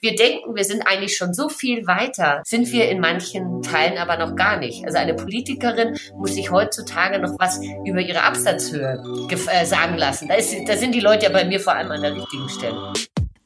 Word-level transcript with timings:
wir 0.00 0.14
denken, 0.14 0.54
wir 0.54 0.64
sind 0.64 0.82
eigentlich 0.82 1.16
schon 1.16 1.34
so 1.34 1.48
viel 1.48 1.86
weiter, 1.86 2.42
sind 2.44 2.72
wir 2.72 2.88
in 2.88 3.00
manchen 3.00 3.62
Teilen 3.62 3.98
aber 3.98 4.16
noch 4.16 4.34
gar 4.34 4.58
nicht. 4.58 4.84
Also 4.84 4.98
eine 4.98 5.14
Politikerin 5.14 5.96
muss 6.16 6.34
sich 6.34 6.50
heutzutage 6.50 7.18
noch 7.18 7.38
was 7.38 7.60
über 7.84 8.00
ihre 8.00 8.22
Absatzhöhe 8.22 9.02
äh, 9.28 9.64
sagen 9.66 9.96
lassen. 9.96 10.28
Da, 10.28 10.34
ist, 10.34 10.54
da 10.66 10.76
sind 10.76 10.94
die 10.94 11.00
Leute 11.00 11.26
ja 11.26 11.32
bei 11.32 11.44
mir 11.44 11.60
vor 11.60 11.74
allem 11.74 11.90
an 11.90 12.02
der 12.02 12.14
richtigen 12.14 12.48
Stelle. 12.48 12.92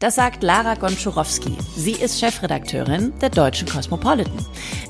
Das 0.04 0.17
sagt 0.17 0.43
Lara 0.43 0.74
Gonczurowski. 0.74 1.56
Sie 1.79 1.93
ist 1.93 2.21
Chefredakteurin 2.21 3.19
der 3.21 3.31
Deutschen 3.31 3.67
Cosmopolitan. 3.67 4.37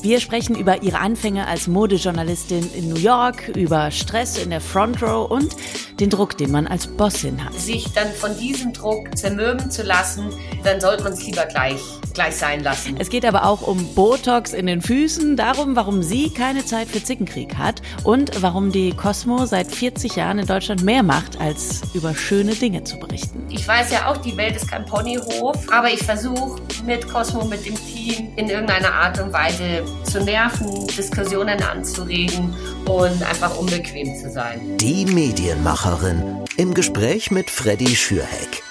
Wir 0.03 0.19
sprechen 0.19 0.57
über 0.57 0.83
ihre 0.83 0.99
Anfänge 0.99 1.47
als 1.47 1.69
Modejournalistin 1.69 2.69
in 2.75 2.89
New 2.89 2.99
York, 2.99 3.47
über 3.51 3.93
Stress 3.93 4.39
in 4.39 4.51
der 4.51 4.61
Front 4.61 5.01
Row 5.05 5.31
und 5.31 5.55
den 6.01 6.11
Druck, 6.11 6.37
den 6.37 6.51
man 6.51 6.67
als 6.67 6.89
Bossin 6.89 7.45
hat. 7.45 7.55
Sich 7.55 7.93
dann 7.93 8.11
von 8.11 8.37
diesem 8.37 8.73
Druck 8.73 9.17
zermürben 9.17 9.71
zu 9.71 9.85
lassen, 9.85 10.31
dann 10.65 10.81
sollte 10.81 11.05
man 11.05 11.13
es 11.13 11.25
lieber 11.25 11.47
gleich 11.47 11.81
gleich 12.15 12.37
sein 12.37 12.63
lassen. 12.63 12.97
Es 12.99 13.11
geht 13.11 13.25
aber 13.25 13.45
auch 13.45 13.63
um 13.63 13.95
Botox 13.95 14.53
in 14.53 14.67
den 14.67 14.81
Füßen, 14.81 15.37
darum, 15.37 15.77
warum 15.77 16.03
sie 16.03 16.31
keine 16.31 16.65
Zeit 16.65 16.89
für 16.89 17.03
Zickenkrieg 17.03 17.57
hat 17.57 17.83
und 18.05 18.43
warum 18.43 18.73
die 18.73 18.93
Cosmo 18.93 19.45
seit 19.47 19.71
40 19.71 20.17
Jahren 20.17 20.39
in 20.39 20.47
Deutschland 20.47 20.83
mehr 20.83 21.03
macht, 21.03 21.41
als 21.41 21.83
über 21.93 22.15
schöne 22.15 22.55
Dinge 22.55 22.85
zu 22.85 22.99
berichten. 22.99 23.45
Ich 23.51 23.67
weiß 23.67 23.91
ja 23.93 24.11
auch, 24.11 24.17
die 24.17 24.37
Welt 24.37 24.57
ist 24.57 24.69
kein 24.69 24.87
Ponyhof, 24.87 25.57
aber 25.71 25.91
ich 25.91 26.03
versuche 26.03 26.63
mit 26.87 27.07
Cosmo, 27.09 27.45
mit 27.45 27.67
dem 27.67 27.75
Team 27.75 28.29
in 28.37 28.49
irgendeiner 28.49 28.93
Art 28.93 29.21
und 29.21 29.33
Weise 29.33 29.85
zu 30.05 30.23
nerven, 30.23 30.87
Diskussionen 30.87 31.63
anzuregen 31.63 32.55
und 32.87 33.23
einfach 33.23 33.57
unbequem 33.57 34.17
zu 34.17 34.31
sein. 34.31 34.77
Die 34.79 35.05
Medienmacherin 35.07 36.45
im 36.57 36.75
Gespräch 36.75 37.31
mit 37.31 37.51
Freddy 37.51 37.97
Schürheck. 37.97 38.63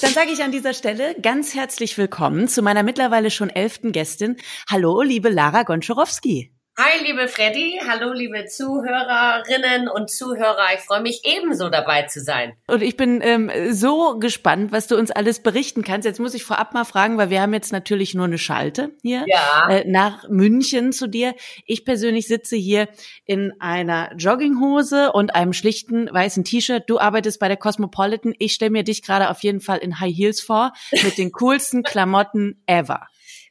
Dann 0.00 0.12
sage 0.12 0.30
ich 0.30 0.42
an 0.42 0.52
dieser 0.52 0.74
Stelle 0.74 1.14
ganz 1.20 1.54
herzlich 1.54 1.96
willkommen 1.96 2.48
zu 2.48 2.62
meiner 2.62 2.82
mittlerweile 2.82 3.30
schon 3.30 3.50
elften 3.50 3.92
Gästin. 3.92 4.36
Hallo, 4.70 5.02
liebe 5.02 5.30
Lara 5.30 5.62
Gonczarowski. 5.62 6.53
Hi, 6.76 7.04
liebe 7.04 7.28
Freddy. 7.28 7.80
Hallo, 7.86 8.12
liebe 8.12 8.46
Zuhörerinnen 8.46 9.88
und 9.88 10.10
Zuhörer. 10.10 10.74
Ich 10.74 10.80
freue 10.80 11.02
mich 11.02 11.20
ebenso 11.22 11.68
dabei 11.68 12.02
zu 12.02 12.18
sein. 12.18 12.54
Und 12.66 12.82
ich 12.82 12.96
bin 12.96 13.20
ähm, 13.22 13.48
so 13.70 14.18
gespannt, 14.18 14.72
was 14.72 14.88
du 14.88 14.96
uns 14.96 15.12
alles 15.12 15.38
berichten 15.40 15.84
kannst. 15.84 16.04
Jetzt 16.04 16.18
muss 16.18 16.34
ich 16.34 16.42
vorab 16.42 16.74
mal 16.74 16.82
fragen, 16.82 17.16
weil 17.16 17.30
wir 17.30 17.40
haben 17.40 17.54
jetzt 17.54 17.70
natürlich 17.70 18.14
nur 18.14 18.24
eine 18.24 18.38
Schalte 18.38 18.90
hier 19.02 19.24
ja. 19.28 19.68
äh, 19.70 19.84
nach 19.88 20.28
München 20.28 20.90
zu 20.90 21.06
dir. 21.06 21.36
Ich 21.64 21.84
persönlich 21.84 22.26
sitze 22.26 22.56
hier 22.56 22.88
in 23.24 23.52
einer 23.60 24.12
Jogginghose 24.16 25.12
und 25.12 25.36
einem 25.36 25.52
schlichten 25.52 26.12
weißen 26.12 26.42
T-Shirt. 26.42 26.82
Du 26.88 26.98
arbeitest 26.98 27.38
bei 27.38 27.46
der 27.46 27.56
Cosmopolitan. 27.56 28.34
Ich 28.40 28.52
stelle 28.52 28.72
mir 28.72 28.82
dich 28.82 29.02
gerade 29.02 29.30
auf 29.30 29.44
jeden 29.44 29.60
Fall 29.60 29.78
in 29.78 30.00
High 30.00 30.12
Heels 30.12 30.40
vor 30.40 30.72
mit 31.04 31.18
den 31.18 31.30
coolsten 31.30 31.84
Klamotten 31.84 32.64
ever. 32.66 33.06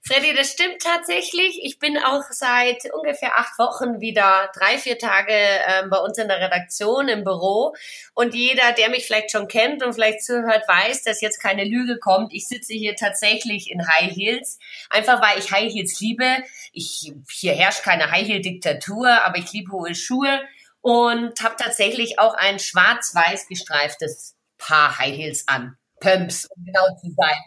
Freddy, 0.05 0.33
das 0.33 0.51
stimmt 0.51 0.81
tatsächlich. 0.81 1.61
Ich 1.63 1.79
bin 1.79 1.97
auch 1.97 2.23
seit 2.29 2.93
ungefähr 2.93 3.37
acht 3.37 3.57
Wochen 3.57 4.01
wieder 4.01 4.51
drei, 4.53 4.77
vier 4.77 4.97
Tage 4.97 5.31
ähm, 5.31 5.89
bei 5.89 5.97
uns 5.97 6.17
in 6.17 6.27
der 6.27 6.41
Redaktion 6.41 7.07
im 7.07 7.23
Büro. 7.23 7.73
Und 8.13 8.35
jeder, 8.35 8.73
der 8.73 8.89
mich 8.89 9.05
vielleicht 9.05 9.31
schon 9.31 9.47
kennt 9.47 9.81
und 9.81 9.93
vielleicht 9.93 10.21
zuhört, 10.21 10.67
weiß, 10.67 11.03
dass 11.03 11.21
jetzt 11.21 11.39
keine 11.39 11.63
Lüge 11.63 11.99
kommt. 11.99 12.33
Ich 12.33 12.49
sitze 12.49 12.73
hier 12.73 12.97
tatsächlich 12.97 13.71
in 13.71 13.87
High 13.87 14.13
Heels, 14.13 14.59
einfach 14.89 15.21
weil 15.21 15.39
ich 15.39 15.51
High 15.51 15.71
Heels 15.71 15.97
liebe. 16.01 16.43
Ich, 16.73 17.13
hier 17.31 17.53
herrscht 17.53 17.83
keine 17.83 18.11
High 18.11 18.27
Heel 18.27 18.41
Diktatur, 18.41 19.09
aber 19.23 19.37
ich 19.37 19.53
liebe 19.53 19.71
hohe 19.71 19.95
Schuhe 19.95 20.41
und 20.81 21.41
habe 21.41 21.55
tatsächlich 21.57 22.19
auch 22.19 22.33
ein 22.33 22.59
schwarz-weiß 22.59 23.47
gestreiftes 23.47 24.35
Paar 24.57 24.99
High 24.99 25.15
Heels 25.15 25.47
an. 25.47 25.77
Pumps, 26.03 26.45
um 26.55 26.65
genau 26.65 26.85
zu 26.99 27.09
sein. 27.15 27.37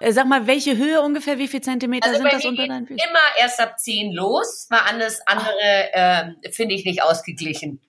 Äh, 0.00 0.12
sag 0.12 0.26
mal, 0.26 0.46
welche 0.46 0.76
Höhe 0.76 1.00
ungefähr, 1.00 1.38
wie 1.38 1.46
viel 1.46 1.60
Zentimeter 1.60 2.08
also 2.08 2.20
sind 2.20 2.32
das 2.32 2.44
unter 2.44 2.66
deinen 2.66 2.86
Füßen? 2.86 3.08
Immer 3.08 3.20
erst 3.38 3.60
ab 3.60 3.78
10 3.78 4.12
los, 4.12 4.66
weil 4.68 4.80
alles 4.80 5.20
andere 5.26 5.92
äh, 5.92 6.50
finde 6.50 6.74
ich 6.74 6.84
nicht 6.84 7.02
ausgeglichen. 7.02 7.80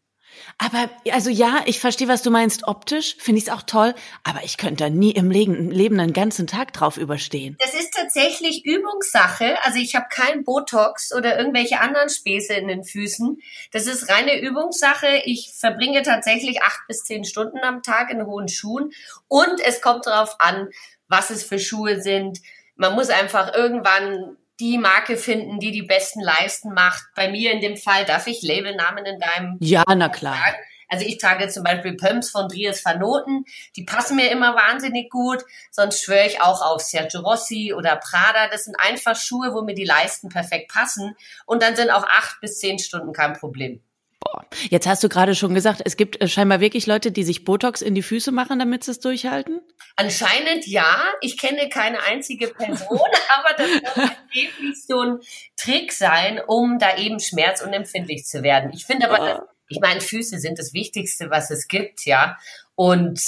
Aber 0.66 0.90
also 1.12 1.30
ja, 1.30 1.62
ich 1.66 1.80
verstehe, 1.80 2.08
was 2.08 2.22
du 2.22 2.32
meinst. 2.32 2.68
Optisch 2.68 3.18
finde 3.20 3.40
ich 3.40 3.48
es 3.48 3.54
auch 3.54 3.64
toll, 3.64 3.94
aber 4.24 4.44
ich 4.44 4.58
könnte 4.58 4.86
da 4.86 4.90
nie 4.90 5.12
im 5.12 5.30
Leben, 5.30 5.70
Leben 5.70 6.00
einen 6.00 6.14
ganzen 6.14 6.48
Tag 6.48 6.72
drauf 6.74 6.98
überstehen. 6.98 7.58
Das 7.60 7.74
ist 7.74 7.94
tatsächlich 7.94 8.66
Übungssache. 8.66 9.58
Also 9.64 9.80
ich 9.80 9.96
habe 9.96 10.06
kein 10.10 10.44
Botox 10.44 11.14
oder 11.14 11.38
irgendwelche 11.38 11.82
anderen 11.82 12.10
Späße 12.10 12.54
in 12.54 12.68
den 12.68 12.84
Füßen. 12.84 13.42
Das 13.72 13.88
ist 13.88 14.10
reine 14.10 14.40
Übungssache. 14.40 15.22
Ich 15.26 15.54
verbringe 15.58 16.02
tatsächlich 16.02 16.62
acht 16.62 16.82
bis 16.88 17.04
zehn 17.04 17.26
Stunden 17.26 17.60
am 17.60 17.84
Tag 17.84 18.10
in 18.12 18.26
hohen 18.26 18.48
Schuhen 18.48 18.92
und 19.28 19.60
es 19.66 19.82
kommt 19.82 20.06
darauf 20.06 20.40
an, 20.40 20.70
was 21.08 21.30
es 21.30 21.44
für 21.44 21.60
Schuhe 21.60 22.02
sind. 22.02 22.40
Man 22.76 22.96
muss 22.96 23.10
einfach 23.10 23.54
irgendwann 23.54 24.38
die 24.64 24.78
Marke 24.78 25.18
finden, 25.18 25.60
die 25.60 25.72
die 25.72 25.82
besten 25.82 26.22
Leisten 26.22 26.74
macht. 26.74 27.04
Bei 27.16 27.30
mir 27.30 27.52
in 27.52 27.60
dem 27.60 27.76
Fall 27.76 28.06
darf 28.06 28.28
ich 28.28 28.42
Labelnamen 28.44 29.06
in 29.06 29.20
deinem. 29.20 29.58
Ja, 29.60 29.84
na 29.88 30.08
klar. 30.08 30.36
Sagen. 30.36 30.58
Also 30.88 31.06
ich 31.06 31.18
trage 31.18 31.50
zum 31.50 31.64
Beispiel 31.64 31.98
Pumps 31.98 32.30
von 32.30 32.48
Dries 32.48 32.86
Van 32.86 33.00
Noten. 33.00 33.46
Die 33.76 33.84
passen 33.84 34.16
mir 34.16 34.32
immer 34.32 34.56
wahnsinnig 34.56 35.10
gut. 35.10 35.44
Sonst 35.72 36.04
schwöre 36.04 36.28
ich 36.28 36.40
auch 36.40 36.62
auf 36.62 36.82
Sergio 36.82 37.22
Rossi 37.22 37.74
oder 37.74 37.98
Prada. 37.98 38.48
Das 38.48 38.66
sind 38.66 38.76
einfach 38.80 39.16
Schuhe, 39.16 39.54
wo 39.54 39.64
mir 39.64 39.74
die 39.74 39.86
Leisten 39.86 40.30
perfekt 40.30 40.72
passen. 40.72 41.16
Und 41.46 41.62
dann 41.62 41.76
sind 41.76 41.90
auch 41.90 42.06
acht 42.08 42.40
bis 42.42 42.60
zehn 42.60 42.80
Stunden 42.80 43.12
kein 43.12 43.34
Problem. 43.34 43.82
Boah. 44.24 44.46
Jetzt 44.70 44.88
hast 44.88 45.04
du 45.04 45.10
gerade 45.10 45.36
schon 45.36 45.54
gesagt, 45.54 45.82
es 45.84 45.98
gibt 45.98 46.22
äh, 46.22 46.28
scheinbar 46.28 46.60
wirklich 46.60 46.86
Leute, 46.88 47.12
die 47.12 47.24
sich 47.24 47.44
Botox 47.44 47.82
in 47.82 47.96
die 47.96 48.02
Füße 48.02 48.32
machen, 48.32 48.60
damit 48.60 48.84
sie 48.84 48.92
es 48.92 49.00
durchhalten? 49.00 49.62
Anscheinend 49.96 50.66
ja. 50.66 51.04
Ich 51.22 51.38
kenne 51.38 51.70
keine 51.70 52.02
einzige 52.04 52.48
Person, 52.48 53.00
aber 53.38 53.56
das 53.58 53.68
wird 53.68 53.98
angeblich 53.98 54.86
so 54.88 55.02
ein 55.02 55.20
Trick 55.58 55.92
sein, 55.92 56.40
um 56.46 56.80
da 56.80 56.98
eben 56.98 57.20
schmerzunempfindlich 57.20 58.26
zu 58.26 58.44
werden. 58.44 58.72
Ich 58.74 58.86
finde 58.86 59.10
aber, 59.10 59.44
oh. 59.44 59.50
ich 59.68 59.80
meine, 59.80 60.02
Füße 60.02 60.40
sind 60.40 60.60
das 60.60 60.74
Wichtigste, 60.74 61.30
was 61.30 61.52
es 61.52 61.68
gibt, 61.68 62.06
ja. 62.06 62.38
Und 62.76 63.20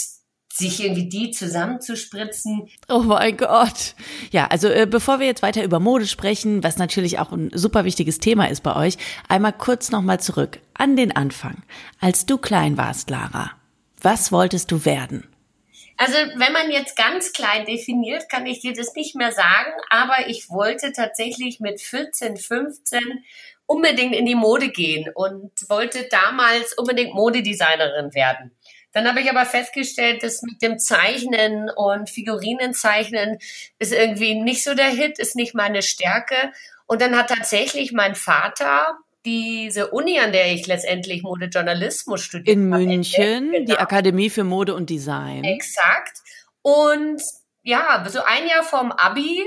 sich 0.57 0.81
irgendwie 0.81 1.09
die 1.09 1.31
zusammenzuspritzen. 1.31 2.69
Oh 2.87 2.99
mein 2.99 3.35
Gott. 3.35 3.95
Ja, 4.31 4.47
also 4.47 4.69
äh, 4.69 4.87
bevor 4.89 5.19
wir 5.19 5.27
jetzt 5.27 5.41
weiter 5.41 5.63
über 5.63 5.79
Mode 5.79 6.07
sprechen, 6.07 6.63
was 6.63 6.77
natürlich 6.77 7.19
auch 7.19 7.31
ein 7.31 7.51
super 7.53 7.83
wichtiges 7.83 8.19
Thema 8.19 8.49
ist 8.49 8.63
bei 8.63 8.75
euch, 8.75 8.97
einmal 9.27 9.51
kurz 9.53 9.91
nochmal 9.91 10.19
zurück 10.19 10.59
an 10.73 10.95
den 10.95 11.15
Anfang. 11.15 11.63
Als 11.99 12.25
du 12.25 12.37
klein 12.37 12.77
warst, 12.77 13.09
Lara, 13.09 13.51
was 14.01 14.31
wolltest 14.31 14.71
du 14.71 14.85
werden? 14.85 15.27
Also 15.97 16.15
wenn 16.35 16.53
man 16.53 16.71
jetzt 16.71 16.95
ganz 16.97 17.33
klein 17.33 17.65
definiert, 17.65 18.29
kann 18.29 18.45
ich 18.45 18.59
dir 18.59 18.73
das 18.73 18.95
nicht 18.95 19.15
mehr 19.15 19.31
sagen, 19.31 19.71
aber 19.89 20.27
ich 20.27 20.49
wollte 20.49 20.91
tatsächlich 20.93 21.59
mit 21.59 21.81
14, 21.81 22.37
15 22.37 22.99
unbedingt 23.65 24.15
in 24.15 24.25
die 24.25 24.35
Mode 24.35 24.69
gehen 24.69 25.09
und 25.13 25.51
wollte 25.69 26.07
damals 26.09 26.73
unbedingt 26.73 27.13
Modedesignerin 27.13 28.13
werden. 28.13 28.51
Dann 28.95 29.09
habe 29.09 29.19
ich 29.19 29.29
aber 29.29 29.45
festgestellt, 29.45 30.23
dass 30.23 30.41
mit 30.41 30.61
dem 30.61 30.79
Zeichnen 30.79 31.69
und 31.69 32.09
Figurinenzeichnen 32.09 33.39
ist 33.77 33.91
irgendwie 33.91 34.35
nicht 34.35 34.63
so 34.63 34.73
der 34.73 34.87
Hit, 34.87 35.19
ist 35.19 35.35
nicht 35.35 35.53
meine 35.53 35.81
Stärke. 35.81 36.53
Und 36.85 37.01
dann 37.01 37.17
hat 37.17 37.27
tatsächlich 37.27 37.91
mein 37.91 38.15
Vater 38.15 38.97
diese 39.25 39.89
Uni, 39.89 40.17
an 40.21 40.31
der 40.31 40.53
ich 40.53 40.65
letztendlich 40.65 41.23
Modejournalismus 41.23 42.21
studiert 42.21 42.47
In 42.47 42.69
München, 42.69 43.51
genau. 43.51 43.65
die 43.65 43.77
Akademie 43.77 44.29
für 44.29 44.45
Mode 44.45 44.73
und 44.73 44.89
Design. 44.89 45.43
Exakt. 45.43 46.19
Und 46.61 47.21
ja, 47.63 48.01
so 48.07 48.23
ein 48.23 48.47
Jahr 48.47 48.63
vorm 48.63 48.93
Abi 48.93 49.43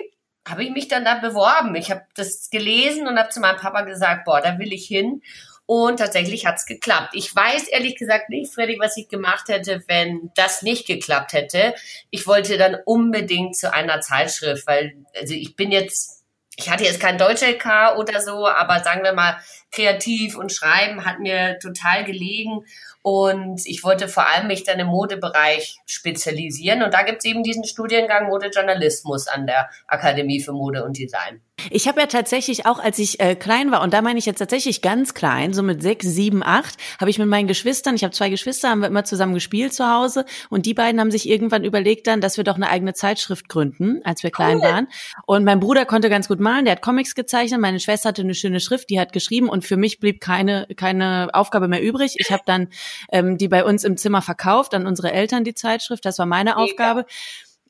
habe 0.47 0.63
ich 0.63 0.71
mich 0.73 0.89
dann 0.89 1.07
da 1.07 1.15
beworben. 1.15 1.75
Ich 1.75 1.91
habe 1.91 2.03
das 2.15 2.51
gelesen 2.51 3.09
und 3.09 3.19
habe 3.19 3.31
zu 3.31 3.41
meinem 3.41 3.57
Papa 3.57 3.81
gesagt, 3.81 4.27
boah, 4.27 4.43
da 4.43 4.59
will 4.59 4.75
ich 4.75 4.87
hin. 4.87 5.23
Und 5.71 5.99
tatsächlich 5.99 6.47
hat's 6.47 6.65
geklappt. 6.65 7.11
Ich 7.12 7.37
weiß 7.37 7.69
ehrlich 7.69 7.97
gesagt 7.97 8.31
nicht, 8.31 8.55
Freddy, 8.55 8.79
was 8.81 8.97
ich 8.97 9.11
gemacht 9.11 9.49
hätte, 9.49 9.84
wenn 9.87 10.31
das 10.34 10.62
nicht 10.62 10.87
geklappt 10.87 11.34
hätte. 11.34 11.75
Ich 12.09 12.27
wollte 12.27 12.56
dann 12.56 12.79
unbedingt 12.87 13.55
zu 13.55 13.71
einer 13.71 14.01
Zeitschrift, 14.01 14.67
weil 14.67 14.95
also 15.15 15.34
ich 15.34 15.56
bin 15.56 15.71
jetzt, 15.71 16.25
ich 16.56 16.70
hatte 16.70 16.85
jetzt 16.85 17.00
kein 17.00 17.19
Deutsch-LK 17.19 17.99
oder 17.99 18.23
so, 18.23 18.49
aber 18.49 18.82
sagen 18.82 19.05
wir 19.05 19.12
mal, 19.12 19.43
kreativ 19.70 20.38
und 20.38 20.55
schreiben 20.55 21.05
hat 21.05 21.19
mir 21.19 21.59
total 21.59 22.03
gelegen. 22.05 22.65
Und 23.10 23.62
ich 23.64 23.84
wollte 23.84 24.06
vor 24.06 24.26
allem 24.26 24.49
mich 24.49 24.64
dann 24.64 24.78
im 24.81 24.88
Modebereich 24.88 25.78
spezialisieren. 25.87 26.82
Und 26.82 26.93
da 26.93 27.05
gibt's 27.05 27.25
eben 27.25 27.43
diesen 27.43 27.64
Studiengang 27.64 28.28
Modejournalismus 28.28 29.28
an 29.28 29.46
der 29.46 29.70
Akademie 29.87 30.43
für 30.43 30.52
Mode 30.52 30.84
und 30.84 30.99
Design. 30.99 31.40
Ich 31.70 31.88
habe 31.88 32.00
ja 32.00 32.06
tatsächlich 32.06 32.66
auch, 32.66 32.78
als 32.78 32.99
ich 32.99 33.19
äh, 33.19 33.34
klein 33.34 33.72
war, 33.72 33.82
und 33.82 33.93
da 33.93 34.00
meine 34.00 34.19
ich 34.19 34.26
jetzt 34.26 34.38
tatsächlich 34.38 34.81
ganz 34.81 35.12
klein, 35.12 35.52
so 35.52 35.62
mit 35.62 35.82
sechs, 35.82 36.06
sieben, 36.06 36.43
acht, 36.44 36.76
habe 37.00 37.10
ich 37.10 37.19
mit 37.19 37.26
meinen 37.26 37.49
Geschwistern, 37.49 37.96
ich 37.96 38.05
habe 38.05 38.14
zwei 38.14 38.28
Geschwister, 38.31 38.70
haben 38.70 38.81
wir 38.81 38.87
immer 38.87 39.05
zusammen 39.05 39.34
gespielt 39.34 39.75
zu 39.75 39.90
Hause 39.90 40.25
und 40.50 40.66
die 40.66 40.75
beiden 40.75 41.00
haben 41.00 41.10
sich 41.10 41.28
irgendwann 41.28 41.64
überlegt 41.64 42.06
dann, 42.06 42.20
dass 42.20 42.37
wir 42.37 42.44
doch 42.44 42.55
eine 42.55 42.70
eigene 42.70 42.94
Zeitschrift 42.94 43.49
gründen, 43.49 44.00
als 44.05 44.22
wir 44.22 44.31
klein 44.31 44.58
cool. 44.58 44.62
waren. 44.62 44.88
Und 45.26 45.44
mein 45.44 45.58
Bruder 45.58 45.84
konnte 45.84 46.08
ganz 46.08 46.28
gut 46.28 46.38
malen, 46.38 46.64
der 46.64 46.72
hat 46.72 46.82
Comics 46.82 47.16
gezeichnet, 47.16 47.60
meine 47.60 47.81
Schwester 47.81 48.10
hatte 48.10 48.22
eine 48.22 48.34
schöne 48.34 48.60
Schrift, 48.60 48.88
die 48.88 49.00
hat 49.00 49.12
geschrieben 49.12 49.49
und 49.49 49.64
für 49.64 49.76
mich 49.76 49.99
blieb 49.99 50.20
keine 50.20 50.69
keine 50.76 51.31
Aufgabe 51.32 51.66
mehr 51.66 51.82
übrig. 51.82 52.14
Ich 52.19 52.31
habe 52.31 52.43
dann 52.46 52.69
ähm, 53.11 53.39
die 53.39 53.49
bei 53.49 53.65
uns 53.65 53.85
im 53.85 53.97
Zimmer 53.97 54.23
verkauft 54.23 54.75
an 54.75 54.87
unsere 54.87 55.12
Eltern 55.12 55.45
die 55.45 55.55
Zeitschrift, 55.55 56.05
das 56.05 56.19
war 56.19 56.27
meine 56.27 56.56
Aufgabe. 56.56 57.06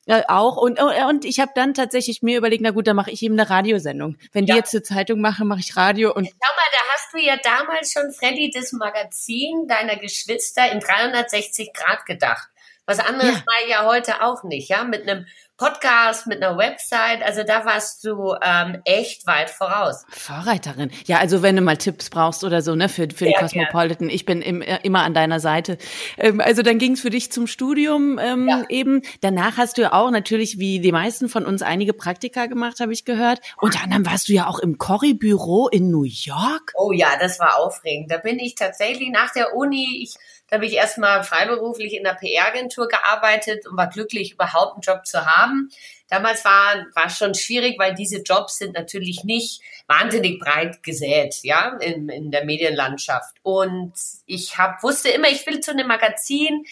Ja, 0.05 0.23
auch. 0.27 0.57
Und, 0.57 0.81
und 0.81 1.23
ich 1.23 1.39
habe 1.39 1.51
dann 1.53 1.75
tatsächlich 1.75 2.23
mir 2.23 2.37
überlegt, 2.37 2.63
na 2.63 2.71
gut, 2.71 2.87
dann 2.87 2.95
mache 2.95 3.11
ich 3.11 3.21
eben 3.21 3.39
eine 3.39 3.47
Radiosendung. 3.47 4.17
Wenn 4.31 4.45
die 4.45 4.51
ja. 4.51 4.55
jetzt 4.55 4.73
eine 4.73 4.81
Zeitung 4.81 5.21
machen, 5.21 5.47
mache 5.47 5.59
ich 5.59 5.75
Radio. 5.75 6.11
Und 6.11 6.25
Schau 6.25 6.55
mal, 6.55 6.63
da 6.71 6.79
hast 6.93 7.13
du 7.13 7.19
ja 7.19 7.37
damals 7.43 7.91
schon, 7.91 8.11
Freddy, 8.11 8.49
das 8.51 8.71
Magazin 8.71 9.67
deiner 9.67 9.97
Geschwister 9.97 10.71
in 10.71 10.79
360 10.79 11.73
Grad 11.73 12.07
gedacht. 12.07 12.47
Was 12.87 12.97
anderes 12.97 13.35
ja. 13.35 13.43
war 13.45 13.69
ja 13.69 13.85
heute 13.85 14.23
auch 14.23 14.43
nicht, 14.43 14.69
ja, 14.69 14.83
mit 14.83 15.07
einem 15.07 15.27
Podcast, 15.59 16.25
mit 16.25 16.41
einer 16.41 16.57
Website. 16.57 17.21
Also 17.21 17.43
da 17.43 17.65
warst 17.65 18.05
du 18.05 18.33
ähm, 18.41 18.81
echt 18.85 19.27
weit 19.27 19.49
voraus. 19.49 20.05
Vorreiterin. 20.09 20.89
Ja, 21.05 21.17
also 21.17 21.41
wenn 21.41 21.57
du 21.57 21.61
mal 21.61 21.75
Tipps 21.75 22.09
brauchst 22.09 22.45
oder 22.45 22.61
so, 22.61 22.75
ne, 22.75 22.87
für, 22.87 23.09
für 23.13 23.25
die 23.25 23.33
Cosmopolitan, 23.33 24.07
gern. 24.07 24.15
ich 24.15 24.25
bin 24.25 24.41
im, 24.41 24.61
äh, 24.61 24.79
immer 24.83 25.03
an 25.03 25.13
deiner 25.13 25.41
Seite. 25.41 25.77
Ähm, 26.17 26.39
also 26.39 26.61
dann 26.61 26.79
ging 26.79 26.93
es 26.93 27.01
für 27.01 27.09
dich 27.09 27.31
zum 27.31 27.45
Studium 27.45 28.17
ähm, 28.19 28.47
ja. 28.47 28.63
eben. 28.69 29.01
Danach 29.19 29.57
hast 29.57 29.77
du 29.77 29.81
ja 29.81 29.93
auch 29.93 30.11
natürlich, 30.11 30.59
wie 30.59 30.79
die 30.79 30.93
meisten 30.93 31.27
von 31.27 31.45
uns, 31.45 31.61
einige 31.61 31.91
Praktika 31.93 32.45
gemacht, 32.45 32.79
habe 32.79 32.93
ich 32.93 33.03
gehört. 33.03 33.41
Unter 33.57 33.83
anderem 33.83 34.05
warst 34.05 34.29
du 34.29 34.33
ja 34.33 34.47
auch 34.47 34.59
im 34.59 34.77
Corrie-Büro 34.77 35.67
in 35.67 35.91
New 35.91 36.05
York. 36.05 36.71
Oh 36.75 36.93
ja, 36.93 37.09
das 37.19 37.37
war 37.39 37.57
aufregend. 37.59 38.09
Da 38.09 38.17
bin 38.17 38.39
ich 38.39 38.55
tatsächlich 38.55 39.09
nach 39.09 39.33
der 39.33 39.53
Uni, 39.53 40.03
ich 40.03 40.15
da 40.49 40.55
habe 40.55 40.65
ich 40.65 40.73
erstmal 40.73 41.23
freiberuflich 41.23 41.93
in 41.93 42.03
der 42.03 42.13
PR-Agentur 42.13 42.87
gearbeitet 42.87 43.67
und 43.67 43.77
war 43.77 43.87
glücklich, 43.87 44.33
überhaupt 44.33 44.73
einen 44.73 44.81
Job 44.81 45.05
zu 45.05 45.25
haben. 45.25 45.69
Damals 46.07 46.43
war 46.43 46.85
war 46.95 47.09
schon 47.09 47.35
schwierig, 47.35 47.77
weil 47.77 47.93
diese 47.93 48.21
Jobs 48.21 48.57
sind 48.57 48.73
natürlich 48.73 49.23
nicht 49.23 49.61
wahnsinnig 49.87 50.39
breit 50.39 50.81
gesät, 50.83 51.35
ja, 51.43 51.77
in, 51.79 52.09
in 52.09 52.31
der 52.31 52.45
Medienlandschaft. 52.45 53.35
Und 53.43 53.93
ich 54.25 54.57
hab, 54.57 54.81
wusste 54.83 55.09
immer, 55.09 55.29
ich 55.29 55.45
will 55.45 55.59
zu 55.59 55.71
einem 55.71 55.87
Magazin 55.87 56.65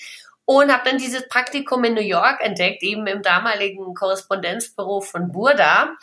und 0.46 0.72
habe 0.72 0.90
dann 0.90 0.98
dieses 0.98 1.28
Praktikum 1.28 1.84
in 1.84 1.94
New 1.94 2.02
York 2.02 2.40
entdeckt, 2.42 2.82
eben 2.82 3.06
im 3.06 3.22
damaligen 3.22 3.94
Korrespondenzbüro 3.94 5.02
von 5.02 5.32
Burda 5.32 5.96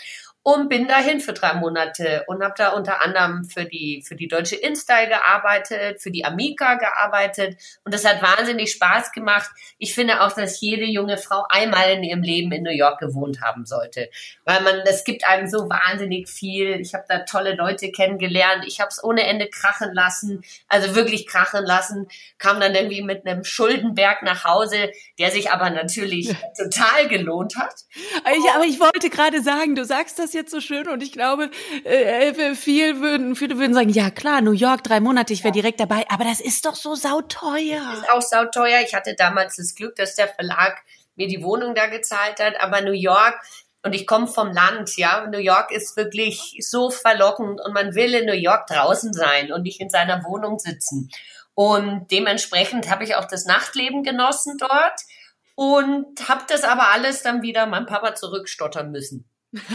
und 0.45 0.69
bin 0.69 0.87
dahin 0.87 1.21
für 1.21 1.33
drei 1.33 1.55
Monate 1.55 2.25
und 2.27 2.45
habe 2.45 2.53
da 2.59 2.69
unter 2.75 3.01
anderem 3.01 3.47
für 3.47 3.65
die 3.65 4.05
für 4.07 4.15
die 4.15 4.29
deutsche 4.29 4.57
InStyle 4.57 5.09
gearbeitet, 5.09 6.03
für 6.03 6.11
die 6.11 6.27
Amica 6.27 6.75
gearbeitet 6.75 7.57
und 7.83 7.95
das 7.95 8.05
hat 8.05 8.21
wahnsinnig 8.23 8.71
Spaß 8.71 9.13
gemacht. 9.13 9.51
Ich 9.79 9.95
finde 9.95 10.21
auch, 10.21 10.33
dass 10.33 10.61
jede 10.61 10.85
junge 10.85 11.17
Frau 11.17 11.45
einmal 11.49 11.93
in 11.93 12.03
ihrem 12.03 12.23
Leben 12.23 12.53
in 12.53 12.63
New 12.63 12.77
York 12.77 13.01
gewohnt 13.01 13.41
haben 13.41 13.65
sollte, 13.65 14.11
weil 14.45 14.61
man 14.61 14.81
es 14.81 15.05
gibt 15.05 15.27
einem 15.27 15.49
so 15.49 15.71
wahnsinnig 15.71 16.29
viel. 16.29 16.79
Ich 16.79 16.93
habe 16.93 17.05
da 17.09 17.21
tolle 17.21 17.55
Leute 17.55 17.91
kennengelernt. 17.91 18.65
Ich 18.67 18.81
habe 18.81 18.91
es 18.91 19.03
ohne 19.03 19.27
Ende 19.27 19.49
krachen 19.49 19.95
lassen, 19.95 20.45
also 20.69 20.95
wirklich 20.95 21.27
krachen 21.27 21.65
lassen. 21.65 22.07
Kam 22.37 22.61
dann 22.61 22.75
irgendwie 22.75 23.01
mit 23.01 23.27
einem 23.27 23.45
Schuldenberg 23.45 24.23
nach 24.23 24.45
Hause, 24.45 24.91
der 25.19 25.31
sich 25.31 25.51
aber 25.51 25.71
natürlich 25.71 26.29
total 26.59 27.09
gelohnt 27.09 27.57
hat. 27.57 27.75
Aber 28.55 28.65
ich 28.65 28.79
wollte 28.79 29.09
gerade 29.09 29.41
sagen, 29.41 29.75
du 29.75 29.87
sagst 29.87 30.19
das 30.19 30.34
jetzt 30.35 30.51
so 30.51 30.61
schön 30.61 30.89
und 30.89 31.03
ich 31.03 31.13
glaube, 31.13 31.51
äh, 31.85 32.55
viel 32.55 33.01
würden, 33.01 33.37
viele 33.37 33.59
würden 33.59 33.75
sagen, 33.75 33.91
ja 33.91 34.11
klar, 34.11 34.41
New 34.41 34.53
York, 34.53 34.85
drei 34.85 35.01
Monate, 35.01 35.33
ich 35.33 35.45
wäre 35.45 35.53
direkt 35.53 35.81
dabei, 35.81 36.05
aber 36.09 36.25
das 36.25 36.41
ist 36.41 36.67
doch 36.67 36.75
so 36.75 36.95
sauteuer. 36.95 37.93
Ist 37.95 38.11
auch 38.11 38.23
sauteuer. 38.23 38.81
Ich 38.85 38.95
hatte 38.95 39.15
damals 39.17 39.57
das 39.57 39.75
Glück, 39.75 39.97
dass 39.97 40.15
der 40.15 40.29
Verlag 40.29 40.83
mir 41.17 41.29
die 41.29 41.43
Wohnung 41.43 41.75
da 41.75 41.87
gezahlt 41.87 42.41
hat, 42.41 42.61
aber 42.61 42.81
New 42.81 42.93
York, 42.93 43.41
und 43.83 43.95
ich 43.95 44.07
komme 44.07 44.27
vom 44.27 44.51
Land, 44.51 44.97
ja. 44.97 45.27
New 45.27 45.39
York 45.39 45.71
ist 45.71 45.97
wirklich 45.97 46.57
so 46.61 46.91
verlockend 46.91 47.61
und 47.63 47.75
man 47.75 47.95
will 47.95 48.15
in 48.15 48.27
New 48.27 48.33
York 48.33 48.67
draußen 48.67 49.13
sein 49.13 49.53
und 49.53 49.63
nicht 49.63 49.81
in 49.81 49.91
seiner 49.91 50.25
Wohnung 50.25 50.59
sitzen. 50.59 51.11
Und 51.55 52.11
dementsprechend 52.11 52.91
habe 52.91 53.05
ich 53.05 53.15
auch 53.15 53.27
das 53.27 53.45
Nachtleben 53.45 54.03
genossen 54.03 54.57
dort 54.59 55.01
und 55.55 56.29
habe 56.29 56.45
das 56.49 56.65
aber 56.65 56.89
alles 56.89 57.23
dann 57.23 57.43
wieder 57.43 57.67
meinem 57.67 57.87
Papa 57.87 58.15
zurückstottern 58.15 58.91
müssen. 58.91 59.29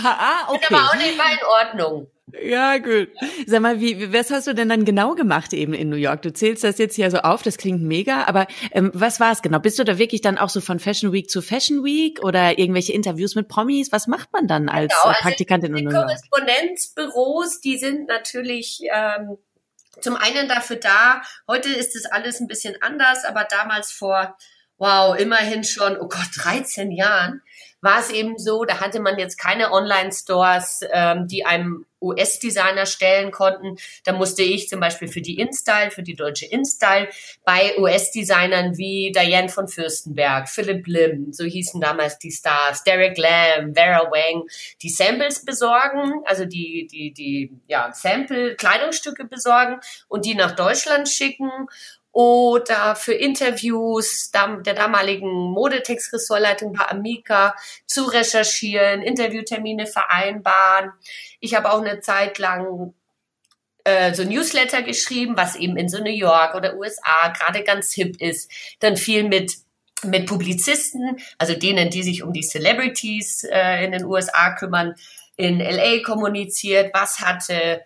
Ah, 0.04 0.48
okay. 0.50 0.66
aber 0.70 0.90
auch 0.90 0.96
nicht 0.96 1.18
mal 1.18 1.32
in 1.32 1.46
Ordnung. 1.46 2.08
Ja, 2.44 2.78
gut. 2.78 3.10
Sag 3.48 3.62
mal, 3.62 3.80
wie, 3.80 4.14
was 4.14 4.30
hast 4.30 4.48
du 4.48 4.54
denn 4.54 4.70
dann 4.70 4.86
genau 4.86 5.16
gemacht 5.16 5.52
eben 5.54 5.74
in 5.74 5.90
New 5.90 5.96
York? 5.96 6.22
Du 6.22 6.32
zählst 6.32 6.64
das 6.64 6.78
jetzt 6.78 6.96
hier 6.96 7.10
so 7.10 7.20
auf, 7.20 7.42
das 7.42 7.58
klingt 7.58 7.82
mega, 7.82 8.26
aber 8.26 8.48
ähm, 8.72 8.92
was 8.94 9.20
war 9.20 9.32
es 9.32 9.42
genau? 9.42 9.60
Bist 9.60 9.80
du 9.80 9.84
da 9.84 9.98
wirklich 9.98 10.22
dann 10.22 10.38
auch 10.38 10.50
so 10.50 10.62
von 10.62 10.80
Fashion 10.80 11.12
Week 11.12 11.30
zu 11.30 11.42
Fashion 11.42 11.84
Week 11.84 12.24
oder 12.24 12.60
irgendwelche 12.60 12.94
Interviews 12.94 13.36
mit 13.36 13.48
Promis? 13.48 13.92
Was 13.92 14.08
macht 14.08 14.32
man 14.32 14.48
dann 14.48 14.70
als 14.70 14.94
genau, 14.94 15.14
also 15.14 15.22
Praktikantin 15.22 15.76
in 15.76 15.86
New 15.86 15.92
York? 15.92 16.08
Die 16.08 16.30
Korrespondenzbüros, 16.30 17.62
die 17.62 17.78
sind 17.78 18.08
natürlich 18.08 18.82
ähm, 18.94 19.38
zum 20.02 20.16
einen 20.16 20.48
dafür 20.48 20.78
da, 20.78 21.22
heute 21.48 21.70
ist 21.70 21.96
es 21.96 22.06
alles 22.06 22.40
ein 22.40 22.48
bisschen 22.48 22.76
anders, 22.82 23.26
aber 23.26 23.44
damals 23.44 23.92
vor, 23.92 24.38
wow, 24.78 25.18
immerhin 25.18 25.64
schon, 25.64 25.98
oh 25.98 26.08
Gott, 26.08 26.30
13 26.36 26.92
Jahren, 26.92 27.42
war 27.82 28.00
es 28.00 28.10
eben 28.12 28.38
so, 28.38 28.66
da 28.66 28.80
hatte 28.80 29.00
man 29.00 29.18
jetzt 29.18 29.38
keine 29.38 29.72
Online-Stores, 29.72 30.82
ähm, 30.92 31.28
die 31.28 31.46
einem 31.46 31.86
US-Designer 32.02 32.86
stellen 32.86 33.32
konnten. 33.32 33.78
Da 34.06 34.14
musste 34.14 34.42
ich 34.42 34.70
zum 34.70 34.80
Beispiel 34.80 35.08
für 35.08 35.22
die 35.22 35.38
InStyle, 35.38 35.92
für 35.92 36.04
die 36.04 36.16
deutsche 36.16 36.46
InStyle, 36.46 37.10
bei 37.44 37.78
US-Designern 37.78 38.78
wie 38.78 39.12
Diane 39.12 39.50
von 39.50 39.68
Fürstenberg, 39.68 40.48
Philip 40.48 40.88
Lim, 40.88 41.34
so 41.34 41.44
hießen 41.44 41.82
damals 41.82 42.18
die 42.20 42.32
Stars, 42.32 42.84
Derek 42.84 43.18
Lamb, 43.18 43.76
Vera 43.76 44.10
Wang, 44.12 44.44
die 44.82 44.90
Samples 44.90 45.44
besorgen, 45.44 46.22
also 46.26 46.46
die, 46.46 46.88
die, 46.90 47.12
die, 47.14 47.52
ja, 47.68 47.92
Sample, 47.94 48.56
Kleidungsstücke 48.56 49.26
besorgen 49.26 49.80
und 50.08 50.26
die 50.26 50.36
nach 50.36 50.56
Deutschland 50.56 51.10
schicken 51.10 51.50
oder 52.12 52.96
für 52.96 53.14
Interviews 53.14 54.32
der 54.32 54.74
damaligen 54.74 55.30
Modetextressortleitung 55.30 56.74
bei 56.74 56.86
Amica 56.88 57.56
zu 57.86 58.06
recherchieren, 58.06 59.02
Interviewtermine 59.02 59.86
vereinbaren. 59.86 60.92
Ich 61.40 61.56
habe 61.56 61.72
auch 61.72 61.82
eine 61.82 62.00
Zeit 62.00 62.40
lang 62.40 62.94
äh, 63.84 64.14
so 64.14 64.24
Newsletter 64.24 64.82
geschrieben, 64.82 65.38
was 65.38 65.56
eben 65.56 65.78
in 65.78 65.90
so 65.90 66.00
New 66.00 66.10
York 66.10 66.56
oder 66.56 66.76
USA 66.76 67.30
gerade 67.30 67.64
ganz 67.64 67.94
hip 67.94 68.20
ist. 68.22 68.52
Dann 68.80 68.98
viel 68.98 69.24
mit 69.24 69.58
mit 70.04 70.28
Publizisten, 70.28 71.18
also 71.38 71.54
denen, 71.56 71.90
die 71.90 72.04
sich 72.04 72.24
um 72.24 72.32
die 72.32 72.42
Celebrities 72.42 73.44
äh, 73.44 73.84
in 73.84 73.92
den 73.92 74.06
USA 74.06 74.56
kümmern, 74.56 74.96
in 75.36 75.60
LA 75.60 76.02
kommuniziert, 76.04 76.94
was 76.94 77.20
hatte 77.20 77.82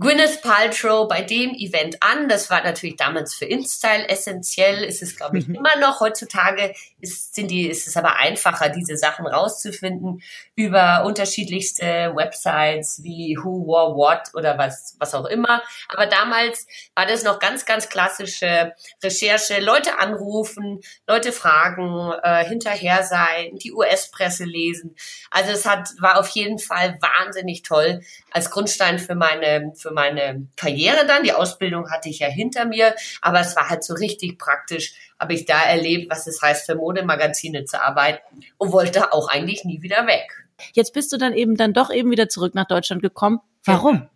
Gwyneth 0.00 0.42
Paltrow 0.42 1.08
bei 1.08 1.22
dem 1.22 1.50
Event 1.54 2.00
an. 2.04 2.28
Das 2.28 2.50
war 2.50 2.62
natürlich 2.62 2.94
damals 2.94 3.34
für 3.34 3.46
InStyle 3.46 4.08
essentiell. 4.08 4.84
Ist 4.84 5.02
es, 5.02 5.16
glaube 5.16 5.38
ich, 5.38 5.48
mhm. 5.48 5.56
immer 5.56 5.76
noch. 5.76 5.98
Heutzutage 5.98 6.72
ist, 7.00 7.34
sind 7.34 7.50
die, 7.50 7.66
ist 7.66 7.88
es 7.88 7.96
aber 7.96 8.16
einfacher, 8.16 8.68
diese 8.68 8.96
Sachen 8.96 9.26
rauszufinden 9.26 10.22
über 10.54 11.04
unterschiedlichste 11.04 12.12
Websites 12.14 13.02
wie 13.02 13.36
Who 13.42 13.66
Wore 13.66 13.96
What 13.96 14.34
oder 14.34 14.56
was, 14.56 14.94
was 15.00 15.14
auch 15.14 15.24
immer. 15.24 15.62
Aber 15.88 16.06
damals 16.06 16.68
war 16.94 17.06
das 17.06 17.24
noch 17.24 17.40
ganz, 17.40 17.66
ganz 17.66 17.88
klassische 17.88 18.74
Recherche. 19.02 19.58
Leute 19.60 19.98
anrufen, 19.98 20.80
Leute 21.08 21.32
fragen, 21.32 22.12
äh, 22.22 22.44
hinterher 22.44 23.02
sein, 23.02 23.56
die 23.56 23.72
US-Presse 23.72 24.44
lesen. 24.44 24.94
Also 25.30 25.50
es 25.50 25.66
hat, 25.66 25.88
war 25.98 26.18
auf 26.20 26.28
jeden 26.28 26.60
Fall 26.60 26.98
wahnsinnig 27.00 27.62
toll 27.62 28.02
als 28.30 28.50
Grundstein 28.50 29.00
für 29.00 29.16
meine, 29.16 29.72
für 29.74 29.87
für 29.88 29.94
meine 29.94 30.46
Karriere 30.56 31.06
dann. 31.06 31.22
Die 31.22 31.32
Ausbildung 31.32 31.90
hatte 31.90 32.08
ich 32.08 32.20
ja 32.20 32.28
hinter 32.28 32.66
mir, 32.66 32.94
aber 33.22 33.40
es 33.40 33.56
war 33.56 33.68
halt 33.68 33.84
so 33.84 33.94
richtig 33.94 34.38
praktisch, 34.38 34.94
habe 35.18 35.34
ich 35.34 35.44
da 35.44 35.62
erlebt, 35.62 36.10
was 36.10 36.26
es 36.26 36.40
heißt, 36.40 36.66
für 36.66 36.74
Modemagazine 36.74 37.64
zu 37.64 37.82
arbeiten 37.82 38.40
und 38.58 38.72
wollte 38.72 39.12
auch 39.12 39.28
eigentlich 39.28 39.64
nie 39.64 39.82
wieder 39.82 40.06
weg. 40.06 40.46
Jetzt 40.72 40.92
bist 40.92 41.12
du 41.12 41.16
dann 41.16 41.34
eben 41.34 41.56
dann 41.56 41.72
doch 41.72 41.90
eben 41.90 42.10
wieder 42.10 42.28
zurück 42.28 42.54
nach 42.54 42.66
Deutschland 42.66 43.02
gekommen. 43.02 43.40
Warum? 43.64 44.08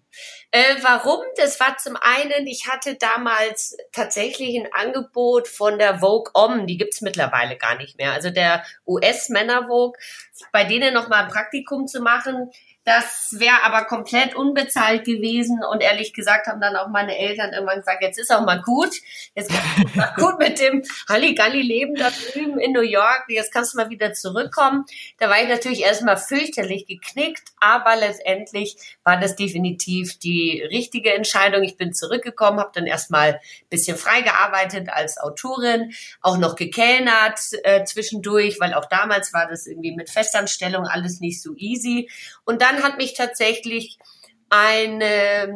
Äh, 0.51 0.77
warum? 0.83 1.21
Das 1.37 1.59
war 1.61 1.79
zum 1.79 1.97
einen, 1.97 2.47
ich 2.47 2.69
hatte 2.69 2.97
damals 2.97 3.77
tatsächlich 3.93 4.61
ein 4.61 4.69
Angebot 4.71 5.49
von 5.49 5.79
der 5.79 6.01
Vogue 6.01 6.31
Om, 6.35 6.67
die 6.67 6.77
gibt's 6.77 7.01
mittlerweile 7.01 7.57
gar 7.57 7.77
nicht 7.77 7.97
mehr. 7.97 8.13
Also 8.13 8.29
der 8.29 8.63
US-Männer 8.87 9.69
Vogue, 9.69 9.99
bei 10.53 10.65
denen 10.65 10.93
nochmal 10.93 11.25
ein 11.25 11.31
Praktikum 11.31 11.87
zu 11.87 12.03
machen, 12.03 12.51
das 12.85 13.37
wäre 13.39 13.63
aber 13.63 13.85
komplett 13.85 14.35
unbezahlt 14.35 15.05
gewesen 15.05 15.61
und 15.63 15.83
ehrlich 15.83 16.13
gesagt 16.13 16.49
haben 16.49 16.61
dann 16.61 16.75
auch 16.75 16.89
meine 16.89 17.17
Eltern 17.17 17.53
irgendwann 17.53 17.79
gesagt, 17.79 18.03
jetzt 18.03 18.19
ist 18.19 18.33
auch 18.33 18.45
mal 18.45 18.61
gut, 18.61 18.91
jetzt 19.35 19.53
mal 19.53 20.13
gut 20.17 20.39
mit 20.41 20.59
dem 20.59 20.83
Halligalli-Leben 21.09 21.95
da 21.95 22.11
drüben 22.11 22.59
in 22.59 22.73
New 22.73 22.81
York, 22.81 23.25
jetzt 23.29 23.53
kannst 23.53 23.73
du 23.73 23.79
mal 23.79 23.89
wieder 23.91 24.13
zurückkommen. 24.15 24.85
Da 25.19 25.31
war 25.31 25.41
ich 25.41 25.49
natürlich 25.49 25.83
erstmal 25.83 26.17
fürchterlich 26.17 26.87
geknickt, 26.87 27.53
aber 27.61 27.95
letztendlich 27.95 28.77
war 29.05 29.19
das 29.19 29.37
definitiv 29.37 30.19
die 30.19 30.63
richtige 30.69 31.15
Entscheidung. 31.15 31.63
Ich 31.63 31.77
bin 31.77 31.95
zurückgekommen, 31.95 32.59
habe 32.59 32.73
dann 32.75 32.87
erstmal 32.87 33.41
bisschen 33.71 33.97
frei 33.97 34.23
gearbeitet 34.23 34.89
als 34.91 35.19
Autorin, 35.19 35.93
auch 36.21 36.37
noch 36.37 36.57
gekellnert 36.57 37.39
äh, 37.63 37.85
zwischendurch, 37.85 38.59
weil 38.59 38.75
auch 38.75 38.87
damals 38.87 39.33
war 39.33 39.47
das 39.49 39.67
irgendwie 39.67 39.95
mit 39.95 40.11
Festanstellung 40.11 40.87
alles 40.87 41.21
nicht 41.21 41.41
so 41.41 41.55
easy 41.57 42.11
und 42.45 42.61
dann 42.61 42.72
dann 42.73 42.83
hat 42.83 42.97
mich 42.99 43.15
tatsächlich 43.15 43.99
eine 44.51 45.49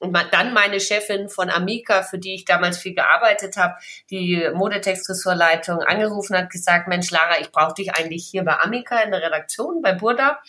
und 0.00 0.18
dann 0.32 0.52
meine 0.52 0.80
Chefin 0.80 1.28
von 1.28 1.50
Amica, 1.50 2.02
für 2.02 2.18
die 2.18 2.34
ich 2.34 2.44
damals 2.44 2.78
viel 2.78 2.94
gearbeitet 2.94 3.56
habe, 3.56 3.74
die 4.10 4.48
Modetextressortleitung 4.52 5.78
angerufen 5.78 6.36
hat, 6.36 6.50
gesagt, 6.50 6.88
Mensch 6.88 7.10
Lara, 7.12 7.40
ich 7.40 7.52
brauche 7.52 7.74
dich 7.74 7.94
eigentlich 7.94 8.26
hier 8.28 8.44
bei 8.44 8.58
Amica 8.58 9.00
in 9.02 9.12
der 9.12 9.22
Redaktion 9.22 9.82
bei 9.82 9.92
Burda. 9.92 10.40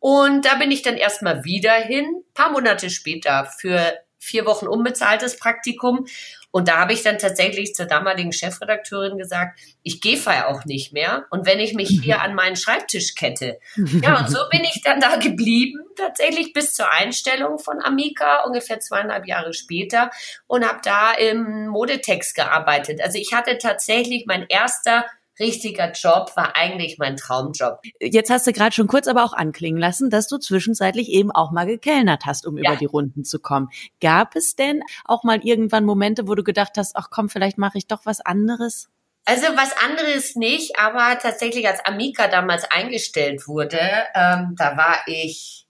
Und 0.00 0.44
da 0.44 0.56
bin 0.56 0.72
ich 0.72 0.82
dann 0.82 0.96
erstmal 0.96 1.44
wieder 1.44 1.74
hin, 1.74 2.24
paar 2.34 2.50
Monate 2.50 2.90
später 2.90 3.46
für 3.58 3.94
vier 4.18 4.46
Wochen 4.46 4.66
unbezahltes 4.66 5.38
Praktikum. 5.38 6.06
Und 6.54 6.68
da 6.68 6.78
habe 6.78 6.92
ich 6.92 7.02
dann 7.02 7.18
tatsächlich 7.18 7.74
zur 7.74 7.86
damaligen 7.86 8.32
Chefredakteurin 8.32 9.18
gesagt, 9.18 9.58
ich 9.82 10.00
gehe 10.00 10.16
auch 10.46 10.64
nicht 10.64 10.92
mehr. 10.92 11.24
Und 11.30 11.46
wenn 11.46 11.58
ich 11.58 11.74
mich 11.74 11.88
hier 11.88 12.20
an 12.22 12.36
meinen 12.36 12.54
Schreibtisch 12.54 13.16
kette. 13.16 13.58
Ja, 14.00 14.20
und 14.20 14.30
so 14.30 14.38
bin 14.52 14.62
ich 14.62 14.80
dann 14.84 15.00
da 15.00 15.16
geblieben, 15.16 15.80
tatsächlich 15.96 16.52
bis 16.52 16.72
zur 16.72 16.92
Einstellung 16.92 17.58
von 17.58 17.82
Amica, 17.82 18.44
ungefähr 18.44 18.78
zweieinhalb 18.78 19.26
Jahre 19.26 19.52
später, 19.52 20.12
und 20.46 20.64
habe 20.64 20.78
da 20.84 21.10
im 21.14 21.66
Modetext 21.66 22.36
gearbeitet. 22.36 23.00
Also 23.02 23.18
ich 23.18 23.32
hatte 23.32 23.58
tatsächlich 23.58 24.24
mein 24.26 24.46
erster 24.48 25.06
richtiger 25.38 25.92
Job 25.92 26.32
war 26.36 26.56
eigentlich 26.56 26.98
mein 26.98 27.16
Traumjob. 27.16 27.80
Jetzt 28.00 28.30
hast 28.30 28.46
du 28.46 28.52
gerade 28.52 28.74
schon 28.74 28.86
kurz 28.86 29.08
aber 29.08 29.24
auch 29.24 29.32
anklingen 29.32 29.80
lassen, 29.80 30.10
dass 30.10 30.28
du 30.28 30.38
zwischenzeitlich 30.38 31.08
eben 31.08 31.30
auch 31.30 31.50
mal 31.50 31.66
gekellnert 31.66 32.26
hast, 32.26 32.46
um 32.46 32.56
ja. 32.56 32.70
über 32.70 32.78
die 32.78 32.86
Runden 32.86 33.24
zu 33.24 33.38
kommen. 33.38 33.68
Gab 34.00 34.36
es 34.36 34.56
denn 34.56 34.82
auch 35.04 35.24
mal 35.24 35.40
irgendwann 35.44 35.84
Momente, 35.84 36.28
wo 36.28 36.34
du 36.34 36.44
gedacht 36.44 36.72
hast, 36.76 36.96
ach 36.96 37.08
komm, 37.10 37.28
vielleicht 37.28 37.58
mache 37.58 37.78
ich 37.78 37.86
doch 37.86 38.00
was 38.04 38.20
anderes? 38.20 38.88
Also 39.26 39.46
was 39.56 39.74
anderes 39.78 40.36
nicht, 40.36 40.78
aber 40.78 41.18
tatsächlich 41.18 41.66
als 41.66 41.84
Amika 41.84 42.28
damals 42.28 42.64
eingestellt 42.70 43.48
wurde, 43.48 43.80
ähm, 44.14 44.54
da 44.58 44.76
war 44.76 44.98
ich 45.06 45.66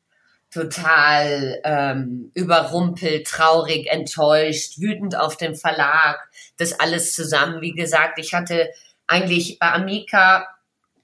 total 0.55 1.61
ähm, 1.65 2.31
überrumpelt, 2.35 3.27
traurig, 3.27 3.89
enttäuscht, 3.89 4.79
wütend 4.79 5.17
auf 5.17 5.37
den 5.37 5.57
Verlag, 5.57 6.19
das 6.57 6.79
alles 6.79 7.13
zusammen. 7.13 7.61
Wie 7.61 7.73
gesagt, 7.73 8.19
ich 8.19 8.35
hatte 8.35 8.71
eigentlich 9.07 9.59
bei 9.59 9.73
Amica 9.73 10.49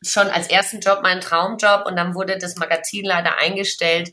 schon 0.03 0.29
als 0.29 0.49
ersten 0.49 0.81
Job 0.81 1.01
mein 1.03 1.21
Traumjob 1.21 1.87
und 1.87 1.97
dann 1.97 2.15
wurde 2.15 2.39
das 2.39 2.57
Magazin 2.57 3.05
leider 3.05 3.39
eingestellt 3.39 4.13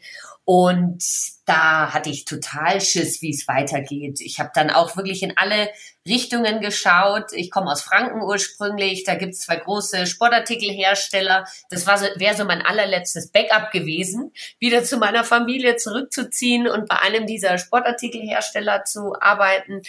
und 0.50 1.04
da 1.44 1.94
hatte 1.94 2.10
ich 2.10 2.24
total 2.24 2.80
Schiss, 2.80 3.22
wie 3.22 3.32
es 3.32 3.50
weitergeht. 3.50 4.22
Ich 4.22 4.40
habe 4.40 4.52
dann 4.56 4.70
auch 4.70 4.96
wirklich 4.96 5.22
in 5.22 5.34
alle 5.36 5.70
Richtungen 6.08 6.62
geschaut. 6.62 7.34
Ich 7.34 7.52
komme 7.52 7.70
aus 7.70 7.82
Franken 7.82 8.22
ursprünglich, 8.22 9.04
da 9.04 9.16
gibt's 9.16 9.42
zwei 9.42 9.58
große 9.58 10.08
Sportartikelhersteller. 10.08 11.46
Das 11.70 11.84
so, 11.84 11.92
wäre 11.92 12.38
so 12.38 12.46
mein 12.46 12.62
allerletztes 12.62 13.30
Backup 13.30 13.72
gewesen, 13.72 14.32
wieder 14.58 14.86
zu 14.86 14.96
meiner 14.96 15.26
Familie 15.26 15.76
zurückzuziehen 15.76 16.66
und 16.70 16.88
bei 16.88 16.98
einem 17.00 17.26
dieser 17.26 17.58
Sportartikelhersteller 17.58 18.86
zu 18.86 19.20
arbeiten. 19.20 19.82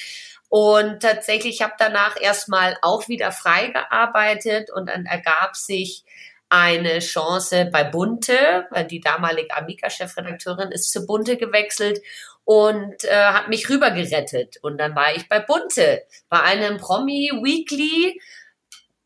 Und 0.48 1.00
tatsächlich 1.00 1.62
habe 1.62 1.74
danach 1.78 2.20
erstmal 2.20 2.78
auch 2.80 3.08
wieder 3.08 3.32
frei 3.32 3.68
gearbeitet 3.68 4.70
und 4.70 4.86
dann 4.88 5.04
ergab 5.04 5.56
sich 5.56 6.04
eine 6.48 7.00
Chance 7.00 7.68
bei 7.70 7.84
Bunte, 7.84 8.66
weil 8.70 8.86
die 8.86 9.00
damalige 9.00 9.54
Amica-Chefredakteurin 9.54 10.72
ist 10.72 10.90
zu 10.90 11.06
Bunte 11.06 11.36
gewechselt 11.36 12.00
und 12.44 13.04
äh, 13.04 13.14
hat 13.14 13.48
mich 13.48 13.68
rübergerettet. 13.68 14.56
Und 14.62 14.78
dann 14.78 14.96
war 14.96 15.14
ich 15.14 15.28
bei 15.28 15.40
Bunte, 15.40 16.04
bei 16.30 16.40
einem 16.40 16.78
Promi 16.78 17.30
Weekly 17.42 18.18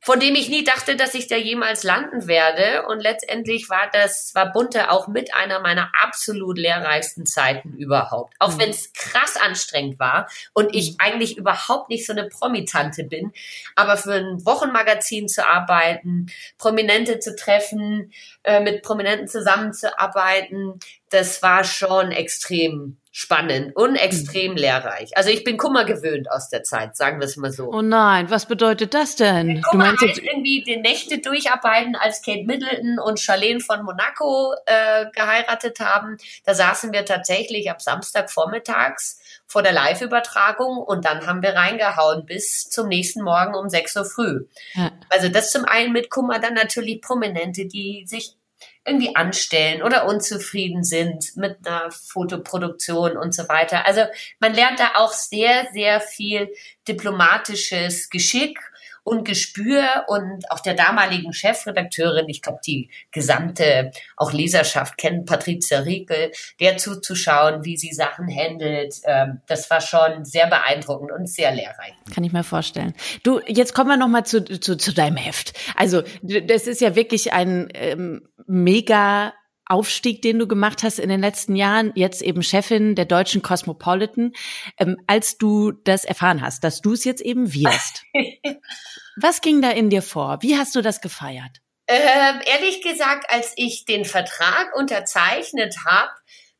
von 0.04 0.18
dem 0.18 0.34
ich 0.34 0.48
nie 0.48 0.64
dachte, 0.64 0.96
dass 0.96 1.14
ich 1.14 1.28
da 1.28 1.36
jemals 1.36 1.84
landen 1.84 2.26
werde. 2.26 2.86
Und 2.88 3.00
letztendlich 3.00 3.70
war 3.70 3.88
das, 3.92 4.34
war 4.34 4.52
Bunte 4.52 4.90
auch 4.90 5.06
mit 5.06 5.32
einer 5.32 5.60
meiner 5.60 5.92
absolut 6.02 6.58
lehrreichsten 6.58 7.24
Zeiten 7.24 7.74
überhaupt. 7.76 8.34
Auch 8.40 8.54
mhm. 8.54 8.58
wenn 8.58 8.70
es 8.70 8.92
krass 8.92 9.36
anstrengend 9.36 10.00
war 10.00 10.28
und 10.54 10.74
ich 10.74 10.90
mhm. 10.90 10.96
eigentlich 10.98 11.38
überhaupt 11.38 11.88
nicht 11.88 12.04
so 12.04 12.12
eine 12.12 12.28
Promitante 12.28 13.04
bin. 13.04 13.32
Aber 13.76 13.96
für 13.96 14.14
ein 14.14 14.44
Wochenmagazin 14.44 15.28
zu 15.28 15.46
arbeiten, 15.46 16.26
Prominente 16.58 17.20
zu 17.20 17.36
treffen, 17.36 18.12
äh, 18.42 18.58
mit 18.58 18.82
Prominenten 18.82 19.28
zusammenzuarbeiten, 19.28 20.80
das 21.10 21.42
war 21.42 21.62
schon 21.62 22.10
extrem 22.10 22.96
spannend 23.14 23.76
und 23.76 23.94
extrem 23.94 24.56
lehrreich. 24.56 25.14
Also 25.18 25.28
ich 25.28 25.44
bin 25.44 25.58
Kummer 25.58 25.84
gewöhnt 25.84 26.30
aus 26.30 26.48
der 26.48 26.62
Zeit, 26.62 26.96
sagen 26.96 27.20
wir 27.20 27.26
es 27.26 27.36
mal 27.36 27.52
so. 27.52 27.70
Oh 27.70 27.82
nein, 27.82 28.30
was 28.30 28.46
bedeutet 28.46 28.94
das 28.94 29.16
denn? 29.16 29.60
Kummer 29.60 29.84
du 29.84 29.90
meinst 29.90 30.02
heißt 30.02 30.18
irgendwie 30.18 30.64
die 30.66 30.78
Nächte 30.78 31.18
durcharbeiten, 31.18 31.94
als 31.94 32.22
Kate 32.22 32.44
Middleton 32.44 32.98
und 32.98 33.20
Charlene 33.20 33.60
von 33.60 33.84
Monaco 33.84 34.54
äh, 34.64 35.10
geheiratet 35.14 35.78
haben. 35.78 36.16
Da 36.44 36.54
saßen 36.54 36.94
wir 36.94 37.04
tatsächlich 37.04 37.70
ab 37.70 37.82
Samstag 37.82 38.30
vormittags 38.30 39.20
vor 39.46 39.62
der 39.62 39.72
Live-Übertragung 39.72 40.78
und 40.78 41.04
dann 41.04 41.26
haben 41.26 41.42
wir 41.42 41.50
reingehauen 41.50 42.24
bis 42.24 42.70
zum 42.70 42.88
nächsten 42.88 43.22
Morgen 43.22 43.54
um 43.54 43.68
6 43.68 43.96
Uhr 43.96 44.04
früh. 44.06 44.46
Ja. 44.72 44.90
Also 45.10 45.28
das 45.28 45.50
zum 45.50 45.66
einen 45.66 45.92
mit 45.92 46.08
Kummer, 46.08 46.38
dann 46.38 46.54
natürlich 46.54 47.02
Prominente, 47.02 47.66
die 47.66 48.04
sich 48.06 48.36
irgendwie 48.84 49.14
anstellen 49.14 49.82
oder 49.82 50.06
unzufrieden 50.06 50.82
sind 50.82 51.36
mit 51.36 51.66
einer 51.66 51.90
Fotoproduktion 51.90 53.16
und 53.16 53.32
so 53.34 53.48
weiter. 53.48 53.86
Also 53.86 54.02
man 54.40 54.54
lernt 54.54 54.80
da 54.80 54.92
auch 54.96 55.12
sehr, 55.12 55.68
sehr 55.72 56.00
viel 56.00 56.52
diplomatisches 56.88 58.10
Geschick 58.10 58.58
und 59.04 59.24
Gespür 59.24 60.04
und 60.08 60.50
auch 60.50 60.60
der 60.60 60.74
damaligen 60.74 61.32
Chefredakteurin, 61.32 62.28
ich 62.28 62.42
glaube, 62.42 62.60
die 62.64 62.88
gesamte 63.10 63.90
auch 64.16 64.32
Leserschaft 64.32 64.96
kennt 64.96 65.26
Patricia 65.26 65.80
Riekel, 65.80 66.30
der 66.60 66.76
zuzuschauen, 66.76 67.64
wie 67.64 67.76
sie 67.76 67.92
Sachen 67.92 68.28
handelt. 68.28 68.94
Ähm, 69.04 69.40
das 69.46 69.68
war 69.70 69.80
schon 69.80 70.24
sehr 70.24 70.46
beeindruckend 70.46 71.10
und 71.12 71.28
sehr 71.28 71.52
lehrreich. 71.52 71.94
Kann 72.14 72.24
ich 72.24 72.32
mir 72.32 72.44
vorstellen. 72.44 72.94
Du, 73.22 73.40
jetzt 73.46 73.74
kommen 73.74 73.90
wir 73.90 73.96
nochmal 73.96 74.24
zu, 74.24 74.44
zu, 74.44 74.76
zu 74.76 74.92
deinem 74.92 75.16
Heft. 75.16 75.52
Also, 75.76 76.02
das 76.22 76.66
ist 76.66 76.80
ja 76.80 76.94
wirklich 76.94 77.32
ein 77.32 77.68
ähm, 77.74 78.28
mega 78.46 79.32
Aufstieg, 79.66 80.22
den 80.22 80.38
du 80.38 80.46
gemacht 80.46 80.82
hast 80.82 80.98
in 80.98 81.08
den 81.08 81.20
letzten 81.20 81.56
Jahren, 81.56 81.92
jetzt 81.94 82.22
eben 82.22 82.42
Chefin 82.42 82.94
der 82.94 83.04
deutschen 83.04 83.42
Cosmopolitan, 83.42 84.32
ähm, 84.78 84.96
als 85.06 85.38
du 85.38 85.72
das 85.72 86.04
erfahren 86.04 86.42
hast, 86.42 86.64
dass 86.64 86.80
du 86.80 86.92
es 86.92 87.04
jetzt 87.04 87.22
eben 87.22 87.54
wirst. 87.54 88.02
Was 89.16 89.40
ging 89.40 89.62
da 89.62 89.70
in 89.70 89.90
dir 89.90 90.02
vor? 90.02 90.38
Wie 90.40 90.56
hast 90.56 90.74
du 90.74 90.82
das 90.82 91.00
gefeiert? 91.00 91.60
Ähm, 91.88 92.40
ehrlich 92.46 92.82
gesagt, 92.82 93.26
als 93.28 93.52
ich 93.56 93.84
den 93.84 94.04
Vertrag 94.04 94.74
unterzeichnet 94.76 95.76
habe, 95.86 96.10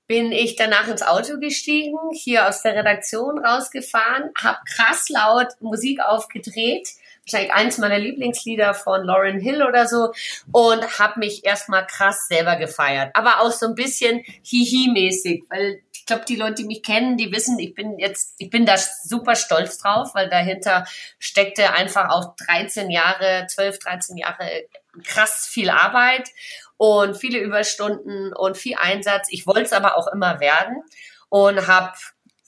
bin 0.07 0.33
ich 0.33 0.57
danach 0.57 0.89
ins 0.89 1.03
Auto 1.03 1.39
gestiegen, 1.39 1.97
hier 2.13 2.49
aus 2.49 2.63
der 2.63 2.75
Redaktion 2.75 3.39
rausgefahren, 3.39 4.31
habe 4.37 4.59
krass 4.69 5.09
laut 5.09 5.49
Musik 5.61 6.01
aufgedreht 6.01 6.89
wahrscheinlich 7.25 7.53
eins 7.53 7.79
meiner 7.79 7.99
Lieblingslieder 7.99 8.75
von 8.75 9.05
Lauren 9.05 9.41
Hill 9.41 9.63
oder 9.63 9.87
so 9.87 10.13
und 10.51 10.99
habe 10.99 11.21
mich 11.21 11.45
erstmal 11.45 11.87
krass 11.87 12.27
selber 12.29 12.57
gefeiert, 12.57 13.11
aber 13.15 13.41
auch 13.41 13.53
so 13.53 13.67
ein 13.67 13.75
bisschen 13.75 14.23
hihi-mäßig, 14.43 15.45
weil 15.49 15.83
ich 15.93 16.07
glaube, 16.07 16.25
die 16.27 16.37
Leute, 16.37 16.55
die 16.57 16.65
mich 16.65 16.83
kennen, 16.83 17.17
die 17.17 17.31
wissen, 17.31 17.59
ich 17.61 17.75
bin 17.75 17.99
jetzt, 17.99 18.35
ich 18.39 18.51
bin 18.51 18.67
da 18.67 18.77
super 18.77 19.37
stolz 19.37 19.79
drauf, 19.79 20.15
weil 20.15 20.29
dahinter 20.29 20.85
steckte 21.21 21.73
einfach 21.75 22.11
auch 22.11 22.35
13 22.47 22.91
Jahre, 22.91 23.47
12, 23.49 23.79
13 23.79 24.17
Jahre 24.17 24.65
krass 25.05 25.47
viel 25.47 25.71
Arbeit 25.71 26.29
und 26.77 27.17
viele 27.17 27.39
Überstunden 27.39 28.33
und 28.33 28.57
viel 28.57 28.77
Einsatz. 28.77 29.29
Ich 29.31 29.47
wollte 29.47 29.63
es 29.63 29.73
aber 29.73 29.97
auch 29.97 30.09
immer 30.09 30.41
werden 30.41 30.83
und 31.29 31.69
habe 31.69 31.93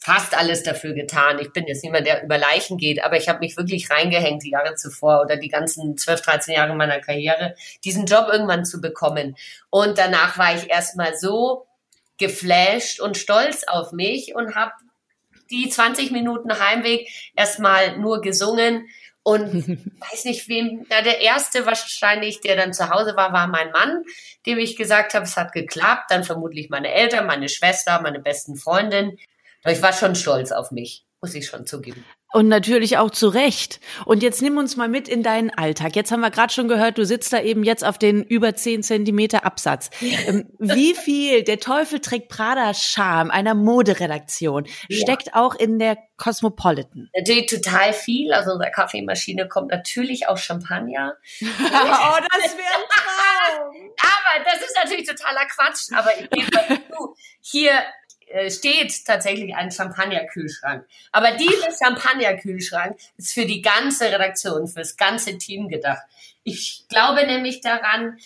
fast 0.04 0.37
alles 0.37 0.62
dafür 0.62 0.92
getan. 0.92 1.38
Ich 1.38 1.50
bin 1.52 1.66
jetzt 1.66 1.82
niemand, 1.82 2.06
der 2.06 2.23
über 2.23 2.37
Leichen 2.37 2.76
geht, 2.76 3.02
aber 3.02 3.16
ich 3.16 3.26
habe 3.30 3.38
mich 3.38 3.56
wirklich 3.56 3.90
reingehängt 3.90 4.42
die 4.42 4.50
Jahre 4.50 4.75
zuvor 4.75 5.23
oder 5.23 5.38
die 5.38 5.49
ganzen 5.49 5.96
12, 5.96 6.20
13 6.20 6.54
Jahre 6.54 6.75
meiner 6.75 7.00
Karriere, 7.00 7.54
diesen 7.84 8.04
Job 8.04 8.28
irgendwann 8.30 8.66
zu 8.66 8.82
bekommen. 8.82 9.34
Und 9.70 9.96
danach 9.96 10.37
war 10.37 10.54
ich 10.54 10.68
erstmal 10.68 11.16
so 11.16 11.66
geflasht 12.18 13.00
und 13.00 13.16
stolz 13.16 13.64
auf 13.64 13.92
mich 13.92 14.34
und 14.34 14.54
habe 14.54 14.73
die 15.50 15.70
20 15.70 16.11
Minuten 16.11 16.58
Heimweg 16.58 17.08
erstmal 17.34 17.96
nur 17.96 18.20
gesungen 18.20 18.87
und 19.23 19.68
weiß 20.11 20.26
nicht 20.26 20.46
wem, 20.49 20.84
na, 20.90 21.00
der 21.00 21.23
erste 21.23 21.64
wahrscheinlich, 21.64 22.42
der 22.42 22.56
dann 22.56 22.75
zu 22.75 22.90
Hause 22.90 23.16
war, 23.16 23.32
war 23.32 23.46
mein 23.46 23.70
Mann, 23.70 24.04
dem 24.44 24.58
ich 24.58 24.76
gesagt 24.76 25.14
habe, 25.14 25.25
es 25.25 25.38
hat 25.38 25.52
geklappt, 25.52 26.11
dann 26.11 26.25
vermutlich 26.25 26.68
meine 26.68 26.92
Eltern, 26.92 27.26
meine 27.26 27.49
Schwester, 27.49 28.02
meine 28.02 28.20
besten 28.20 28.56
Freundin 28.56 29.18
ich 29.73 29.83
war 29.83 29.92
schon 29.92 30.14
stolz 30.14 30.52
auf 30.52 30.71
mich, 30.71 31.06
muss 31.21 31.35
ich 31.35 31.47
schon 31.47 31.66
zugeben. 31.66 32.04
Und 32.35 32.49
natürlich 32.49 32.99
auch 32.99 33.12
zu 33.12 33.28
Recht. 33.28 33.78
Und 34.06 34.25
jetzt 34.25 34.42
nimm 34.42 34.59
uns 34.59 34.76
mal 34.76 34.88
mit 34.88 35.06
in 35.06 35.23
deinen 35.23 35.50
Alltag. 35.50 35.94
Jetzt 35.94 36.11
haben 36.11 36.18
wir 36.18 36.33
gerade 36.33 36.52
schon 36.52 36.66
gehört, 36.66 36.99
du 36.99 37.06
sitzt 37.06 37.33
da 37.33 37.40
eben 37.40 37.62
jetzt 37.62 37.85
auf 37.85 37.97
den 37.97 38.25
über 38.25 38.56
zehn 38.56 38.83
Zentimeter 38.83 39.44
Absatz. 39.47 39.88
Ähm, 40.00 40.50
wie 40.59 40.94
viel 40.94 41.44
der 41.44 41.61
Teufel 41.61 42.00
trägt 42.00 42.28
Prada 42.28 42.75
Charme 42.75 43.30
einer 43.30 43.54
Moderedaktion 43.54 44.66
ja. 44.88 44.99
steckt 44.99 45.35
auch 45.35 45.54
in 45.54 45.78
der 45.78 45.97
Cosmopolitan? 46.16 47.09
Natürlich 47.16 47.47
total 47.47 47.92
viel. 47.92 48.33
Also 48.33 48.50
unserer 48.50 48.73
Kaffeemaschine 48.73 49.47
kommt 49.47 49.71
natürlich 49.71 50.26
auch 50.26 50.37
Champagner. 50.37 51.14
oh, 51.40 51.47
das 51.50 52.56
wäre 52.56 52.75
ein 52.75 52.88
Traum. 52.90 53.92
aber 54.02 54.44
das 54.44 54.61
ist 54.61 54.76
natürlich 54.83 55.06
totaler 55.06 55.47
Quatsch. 55.47 55.92
Aber 55.92 56.11
ich 56.18 56.28
gebe 56.30 56.50
zu, 56.50 57.14
hier 57.40 57.71
äh, 58.34 58.50
steht 58.50 59.04
tatsächlich 59.04 59.54
ein 59.54 59.70
Champagnerkühlschrank. 59.70 60.84
Aber 61.12 61.30
dieser 61.36 61.70
Champagnerkühlschrank 61.70 62.98
ist 63.16 63.32
für 63.32 63.46
die 63.46 63.62
ganze 63.62 64.10
Redaktion, 64.10 64.66
fürs 64.66 64.96
ganze 64.96 65.38
Team 65.38 65.68
gedacht. 65.68 66.02
Ich 66.42 66.86
glaube 66.88 67.24
nämlich 67.28 67.60
daran, 67.60 68.18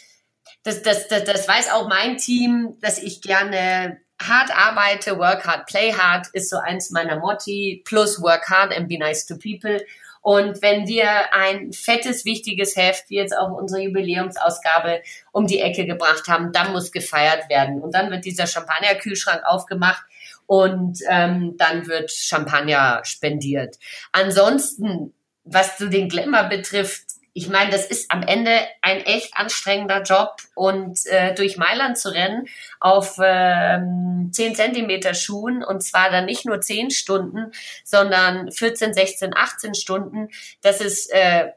das, 0.63 0.81
das, 0.81 1.09
das, 1.09 1.25
das 1.25 1.47
weiß 1.47 1.73
auch 1.73 1.89
mein 1.89 2.17
Team, 2.17 2.79
dass 2.81 2.97
ich 2.97 3.21
gerne 3.21 4.01
hart 4.19 4.51
arbeite, 4.51 5.19
work 5.19 5.47
hard, 5.47 5.67
play 5.67 5.93
hard 5.93 6.29
ist 6.33 6.49
so 6.49 6.57
eins 6.57 6.91
meiner 6.91 7.19
Motti, 7.19 7.83
plus 7.85 8.19
work 8.23 8.49
hard 8.49 8.75
and 8.75 8.89
be 8.89 8.97
nice 8.97 9.27
to 9.27 9.37
people. 9.37 9.79
Und 10.21 10.63
wenn 10.63 10.87
wir 10.87 11.33
ein 11.33 11.73
fettes, 11.73 12.25
wichtiges 12.25 12.77
Heft, 12.77 13.11
wie 13.11 13.17
jetzt 13.17 13.37
auch 13.37 13.51
unsere 13.51 13.83
Jubiläumsausgabe, 13.83 15.03
um 15.33 15.47
die 15.47 15.61
Ecke 15.61 15.87
gebracht 15.87 16.29
haben, 16.29 16.53
dann 16.53 16.73
muss 16.73 16.93
gefeiert 16.93 17.49
werden. 17.49 17.81
Und 17.81 17.95
dann 17.95 18.11
wird 18.11 18.25
dieser 18.25 18.47
Champagnerkühlschrank 18.47 19.43
aufgemacht 19.45 20.03
und 20.47 21.01
ähm, 21.09 21.57
dann 21.59 21.87
wird 21.87 22.11
Champagner 22.11 23.01
spendiert. 23.05 23.79
Ansonsten, 24.13 25.13
was 25.45 25.77
zu 25.77 25.89
den 25.89 26.09
Glamour 26.09 26.45
betrifft, 26.45 27.08
ich 27.39 27.49
meine, 27.49 27.71
das 27.71 27.87
ist 27.87 28.11
am 28.11 28.25
Ende 28.25 28.51
ein 28.83 29.01
echt 29.07 29.37
anstrengender 29.37 30.03
Job 30.03 30.43
und 30.57 31.07
äh, 31.07 31.37
durch 31.37 31.57
Mailand 31.57 31.97
zu 31.97 32.13
rennen 32.13 32.49
auf 32.81 33.17
ähm, 33.23 34.31
10 34.33 34.57
Zentimeter 34.57 35.15
Schuhen 35.15 35.63
und 35.63 35.85
zwar 35.85 36.11
dann 36.11 36.25
nicht 36.25 36.47
nur 36.47 36.61
10 36.61 36.91
Stunden, 36.91 37.53
sondern 37.85 38.51
14, 38.51 38.93
16, 38.93 39.37
18 39.37 39.75
Stunden, 39.75 40.31
das 40.63 40.81
ist 40.81 41.13
äh, 41.13 41.53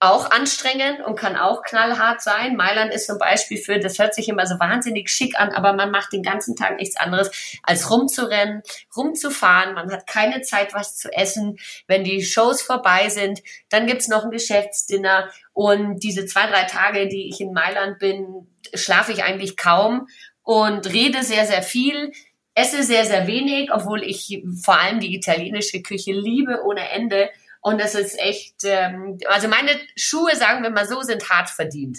auch 0.00 0.30
anstrengend 0.30 1.00
und 1.04 1.16
kann 1.16 1.36
auch 1.36 1.62
knallhart 1.62 2.22
sein. 2.22 2.56
Mailand 2.56 2.92
ist 2.92 3.06
zum 3.06 3.18
Beispiel 3.18 3.58
für, 3.58 3.78
das 3.80 3.98
hört 3.98 4.14
sich 4.14 4.28
immer 4.28 4.46
so 4.46 4.58
wahnsinnig 4.60 5.10
schick 5.10 5.38
an, 5.38 5.50
aber 5.50 5.72
man 5.72 5.90
macht 5.90 6.12
den 6.12 6.22
ganzen 6.22 6.54
Tag 6.54 6.76
nichts 6.76 6.96
anderes, 6.96 7.58
als 7.64 7.90
rumzurennen, 7.90 8.62
rumzufahren. 8.96 9.74
Man 9.74 9.90
hat 9.90 10.06
keine 10.06 10.42
Zeit, 10.42 10.72
was 10.72 10.96
zu 10.96 11.12
essen. 11.12 11.58
Wenn 11.86 12.04
die 12.04 12.24
Shows 12.24 12.62
vorbei 12.62 13.08
sind, 13.08 13.42
dann 13.70 13.86
gibt's 13.86 14.08
noch 14.08 14.24
ein 14.24 14.30
Geschäftsdinner. 14.30 15.30
Und 15.52 16.02
diese 16.04 16.26
zwei, 16.26 16.46
drei 16.46 16.64
Tage, 16.64 17.08
die 17.08 17.28
ich 17.28 17.40
in 17.40 17.52
Mailand 17.52 17.98
bin, 17.98 18.46
schlafe 18.74 19.12
ich 19.12 19.24
eigentlich 19.24 19.56
kaum 19.56 20.06
und 20.42 20.86
rede 20.92 21.24
sehr, 21.24 21.46
sehr 21.46 21.62
viel 21.62 22.12
esse 22.58 22.82
sehr, 22.82 23.04
sehr 23.04 23.28
wenig, 23.28 23.70
obwohl 23.72 24.02
ich 24.02 24.42
vor 24.64 24.76
allem 24.80 24.98
die 24.98 25.14
italienische 25.14 25.80
Küche 25.80 26.12
liebe 26.12 26.64
ohne 26.64 26.90
Ende. 26.90 27.30
Und 27.60 27.80
das 27.80 27.94
ist 27.94 28.18
echt, 28.18 28.64
ähm, 28.64 29.18
also 29.26 29.48
meine 29.48 29.70
Schuhe, 29.96 30.34
sagen 30.36 30.62
wir 30.62 30.70
mal 30.70 30.86
so, 30.86 31.02
sind 31.02 31.28
hart 31.28 31.50
verdient. 31.50 31.98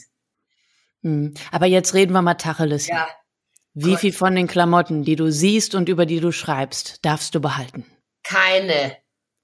Hm. 1.04 1.34
Aber 1.52 1.66
jetzt 1.66 1.94
reden 1.94 2.14
wir 2.14 2.22
mal 2.22 2.36
Tacheles. 2.36 2.88
Ja. 2.88 3.08
Wie 3.74 3.92
Gott. 3.92 4.00
viel 4.00 4.14
von 4.14 4.36
den 4.36 4.48
Klamotten, 4.48 5.04
die 5.04 5.16
du 5.16 5.32
siehst 5.32 5.76
und 5.76 5.90
über 5.90 6.06
die 6.06 6.20
du 6.20 6.32
schreibst, 6.32 7.06
darfst 7.06 7.36
du 7.36 7.40
behalten? 7.40 7.86
Keine. 8.24 8.98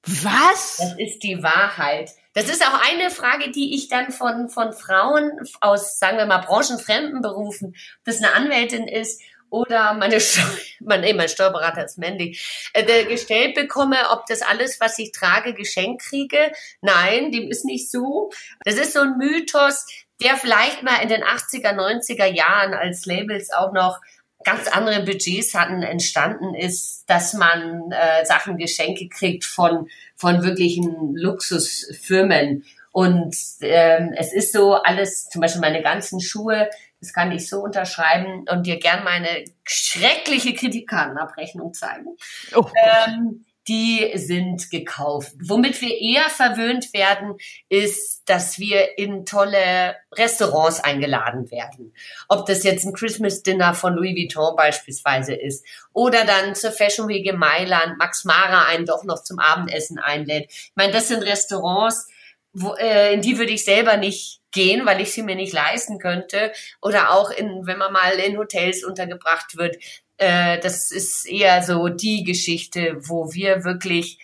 Was? 0.06 0.78
Das 0.78 0.96
ist 1.00 1.24
die 1.24 1.42
Wahrheit. 1.42 2.12
Das 2.34 2.50
ist 2.50 2.62
auch 2.68 2.80
eine 2.92 3.10
Frage, 3.10 3.50
die 3.52 3.76
ich 3.76 3.88
dann 3.88 4.12
von, 4.12 4.50
von 4.50 4.74
Frauen 4.74 5.32
aus, 5.62 5.98
sagen 6.00 6.18
wir 6.18 6.26
mal, 6.26 6.40
branchenfremden 6.40 7.22
Berufen, 7.22 7.70
ob 7.70 8.04
das 8.04 8.18
eine 8.18 8.34
Anwältin 8.34 8.88
ist 8.88 9.22
oder 9.56 9.94
meine, 9.94 10.20
mein, 10.82 11.02
nee, 11.02 11.14
mein 11.14 11.30
Steuerberater 11.30 11.86
ist 11.86 11.98
männlich, 11.98 12.70
äh, 12.74 13.06
gestellt 13.06 13.56
bekomme, 13.56 13.98
ob 14.12 14.26
das 14.26 14.42
alles, 14.42 14.80
was 14.82 15.00
ich 15.00 15.12
trage, 15.12 15.54
geschenkt 15.54 16.04
kriege. 16.04 16.52
Nein, 16.82 17.32
dem 17.32 17.50
ist 17.50 17.64
nicht 17.64 17.90
so. 17.90 18.32
Das 18.66 18.76
ist 18.76 18.94
so 18.94 19.00
ein 19.00 19.18
Mythos, 19.18 19.86
der 20.22 20.36
vielleicht 20.36 20.84
mal 20.84 21.02
in 21.02 21.10
den 21.10 21.24
80er, 21.24 21.74
90er 21.74 22.26
Jahren 22.26 22.74
als 22.74 23.06
Labels 23.06 23.52
auch 23.52 23.72
noch 23.72 24.02
ganz 24.44 24.68
andere 24.68 25.04
Budgets 25.04 25.56
hatten, 25.56 25.82
entstanden 25.82 26.54
ist, 26.54 27.06
dass 27.08 27.34
man 27.34 27.92
äh, 27.92 28.26
Sachen, 28.26 28.58
Geschenke 28.58 29.08
kriegt 29.10 29.44
von, 29.44 29.88
von 30.16 30.44
wirklichen 30.44 31.16
Luxusfirmen. 31.16 32.64
Und 32.92 33.36
ähm, 33.62 34.14
es 34.16 34.32
ist 34.32 34.54
so 34.54 34.76
alles, 34.76 35.28
zum 35.30 35.42
Beispiel 35.42 35.62
meine 35.62 35.82
ganzen 35.82 36.22
Schuhe, 36.22 36.70
das 37.00 37.14
kann 37.14 37.32
ich 37.32 37.48
so 37.48 37.62
unterschreiben 37.62 38.46
und 38.50 38.66
dir 38.66 38.80
gern 38.80 39.04
meine 39.04 39.44
schreckliche 39.64 40.54
Kreditkartenabrechnung 40.54 41.74
zeigen. 41.74 42.18
Oh. 42.56 42.66
Ähm, 43.08 43.46
die 43.68 44.12
sind 44.16 44.70
gekauft. 44.70 45.34
Womit 45.42 45.82
wir 45.82 46.00
eher 46.00 46.30
verwöhnt 46.30 46.94
werden, 46.94 47.36
ist, 47.68 48.22
dass 48.26 48.60
wir 48.60 48.98
in 48.98 49.26
tolle 49.26 49.96
Restaurants 50.14 50.84
eingeladen 50.84 51.50
werden. 51.50 51.94
Ob 52.28 52.46
das 52.46 52.64
jetzt 52.64 52.86
ein 52.86 52.94
Christmas 52.94 53.42
Dinner 53.42 53.74
von 53.74 53.96
Louis 53.96 54.16
Vuitton 54.16 54.56
beispielsweise 54.56 55.34
ist 55.34 55.66
oder 55.94 56.26
dann 56.26 56.54
zur 56.54 56.72
Fashion 56.72 57.08
Week 57.08 57.26
in 57.26 57.38
Mailand 57.38 57.98
Max 57.98 58.24
Mara 58.24 58.66
einen 58.66 58.86
doch 58.86 59.04
noch 59.04 59.24
zum 59.24 59.40
Abendessen 59.40 59.98
einlädt. 59.98 60.46
Ich 60.50 60.72
meine, 60.76 60.94
das 60.94 61.08
sind 61.08 61.24
Restaurants, 61.24 62.08
wo, 62.54 62.76
äh, 62.76 63.14
in 63.14 63.22
die 63.22 63.38
würde 63.40 63.52
ich 63.52 63.66
selber 63.66 63.98
nicht 63.98 64.42
gehen, 64.56 64.86
weil 64.88 65.02
ich 65.02 65.12
sie 65.12 65.22
mir 65.22 65.36
nicht 65.36 65.54
leisten 65.54 66.00
könnte. 66.00 66.52
Oder 66.82 67.12
auch 67.12 67.30
in, 67.30 67.68
wenn 67.68 67.78
man 67.78 67.94
mal 67.94 68.14
in 68.14 68.38
Hotels 68.38 68.84
untergebracht 68.84 69.58
wird. 69.58 69.78
Äh, 70.18 70.60
das 70.60 70.90
ist 70.90 71.28
eher 71.28 71.62
so 71.62 71.90
die 71.90 72.24
Geschichte, 72.24 72.96
wo 73.02 73.32
wir 73.34 73.64
wirklich 73.64 74.18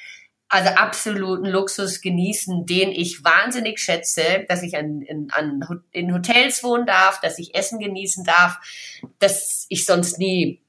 also 0.52 0.70
absoluten 0.70 1.46
Luxus 1.46 2.02
genießen, 2.02 2.66
den 2.66 2.92
ich 2.92 3.24
wahnsinnig 3.24 3.80
schätze, 3.80 4.46
dass 4.50 4.64
ich 4.64 4.76
an, 4.76 5.02
in, 5.02 5.30
an, 5.32 5.62
in 5.92 6.14
Hotels 6.14 6.62
wohnen 6.62 6.86
darf, 6.86 7.22
dass 7.22 7.40
ich 7.40 7.56
Essen 7.56 7.80
genießen 7.80 8.26
darf, 8.26 8.58
dass 9.20 9.66
ich 9.70 9.86
sonst 9.86 10.18
nie, 10.18 10.62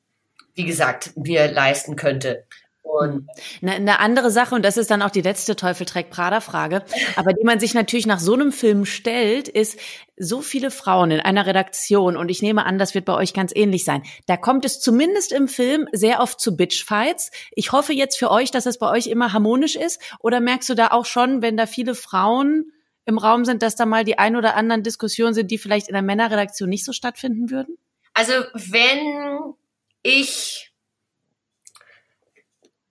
wie 0.54 0.64
gesagt, 0.64 1.16
mir 1.16 1.50
leisten 1.50 1.96
könnte. 1.96 2.44
Und 2.92 3.26
eine, 3.62 3.72
eine 3.72 4.00
andere 4.00 4.30
Sache, 4.30 4.54
und 4.54 4.62
das 4.62 4.76
ist 4.76 4.90
dann 4.90 5.00
auch 5.00 5.10
die 5.10 5.22
letzte 5.22 5.56
Teufel 5.56 5.86
trägt 5.86 6.10
Prada-Frage, 6.10 6.84
aber 7.16 7.32
die 7.32 7.44
man 7.44 7.58
sich 7.58 7.72
natürlich 7.72 8.06
nach 8.06 8.20
so 8.20 8.34
einem 8.34 8.52
Film 8.52 8.84
stellt, 8.84 9.48
ist 9.48 9.78
so 10.18 10.42
viele 10.42 10.70
Frauen 10.70 11.10
in 11.10 11.20
einer 11.20 11.46
Redaktion, 11.46 12.18
und 12.18 12.28
ich 12.28 12.42
nehme 12.42 12.66
an, 12.66 12.78
das 12.78 12.94
wird 12.94 13.06
bei 13.06 13.14
euch 13.14 13.32
ganz 13.32 13.52
ähnlich 13.54 13.84
sein. 13.84 14.02
Da 14.26 14.36
kommt 14.36 14.66
es 14.66 14.78
zumindest 14.80 15.32
im 15.32 15.48
Film 15.48 15.88
sehr 15.92 16.20
oft 16.20 16.38
zu 16.38 16.54
Bitchfights. 16.54 17.30
Ich 17.52 17.72
hoffe 17.72 17.94
jetzt 17.94 18.18
für 18.18 18.30
euch, 18.30 18.50
dass 18.50 18.66
es 18.66 18.78
bei 18.78 18.90
euch 18.90 19.06
immer 19.06 19.32
harmonisch 19.32 19.74
ist, 19.74 19.98
oder 20.20 20.40
merkst 20.40 20.68
du 20.68 20.74
da 20.74 20.88
auch 20.88 21.06
schon, 21.06 21.40
wenn 21.40 21.56
da 21.56 21.64
viele 21.64 21.94
Frauen 21.94 22.72
im 23.06 23.16
Raum 23.16 23.46
sind, 23.46 23.62
dass 23.62 23.74
da 23.74 23.86
mal 23.86 24.04
die 24.04 24.18
ein 24.18 24.36
oder 24.36 24.54
anderen 24.54 24.82
Diskussionen 24.82 25.32
sind, 25.32 25.50
die 25.50 25.58
vielleicht 25.58 25.88
in 25.88 25.94
der 25.94 26.02
Männerredaktion 26.02 26.68
nicht 26.68 26.84
so 26.84 26.92
stattfinden 26.92 27.50
würden? 27.50 27.78
Also 28.12 28.34
wenn 28.54 29.54
ich 30.02 30.71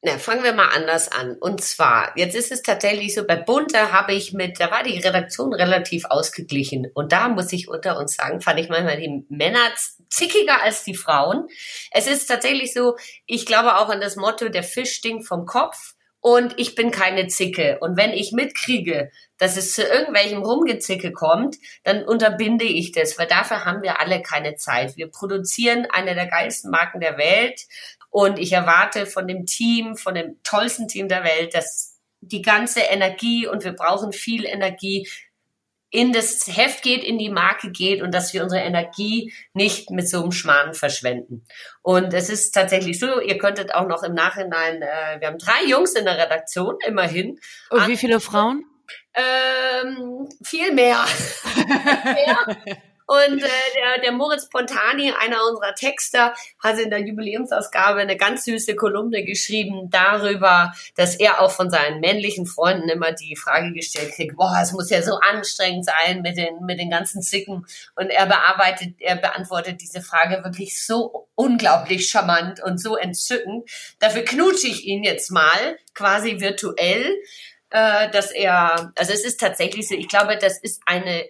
na, 0.03 0.17
fangen 0.17 0.43
wir 0.43 0.53
mal 0.53 0.69
anders 0.69 1.11
an. 1.11 1.37
Und 1.39 1.63
zwar, 1.63 2.17
jetzt 2.17 2.35
ist 2.35 2.51
es 2.51 2.63
tatsächlich 2.63 3.13
so, 3.13 3.23
bei 3.25 3.35
Bunte 3.35 3.91
habe 3.91 4.13
ich 4.13 4.33
mit, 4.33 4.59
da 4.59 4.71
war 4.71 4.81
die 4.81 4.97
Redaktion 4.97 5.53
relativ 5.53 6.05
ausgeglichen. 6.05 6.87
Und 6.95 7.11
da 7.11 7.29
muss 7.29 7.53
ich 7.53 7.67
unter 7.69 7.99
uns 7.99 8.15
sagen, 8.15 8.41
fand 8.41 8.59
ich 8.59 8.69
manchmal 8.69 8.97
die 8.97 9.25
Männer 9.29 9.59
zickiger 10.09 10.63
als 10.63 10.83
die 10.83 10.95
Frauen. 10.95 11.47
Es 11.91 12.07
ist 12.07 12.25
tatsächlich 12.25 12.73
so, 12.73 12.95
ich 13.27 13.45
glaube 13.45 13.77
auch 13.77 13.89
an 13.89 14.01
das 14.01 14.15
Motto, 14.15 14.49
der 14.49 14.63
Fisch 14.63 14.93
stinkt 14.93 15.27
vom 15.27 15.45
Kopf 15.45 15.93
und 16.19 16.53
ich 16.57 16.73
bin 16.75 16.89
keine 16.89 17.27
Zicke. 17.27 17.77
Und 17.79 17.95
wenn 17.95 18.11
ich 18.11 18.31
mitkriege, 18.31 19.11
dass 19.37 19.57
es 19.57 19.73
zu 19.73 19.83
irgendwelchem 19.83 20.43
Rumgezicke 20.43 21.11
kommt, 21.11 21.57
dann 21.83 22.03
unterbinde 22.03 22.65
ich 22.65 22.91
das, 22.91 23.17
weil 23.17 23.27
dafür 23.27 23.65
haben 23.65 23.81
wir 23.81 23.99
alle 23.99 24.21
keine 24.21 24.55
Zeit. 24.55 24.97
Wir 24.97 25.09
produzieren 25.09 25.87
eine 25.91 26.13
der 26.15 26.27
geilsten 26.27 26.69
Marken 26.71 26.99
der 26.99 27.17
Welt. 27.17 27.61
Und 28.11 28.37
ich 28.37 28.51
erwarte 28.51 29.05
von 29.07 29.27
dem 29.27 29.45
Team, 29.45 29.95
von 29.95 30.13
dem 30.13 30.37
tollsten 30.43 30.87
Team 30.87 31.07
der 31.07 31.23
Welt, 31.23 31.55
dass 31.55 31.97
die 32.19 32.41
ganze 32.43 32.81
Energie 32.81 33.47
und 33.47 33.63
wir 33.63 33.71
brauchen 33.71 34.11
viel 34.11 34.45
Energie 34.45 35.07
in 35.93 36.13
das 36.13 36.47
Heft 36.47 36.83
geht, 36.83 37.03
in 37.03 37.17
die 37.17 37.29
Marke 37.29 37.69
geht 37.71 38.01
und 38.01 38.13
dass 38.13 38.33
wir 38.33 38.43
unsere 38.43 38.61
Energie 38.61 39.33
nicht 39.53 39.89
mit 39.89 40.07
so 40.07 40.21
einem 40.21 40.31
Schmarrn 40.31 40.73
verschwenden. 40.73 41.45
Und 41.81 42.13
es 42.13 42.29
ist 42.29 42.53
tatsächlich 42.53 42.97
so, 42.97 43.19
ihr 43.19 43.37
könntet 43.37 43.73
auch 43.73 43.87
noch 43.87 44.03
im 44.03 44.13
Nachhinein, 44.13 44.81
äh, 44.81 45.19
wir 45.19 45.27
haben 45.27 45.37
drei 45.37 45.65
Jungs 45.67 45.93
in 45.93 46.05
der 46.05 46.17
Redaktion, 46.17 46.77
immerhin. 46.87 47.39
Und 47.69 47.87
wie 47.87 47.97
viele 47.97 48.21
Frauen? 48.21 48.63
Ähm, 49.13 50.29
viel 50.43 50.71
mehr. 50.71 51.03
mehr. 52.05 52.77
Und 53.11 53.43
äh, 53.43 53.47
der, 53.75 54.01
der 54.03 54.13
Moritz 54.13 54.47
Pontani, 54.47 55.11
einer 55.11 55.45
unserer 55.49 55.75
Texter, 55.75 56.33
hat 56.63 56.79
in 56.79 56.89
der 56.89 56.99
Jubiläumsausgabe 56.99 57.99
eine 57.99 58.15
ganz 58.15 58.45
süße 58.45 58.73
Kolumne 58.75 59.25
geschrieben 59.25 59.89
darüber, 59.89 60.71
dass 60.95 61.17
er 61.17 61.41
auch 61.41 61.51
von 61.51 61.69
seinen 61.69 61.99
männlichen 61.99 62.45
Freunden 62.45 62.87
immer 62.87 63.11
die 63.11 63.35
Frage 63.35 63.73
gestellt 63.73 64.13
kriegt, 64.15 64.37
boah, 64.37 64.57
es 64.63 64.71
muss 64.71 64.89
ja 64.89 65.01
so 65.01 65.15
anstrengend 65.15 65.83
sein 65.83 66.21
mit 66.21 66.37
den, 66.37 66.63
mit 66.63 66.79
den 66.79 66.89
ganzen 66.89 67.21
Zicken. 67.21 67.65
Und 67.95 68.11
er 68.11 68.27
bearbeitet, 68.27 68.95
er 68.99 69.17
beantwortet 69.17 69.81
diese 69.81 69.99
Frage 69.99 70.45
wirklich 70.45 70.81
so 70.81 71.27
unglaublich 71.35 72.07
charmant 72.07 72.63
und 72.63 72.79
so 72.79 72.95
entzückend. 72.95 73.69
Dafür 73.99 74.23
knutsche 74.23 74.67
ich 74.67 74.85
ihn 74.85 75.03
jetzt 75.03 75.31
mal, 75.31 75.77
quasi 75.93 76.39
virtuell 76.39 77.11
äh, 77.71 78.09
dass 78.11 78.31
er, 78.31 78.93
also 78.95 79.13
es 79.13 79.25
ist 79.25 79.39
tatsächlich 79.39 79.87
so, 79.87 79.95
ich 79.95 80.09
glaube, 80.09 80.37
das 80.37 80.57
ist 80.59 80.81
eine 80.85 81.25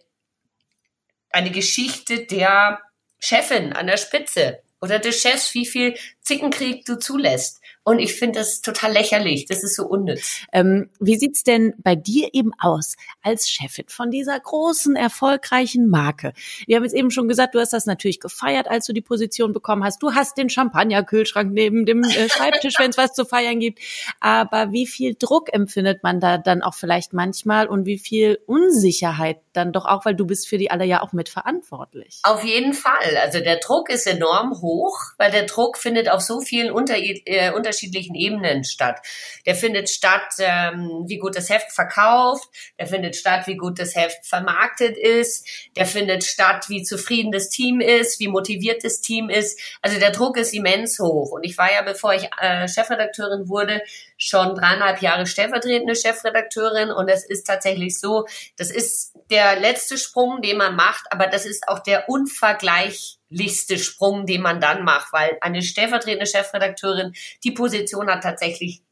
eine 1.32 1.52
Geschichte 1.52 2.26
der 2.26 2.80
Chefin 3.20 3.74
an 3.74 3.88
der 3.88 3.98
Spitze. 3.98 4.62
oder 4.84 4.98
des 4.98 5.22
Chefs, 5.22 5.54
wie 5.54 5.68
viel 5.68 5.96
Zickenkrieg 6.24 6.86
du 6.86 6.98
zulässt. 6.98 7.62
Und 7.84 7.98
ich 7.98 8.14
finde 8.14 8.40
das 8.40 8.62
total 8.62 8.92
lächerlich. 8.94 9.46
Das 9.46 9.64
ist 9.64 9.76
so 9.76 9.88
unnütz. 9.88 10.42
Ähm, 10.52 10.90
wie 11.00 11.18
sieht's 11.18 11.44
denn 11.44 11.74
bei 11.80 11.96
dir 11.96 12.30
eben 12.34 12.52
aus 12.60 12.96
als 13.24 13.50
Chefin 13.50 13.86
von 13.88 14.12
dieser 14.12 14.40
großen, 14.40 14.96
erfolgreichen 14.96 15.88
Marke? 15.88 16.34
Wir 16.68 16.76
haben 16.76 16.84
jetzt 16.84 16.94
eben 16.94 17.10
schon 17.10 17.28
gesagt, 17.28 17.56
du 17.56 17.60
hast 17.60 17.74
das 17.74 17.88
natürlich 17.88 18.20
gefeiert, 18.20 18.68
als 18.68 18.86
du 18.86 18.94
die 18.94 19.02
Position 19.02 19.52
bekommen 19.52 19.84
hast. 19.84 20.04
Du 20.04 20.14
hast 20.14 20.38
den 20.38 20.50
Champagnerkühlschrank 20.50 21.52
neben 21.52 21.88
dem 21.88 22.04
äh, 22.04 22.30
Schreibtisch, 22.30 22.76
wenn 22.80 22.92
es 22.92 22.98
was 22.98 23.14
zu 23.14 23.26
feiern 23.26 23.60
gibt. 23.60 23.80
Aber 24.20 24.72
wie 24.72 24.86
viel 24.86 25.16
Druck 25.16 25.52
empfindet 25.52 26.04
man 26.04 26.20
da 26.20 26.38
dann 26.38 26.62
auch 26.62 26.76
vielleicht 26.76 27.14
manchmal 27.14 27.66
und 27.66 27.88
wie 27.88 27.98
viel 27.98 28.40
Unsicherheit 28.46 29.42
dann 29.54 29.72
doch 29.72 29.86
auch, 29.86 30.06
weil 30.06 30.16
du 30.16 30.26
bist 30.26 30.48
für 30.48 30.58
die 30.58 30.72
alle 30.72 30.86
ja 30.86 31.02
auch 31.02 31.14
mitverantwortlich. 31.14 32.20
Auf 32.24 32.44
jeden 32.44 32.74
Fall. 32.74 33.18
Also 33.22 33.40
der 33.40 33.58
Druck 33.58 33.90
ist 33.90 34.08
enorm 34.08 34.62
hoch, 34.62 34.98
weil 35.18 35.32
der 35.32 35.46
Druck 35.46 35.78
findet 35.78 36.10
auf 36.10 36.22
so 36.22 36.42
vielen 36.42 36.72
unter, 36.72 36.96
äh, 36.98 37.52
unterschiedlichen 37.52 38.16
Ebenen 38.16 38.64
statt. 38.64 39.00
Der 39.46 39.56
findet 39.56 39.90
statt, 39.90 40.36
ähm, 40.40 41.06
wie 41.08 41.18
gut 41.18 41.36
das 41.36 41.50
Heft 41.50 41.72
verkauft, 41.72 42.48
der 42.80 42.88
findet 42.88 43.16
statt, 43.16 43.48
wie 43.48 43.58
gut 43.58 43.80
das 43.80 43.96
Heft 43.96 44.26
vermarktet 44.26 44.98
ist, 44.98 45.48
der 45.76 45.86
findet 45.86 46.24
statt, 46.24 46.70
wie 46.70 46.84
zufrieden 46.84 47.32
das 47.32 47.50
Team 47.50 47.82
ist, 47.82 48.20
wie 48.20 48.28
motiviert 48.28 48.84
das 48.84 49.02
Team 49.02 49.30
ist. 49.30 49.60
Also 49.82 50.00
der 50.00 50.12
Druck 50.12 50.38
ist 50.38 50.54
immens 50.54 51.00
hoch. 51.00 51.32
Und 51.32 51.44
ich 51.44 51.58
war 51.58 51.72
ja, 51.72 51.82
bevor 51.82 52.14
ich 52.14 52.30
äh, 52.40 52.68
Chefredakteurin 52.68 53.50
wurde, 53.50 53.82
schon 54.24 54.54
dreieinhalb 54.54 55.02
Jahre 55.02 55.26
stellvertretende 55.26 55.96
Chefredakteurin 55.96 56.92
und 56.92 57.10
es 57.10 57.26
ist 57.26 57.48
tatsächlich 57.48 58.00
so, 58.00 58.28
das 58.56 58.70
ist 58.70 59.14
der 59.32 59.60
letzte 59.60 59.98
Sprung, 59.98 60.44
den 60.44 60.58
man 60.58 60.76
macht, 60.76 61.06
aber 61.10 61.26
das 61.26 61.48
ist 61.48 61.68
auch 61.68 61.80
der 61.80 62.08
unvergleichlichste 62.08 63.80
Sprung, 63.80 64.28
den 64.28 64.44
man 64.44 64.62
dann 64.62 64.84
macht, 64.84 65.12
weil 65.12 65.38
eine 65.42 65.64
stellvertretende 65.64 66.28
Chefredakteurin, 66.28 67.14
die 67.44 67.52
Position 67.52 68.12
hat 68.12 68.22
tatsächlich 68.22 68.84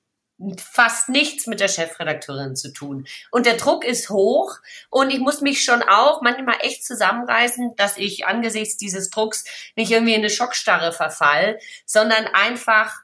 fast 0.57 1.09
nichts 1.09 1.45
mit 1.45 1.59
der 1.59 1.67
Chefredakteurin 1.67 2.55
zu 2.55 2.73
tun. 2.73 3.05
Und 3.29 3.45
der 3.45 3.57
Druck 3.57 3.85
ist 3.85 4.09
hoch 4.09 4.55
und 4.89 5.11
ich 5.11 5.19
muss 5.19 5.41
mich 5.41 5.63
schon 5.63 5.83
auch 5.83 6.21
manchmal 6.23 6.57
echt 6.61 6.83
zusammenreißen, 6.85 7.75
dass 7.75 7.97
ich 7.97 8.25
angesichts 8.25 8.77
dieses 8.77 9.11
Drucks 9.11 9.43
nicht 9.75 9.91
irgendwie 9.91 10.13
in 10.13 10.21
eine 10.21 10.31
Schockstarre 10.31 10.91
verfall, 10.91 11.59
sondern 11.85 12.25
einfach 12.25 13.03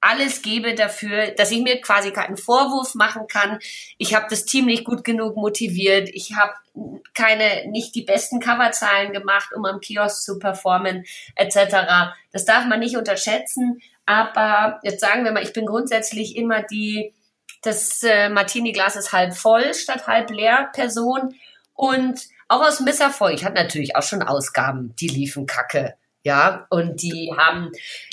alles 0.00 0.42
gebe 0.42 0.74
dafür, 0.74 1.28
dass 1.32 1.50
ich 1.50 1.60
mir 1.60 1.80
quasi 1.80 2.12
keinen 2.12 2.36
Vorwurf 2.36 2.94
machen 2.94 3.26
kann. 3.26 3.58
Ich 3.98 4.14
habe 4.14 4.26
das 4.30 4.44
Team 4.44 4.66
nicht 4.66 4.84
gut 4.84 5.04
genug 5.04 5.36
motiviert. 5.36 6.08
Ich 6.12 6.36
habe 6.36 6.52
keine, 7.14 7.68
nicht 7.70 7.94
die 7.94 8.02
besten 8.02 8.40
Coverzahlen 8.40 9.12
gemacht, 9.12 9.52
um 9.54 9.64
am 9.64 9.80
Kiosk 9.80 10.22
zu 10.22 10.38
performen, 10.38 11.04
etc. 11.34 12.14
Das 12.32 12.44
darf 12.44 12.66
man 12.66 12.80
nicht 12.80 12.96
unterschätzen. 12.96 13.80
Aber 14.06 14.80
jetzt 14.82 15.00
sagen 15.00 15.24
wir 15.24 15.32
mal, 15.32 15.42
ich 15.42 15.52
bin 15.52 15.66
grundsätzlich 15.66 16.36
immer 16.36 16.62
die, 16.62 17.12
das 17.62 18.02
äh, 18.04 18.28
Martini-Glas 18.28 18.96
ist 18.96 19.12
halb 19.12 19.34
voll 19.34 19.74
statt 19.74 20.06
halb 20.06 20.30
leer 20.30 20.70
Person. 20.72 21.34
Und 21.74 22.20
auch 22.48 22.62
aus 22.62 22.80
Misserfolg. 22.80 23.34
Ich 23.34 23.44
hatte 23.44 23.54
natürlich 23.54 23.94
auch 23.94 24.02
schon 24.02 24.22
Ausgaben, 24.22 24.94
die 24.96 25.08
liefen 25.08 25.46
kacke. 25.46 25.94
Ja, 26.24 26.66
und 26.70 27.02
die 27.02 27.32
haben 27.36 27.70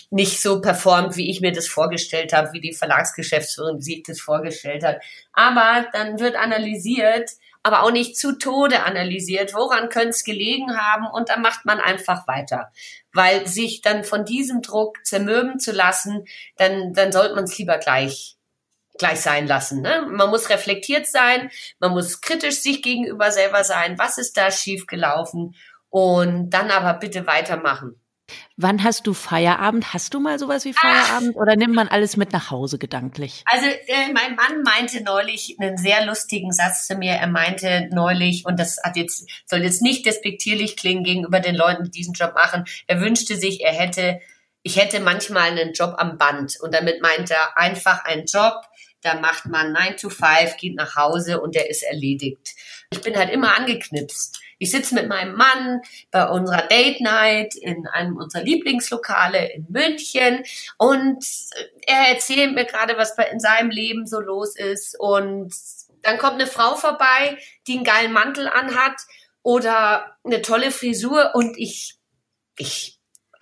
nicht 0.09 0.41
so 0.41 0.61
performt, 0.61 1.15
wie 1.17 1.29
ich 1.29 1.41
mir 1.41 1.51
das 1.51 1.67
vorgestellt 1.67 2.33
habe, 2.33 2.53
wie 2.53 2.61
die 2.61 2.73
Verlagsgeschäftsführerin 2.73 3.81
sich 3.81 4.03
das 4.03 4.21
vorgestellt 4.21 4.83
hat. 4.83 5.01
Aber 5.33 5.85
dann 5.93 6.19
wird 6.19 6.35
analysiert, 6.35 7.31
aber 7.63 7.83
auch 7.83 7.91
nicht 7.91 8.17
zu 8.17 8.37
Tode 8.37 8.83
analysiert, 8.83 9.53
woran 9.53 9.89
könnte 9.89 10.09
es 10.09 10.23
gelegen 10.23 10.77
haben 10.77 11.07
und 11.07 11.29
dann 11.29 11.41
macht 11.41 11.65
man 11.65 11.79
einfach 11.79 12.27
weiter. 12.27 12.71
Weil 13.11 13.47
sich 13.47 13.81
dann 13.81 14.03
von 14.03 14.23
diesem 14.23 14.61
Druck 14.61 15.03
zermürben 15.03 15.59
zu 15.59 15.71
lassen, 15.71 16.25
dann, 16.57 16.93
dann 16.93 17.11
sollte 17.11 17.35
man 17.35 17.45
es 17.45 17.57
lieber 17.57 17.77
gleich 17.77 18.35
gleich 18.97 19.19
sein 19.19 19.45
lassen. 19.45 19.81
Ne? 19.81 20.07
Man 20.09 20.29
muss 20.29 20.49
reflektiert 20.49 21.07
sein, 21.07 21.51
man 21.79 21.91
muss 21.91 22.21
kritisch 22.21 22.61
sich 22.61 22.81
gegenüber 22.81 23.31
selber 23.31 23.63
sein, 23.63 23.97
was 23.97 24.17
ist 24.17 24.37
da 24.37 24.51
schiefgelaufen 24.51 25.55
und 25.89 26.49
dann 26.51 26.71
aber 26.71 26.93
bitte 26.99 27.27
weitermachen. 27.27 27.99
Wann 28.57 28.83
hast 28.83 29.05
du 29.05 29.13
Feierabend? 29.13 29.93
Hast 29.93 30.13
du 30.13 30.19
mal 30.19 30.39
sowas 30.39 30.65
wie 30.65 30.73
Feierabend 30.73 31.35
Ach. 31.35 31.41
oder 31.41 31.55
nimmt 31.55 31.75
man 31.75 31.87
alles 31.87 32.17
mit 32.17 32.31
nach 32.31 32.49
Hause 32.51 32.77
gedanklich? 32.77 33.43
Also 33.45 33.67
äh, 33.67 34.11
mein 34.13 34.35
Mann 34.35 34.63
meinte 34.63 35.03
neulich 35.03 35.57
einen 35.59 35.77
sehr 35.77 36.05
lustigen 36.05 36.51
Satz 36.51 36.87
zu 36.87 36.95
mir. 36.95 37.13
Er 37.13 37.27
meinte 37.27 37.89
neulich, 37.91 38.45
und 38.45 38.59
das 38.59 38.77
hat 38.83 38.95
jetzt, 38.95 39.29
soll 39.45 39.59
jetzt 39.59 39.81
nicht 39.81 40.05
despektierlich 40.05 40.77
klingen 40.77 41.03
gegenüber 41.03 41.39
den 41.39 41.55
Leuten, 41.55 41.83
die 41.83 41.91
diesen 41.91 42.13
Job 42.13 42.33
machen. 42.33 42.65
Er 42.87 43.01
wünschte 43.01 43.35
sich, 43.35 43.61
er 43.61 43.73
hätte, 43.73 44.21
ich 44.63 44.77
hätte 44.77 45.01
manchmal 45.01 45.51
einen 45.51 45.73
Job 45.73 45.95
am 45.97 46.17
Band. 46.17 46.57
Und 46.61 46.73
damit 46.73 47.01
meint 47.01 47.29
er 47.29 47.57
einfach 47.57 48.05
einen 48.05 48.25
Job, 48.25 48.61
da 49.01 49.19
macht 49.19 49.45
man 49.45 49.71
9 49.71 49.97
to 49.97 50.09
5, 50.09 50.57
geht 50.57 50.75
nach 50.75 50.95
Hause 50.95 51.39
und 51.39 51.53
der 51.53 51.69
ist 51.69 51.83
erledigt. 51.83 52.55
Ich 52.89 53.01
bin 53.01 53.15
halt 53.15 53.29
immer 53.29 53.55
angeknipst. 53.55 54.39
Ich 54.57 54.71
sitze 54.71 54.95
mit 54.95 55.07
meinem 55.07 55.35
Mann 55.35 55.81
bei 56.11 56.27
unserer 56.27 56.63
Date 56.63 57.01
Night 57.01 57.55
in 57.55 57.87
einem 57.87 58.17
unserer 58.17 58.43
Lieblingslokale 58.43 59.51
in 59.53 59.65
München 59.69 60.43
und 60.77 61.25
er 61.85 62.13
erzählt 62.13 62.53
mir 62.53 62.65
gerade, 62.65 62.97
was 62.97 63.15
in 63.31 63.39
seinem 63.39 63.69
Leben 63.69 64.07
so 64.07 64.19
los 64.19 64.55
ist. 64.55 64.99
Und 64.99 65.53
dann 66.01 66.17
kommt 66.17 66.35
eine 66.35 66.47
Frau 66.47 66.75
vorbei, 66.75 67.37
die 67.67 67.75
einen 67.75 67.83
geilen 67.83 68.13
Mantel 68.13 68.47
anhat 68.47 68.95
oder 69.43 70.17
eine 70.23 70.41
tolle 70.41 70.71
Frisur 70.71 71.31
und 71.35 71.57
ich, 71.57 71.97
ich 72.57 72.94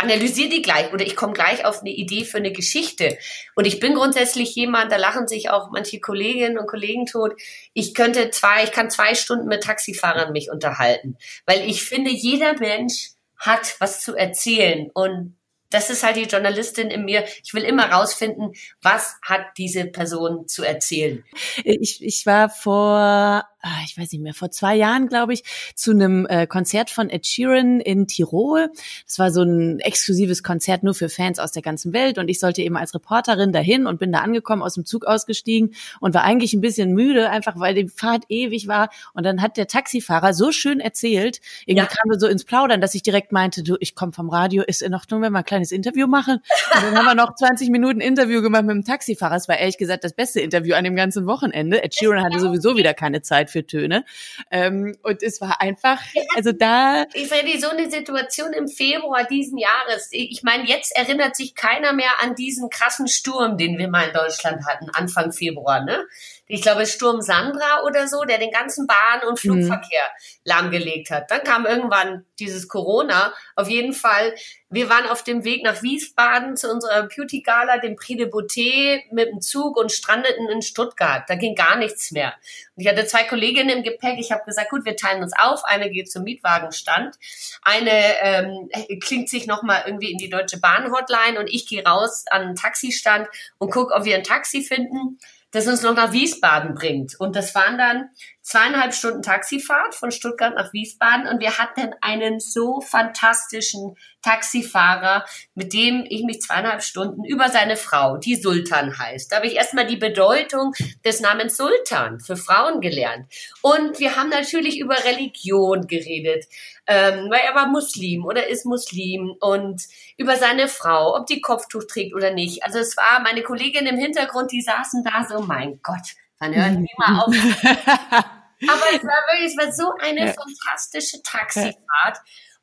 analysiere 0.03 0.49
die 0.49 0.61
gleich 0.61 0.93
oder 0.93 1.05
ich 1.05 1.15
komme 1.15 1.33
gleich 1.33 1.65
auf 1.65 1.81
eine 1.81 1.89
Idee 1.89 2.25
für 2.25 2.37
eine 2.37 2.51
Geschichte. 2.51 3.17
Und 3.55 3.65
ich 3.65 3.79
bin 3.79 3.95
grundsätzlich 3.95 4.53
jemand, 4.55 4.91
da 4.91 4.97
lachen 4.97 5.27
sich 5.27 5.49
auch 5.49 5.71
manche 5.71 5.99
Kolleginnen 5.99 6.57
und 6.57 6.67
Kollegen 6.67 7.05
tot. 7.05 7.33
Ich 7.73 7.93
könnte 7.93 8.29
zwei, 8.29 8.63
ich 8.63 8.71
kann 8.71 8.91
zwei 8.91 9.15
Stunden 9.15 9.47
mit 9.47 9.63
Taxifahrern 9.63 10.31
mich 10.31 10.51
unterhalten, 10.51 11.17
weil 11.45 11.67
ich 11.69 11.83
finde, 11.83 12.11
jeder 12.11 12.59
Mensch 12.59 13.11
hat 13.37 13.75
was 13.79 14.01
zu 14.01 14.15
erzählen 14.15 14.89
und 14.93 15.35
das 15.69 15.89
ist 15.89 16.03
halt 16.03 16.17
die 16.17 16.23
Journalistin 16.23 16.91
in 16.91 17.03
mir. 17.03 17.25
Ich 17.43 17.53
will 17.55 17.63
immer 17.63 17.91
rausfinden, 17.91 18.53
was 18.83 19.15
hat 19.23 19.41
diese 19.57 19.85
Person 19.85 20.47
zu 20.47 20.63
erzählen. 20.63 21.23
Ich, 21.63 22.03
ich 22.03 22.27
war 22.27 22.49
vor 22.49 23.43
ich 23.85 23.97
weiß 23.97 24.11
nicht 24.11 24.21
mehr, 24.21 24.33
vor 24.33 24.51
zwei 24.51 24.75
Jahren, 24.75 25.07
glaube 25.07 25.33
ich, 25.33 25.43
zu 25.75 25.91
einem 25.91 26.25
äh, 26.27 26.47
Konzert 26.47 26.89
von 26.89 27.09
Ed 27.09 27.25
Sheeran 27.25 27.79
in 27.79 28.07
Tirol. 28.07 28.69
Das 29.05 29.19
war 29.19 29.31
so 29.31 29.43
ein 29.43 29.79
exklusives 29.79 30.43
Konzert 30.43 30.83
nur 30.83 30.93
für 30.93 31.09
Fans 31.09 31.39
aus 31.39 31.51
der 31.51 31.61
ganzen 31.61 31.93
Welt 31.93 32.17
und 32.17 32.27
ich 32.27 32.39
sollte 32.39 32.61
eben 32.61 32.75
als 32.75 32.93
Reporterin 32.93 33.53
dahin 33.53 33.87
und 33.87 33.99
bin 33.99 34.11
da 34.11 34.19
angekommen, 34.19 34.61
aus 34.61 34.73
dem 34.73 34.85
Zug 34.85 35.05
ausgestiegen 35.05 35.73
und 35.99 36.13
war 36.13 36.23
eigentlich 36.23 36.53
ein 36.53 36.61
bisschen 36.61 36.93
müde, 36.93 37.29
einfach 37.29 37.57
weil 37.57 37.73
die 37.73 37.87
Fahrt 37.87 38.25
ewig 38.29 38.67
war. 38.67 38.89
Und 39.13 39.23
dann 39.23 39.41
hat 39.41 39.55
der 39.55 39.67
Taxifahrer 39.67 40.33
so 40.33 40.51
schön 40.51 40.79
erzählt, 40.79 41.39
irgendwie 41.65 41.85
ja. 41.85 41.85
kam 41.85 42.09
wir 42.09 42.19
so 42.19 42.27
ins 42.27 42.43
Plaudern, 42.43 42.81
dass 42.81 42.95
ich 42.95 43.03
direkt 43.03 43.31
meinte, 43.31 43.63
du, 43.63 43.77
ich 43.79 43.95
komme 43.95 44.11
vom 44.11 44.29
Radio, 44.29 44.63
ist 44.63 44.81
in 44.81 44.93
Ordnung, 44.93 45.21
wenn 45.21 45.31
wir 45.31 45.39
ein 45.39 45.45
kleines 45.45 45.71
Interview 45.71 46.07
machen? 46.07 46.41
Und 46.75 46.83
dann 46.83 46.97
haben 46.97 47.05
wir 47.05 47.15
noch 47.15 47.35
20 47.35 47.69
Minuten 47.69 48.01
Interview 48.01 48.41
gemacht 48.41 48.63
mit 48.63 48.75
dem 48.75 48.83
Taxifahrer. 48.83 49.35
Es 49.35 49.47
war 49.47 49.57
ehrlich 49.57 49.77
gesagt 49.77 50.03
das 50.03 50.13
beste 50.13 50.41
Interview 50.41 50.75
an 50.75 50.83
dem 50.83 50.97
ganzen 50.97 51.25
Wochenende. 51.25 51.81
Ed 51.81 51.95
Sheeran 51.95 52.23
hatte 52.23 52.39
sowieso 52.39 52.75
wieder 52.75 52.93
keine 52.93 53.21
Zeit 53.21 53.52
für 53.53 53.65
Töne. 53.65 54.03
Ähm, 54.51 54.97
und 55.03 55.23
es 55.23 55.39
war 55.39 55.61
einfach, 55.61 56.01
also 56.35 56.51
da. 56.51 57.05
Ich 57.13 57.29
finde 57.29 57.57
so 57.59 57.69
eine 57.69 57.89
Situation 57.89 58.51
im 58.51 58.67
Februar 58.67 59.23
diesen 59.23 59.57
Jahres. 59.57 60.09
Ich 60.11 60.43
meine, 60.43 60.65
jetzt 60.67 60.93
erinnert 60.95 61.37
sich 61.37 61.55
keiner 61.55 61.93
mehr 61.93 62.21
an 62.21 62.35
diesen 62.35 62.69
krassen 62.69 63.07
Sturm, 63.07 63.57
den 63.57 63.77
wir 63.77 63.87
mal 63.87 64.07
in 64.07 64.13
Deutschland 64.13 64.65
hatten, 64.67 64.89
Anfang 64.89 65.31
Februar, 65.31 65.85
ne? 65.85 66.05
Ich 66.47 66.61
glaube, 66.61 66.85
Sturm 66.85 67.21
Sandra 67.21 67.83
oder 67.85 68.07
so, 68.07 68.25
der 68.25 68.37
den 68.37 68.51
ganzen 68.51 68.85
Bahn- 68.85 69.25
und 69.27 69.33
mhm. 69.33 69.37
Flugverkehr 69.37 70.03
mhm. 70.03 70.41
lahmgelegt 70.43 71.09
hat. 71.09 71.31
Dann 71.31 71.43
kam 71.43 71.65
irgendwann 71.65 72.25
dieses 72.37 72.67
Corona. 72.67 73.33
Auf 73.55 73.69
jeden 73.69 73.93
Fall, 73.93 74.35
wir 74.69 74.89
waren 74.89 75.07
auf 75.07 75.23
dem 75.23 75.45
Weg 75.45 75.63
nach 75.63 75.81
Wiesbaden 75.81 76.57
zu 76.57 76.69
unserer 76.69 77.03
Beauty-Gala, 77.03 77.77
dem 77.77 77.95
Prix 77.95 78.17
de 78.17 78.29
Beauté, 78.29 79.01
mit 79.11 79.29
dem 79.29 79.39
Zug 79.39 79.77
und 79.77 79.91
strandeten 79.91 80.49
in 80.49 80.61
Stuttgart. 80.61 81.23
Da 81.29 81.35
ging 81.35 81.55
gar 81.55 81.77
nichts 81.77 82.11
mehr. 82.11 82.33
Und 82.75 82.83
ich 82.83 82.89
hatte 82.89 83.05
zwei 83.05 83.23
Kolleginnen 83.23 83.77
im 83.77 83.83
Gepäck. 83.83 84.19
Ich 84.19 84.33
habe 84.33 84.43
gesagt, 84.43 84.69
gut, 84.69 84.83
wir 84.83 84.97
teilen 84.97 85.23
uns 85.23 85.33
auf. 85.37 85.63
Eine 85.63 85.89
geht 85.89 86.11
zum 86.11 86.23
Mietwagenstand. 86.23 87.15
Eine 87.61 88.19
ähm, 88.21 88.69
klingt 88.99 89.29
sich 89.29 89.47
nochmal 89.47 89.83
irgendwie 89.85 90.11
in 90.11 90.17
die 90.17 90.29
Deutsche 90.29 90.59
Bahn-Hotline 90.59 91.39
und 91.39 91.47
ich 91.47 91.67
gehe 91.67 91.85
raus 91.85 92.25
an 92.29 92.47
den 92.47 92.55
Taxistand 92.55 93.29
und 93.59 93.71
gucke, 93.71 93.93
ob 93.93 94.03
wir 94.03 94.15
ein 94.15 94.23
Taxi 94.23 94.61
finden 94.61 95.19
das 95.53 95.67
uns 95.67 95.83
noch 95.83 95.95
nach 95.95 96.11
Wiesbaden 96.11 96.73
bringt. 96.73 97.19
Und 97.19 97.35
das 97.35 97.55
waren 97.55 97.77
dann 97.77 98.09
zweieinhalb 98.43 98.93
Stunden 98.93 99.23
Taxifahrt 99.23 99.95
von 99.95 100.11
Stuttgart 100.11 100.53
nach 100.53 100.73
Wiesbaden 100.73 101.27
und 101.27 101.39
wir 101.39 101.57
hatten 101.57 101.95
einen 102.01 102.39
so 102.41 102.81
fantastischen 102.81 103.95
Taxifahrer, 104.21 105.25
mit 105.55 105.73
dem 105.73 106.05
ich 106.07 106.23
mich 106.23 106.41
zweieinhalb 106.41 106.83
Stunden 106.83 107.23
über 107.23 107.49
seine 107.49 107.77
Frau, 107.77 108.17
die 108.17 108.35
Sultan 108.35 108.97
heißt. 108.97 109.31
Da 109.31 109.37
habe 109.37 109.47
ich 109.47 109.55
erstmal 109.55 109.87
die 109.87 109.97
Bedeutung 109.97 110.73
des 111.05 111.21
Namens 111.21 111.57
Sultan 111.57 112.19
für 112.19 112.35
Frauen 112.35 112.81
gelernt. 112.81 113.27
Und 113.61 113.99
wir 113.99 114.15
haben 114.15 114.29
natürlich 114.29 114.79
über 114.79 114.95
Religion 115.03 115.87
geredet, 115.87 116.45
ähm, 116.85 117.29
weil 117.29 117.41
er 117.45 117.55
war 117.55 117.67
Muslim 117.67 118.25
oder 118.25 118.47
ist 118.47 118.65
Muslim 118.65 119.35
und 119.39 119.83
über 120.17 120.35
seine 120.35 120.67
Frau, 120.67 121.15
ob 121.15 121.27
die 121.27 121.41
Kopftuch 121.41 121.85
trägt 121.85 122.13
oder 122.13 122.31
nicht. 122.31 122.63
Also 122.63 122.79
es 122.79 122.97
war 122.97 123.21
meine 123.21 123.41
Kollegin 123.41 123.85
im 123.85 123.97
Hintergrund, 123.97 124.51
die 124.51 124.61
saßen 124.61 125.03
da 125.03 125.25
so, 125.29 125.41
mein 125.41 125.79
Gott, 125.81 126.15
Wann 126.43 126.55
hören 126.55 126.83
die 126.83 126.93
mal 126.97 127.21
auf? 127.21 127.27
Aber 127.33 128.85
es 128.91 129.03
war 129.03 129.23
wirklich, 129.31 129.51
es 129.51 129.57
war 129.57 129.71
so 129.71 129.93
eine 129.99 130.27
ja. 130.27 130.33
fantastische 130.33 131.21
Taxifahrt. 131.23 132.17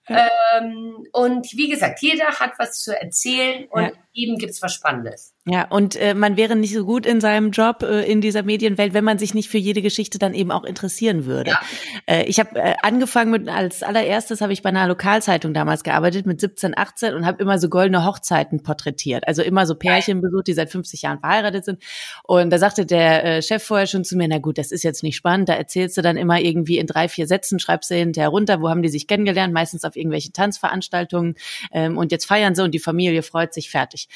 Ja. 0.08 0.28
Ähm, 0.58 1.06
und 1.12 1.46
wie 1.52 1.68
gesagt, 1.68 2.00
jeder 2.02 2.26
hat 2.26 2.58
was 2.58 2.80
zu 2.80 2.98
erzählen 2.98 3.68
und 3.70 3.82
ja. 3.82 3.92
jedem 4.12 4.36
gibt's 4.36 4.60
was 4.60 4.74
Spannendes. 4.74 5.34
Ja, 5.46 5.66
und 5.68 5.96
äh, 5.96 6.12
man 6.12 6.36
wäre 6.36 6.54
nicht 6.54 6.74
so 6.74 6.84
gut 6.84 7.06
in 7.06 7.22
seinem 7.22 7.50
Job 7.50 7.82
äh, 7.82 8.02
in 8.02 8.20
dieser 8.20 8.42
Medienwelt, 8.42 8.92
wenn 8.92 9.04
man 9.04 9.18
sich 9.18 9.32
nicht 9.32 9.48
für 9.48 9.56
jede 9.56 9.80
Geschichte 9.80 10.18
dann 10.18 10.34
eben 10.34 10.50
auch 10.50 10.64
interessieren 10.64 11.24
würde. 11.24 11.52
Ja. 11.52 11.60
Äh, 12.04 12.24
ich 12.24 12.38
habe 12.38 12.56
äh, 12.56 12.74
angefangen 12.82 13.30
mit, 13.30 13.48
als 13.48 13.82
allererstes 13.82 14.42
habe 14.42 14.52
ich 14.52 14.60
bei 14.60 14.68
einer 14.68 14.86
Lokalzeitung 14.86 15.54
damals 15.54 15.82
gearbeitet 15.82 16.26
mit 16.26 16.42
17, 16.42 16.76
18 16.76 17.14
und 17.14 17.24
habe 17.24 17.42
immer 17.42 17.58
so 17.58 17.70
goldene 17.70 18.04
Hochzeiten 18.04 18.62
porträtiert. 18.62 19.26
Also 19.26 19.40
immer 19.40 19.64
so 19.64 19.74
Pärchen 19.76 20.20
besucht, 20.20 20.46
die 20.46 20.52
seit 20.52 20.70
50 20.70 21.00
Jahren 21.00 21.20
verheiratet 21.20 21.64
sind. 21.64 21.82
Und 22.22 22.50
da 22.50 22.58
sagte 22.58 22.84
der 22.84 23.24
äh, 23.24 23.42
Chef 23.42 23.64
vorher 23.64 23.86
schon 23.86 24.04
zu 24.04 24.18
mir, 24.18 24.28
na 24.28 24.38
gut, 24.38 24.58
das 24.58 24.70
ist 24.70 24.82
jetzt 24.82 25.02
nicht 25.02 25.16
spannend, 25.16 25.48
da 25.48 25.54
erzählst 25.54 25.96
du 25.96 26.02
dann 26.02 26.18
immer 26.18 26.38
irgendwie 26.38 26.76
in 26.76 26.86
drei, 26.86 27.08
vier 27.08 27.26
Sätzen, 27.26 27.58
schreibst 27.58 27.90
du 27.90 27.94
hinterher 27.94 28.28
runter, 28.28 28.60
wo 28.60 28.68
haben 28.68 28.82
die 28.82 28.90
sich 28.90 29.06
kennengelernt, 29.06 29.54
meistens 29.54 29.84
auf 29.86 29.96
irgendwelchen 29.96 30.34
Tanzveranstaltungen 30.34 31.36
ähm, 31.72 31.96
und 31.96 32.12
jetzt 32.12 32.26
feiern 32.26 32.54
sie 32.54 32.62
und 32.62 32.74
die 32.74 32.78
Familie 32.78 33.22
freut 33.22 33.54
sich 33.54 33.70
fertig. 33.70 34.08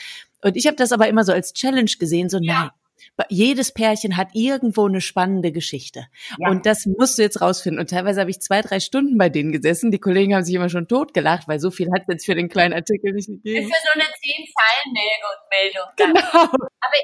Und 0.44 0.56
ich 0.56 0.66
habe 0.66 0.76
das 0.76 0.92
aber 0.92 1.08
immer 1.08 1.24
so 1.24 1.32
als 1.32 1.54
Challenge 1.54 1.90
gesehen, 1.98 2.28
so 2.28 2.38
ja. 2.40 2.60
nein. 2.60 2.70
Jedes 3.28 3.72
Pärchen 3.72 4.16
hat 4.16 4.28
irgendwo 4.32 4.86
eine 4.86 5.00
spannende 5.00 5.52
Geschichte. 5.52 6.06
Ja. 6.38 6.48
Und 6.48 6.66
das 6.66 6.86
musst 6.86 7.18
du 7.18 7.22
jetzt 7.22 7.40
rausfinden. 7.40 7.80
Und 7.80 7.90
teilweise 7.90 8.20
habe 8.20 8.30
ich 8.30 8.40
zwei, 8.40 8.60
drei 8.60 8.80
Stunden 8.80 9.18
bei 9.18 9.28
denen 9.28 9.52
gesessen. 9.52 9.90
Die 9.90 9.98
Kollegen 9.98 10.34
haben 10.34 10.44
sich 10.44 10.54
immer 10.54 10.68
schon 10.68 10.88
totgelacht, 10.88 11.46
weil 11.46 11.60
so 11.60 11.70
viel 11.70 11.90
hat 11.92 12.02
es 12.02 12.08
jetzt 12.08 12.26
für 12.26 12.34
den 12.34 12.48
kleinen 12.48 12.72
Artikel 12.72 13.12
nicht 13.12 13.28
gegeben. 13.28 13.68
Für 13.68 13.78
so 13.84 14.00
eine 14.00 14.04
zehn 14.20 14.46
Zeilen 14.46 14.94
Meldung. 15.50 15.88
Genau. 15.96 16.42
Aber 16.42 16.94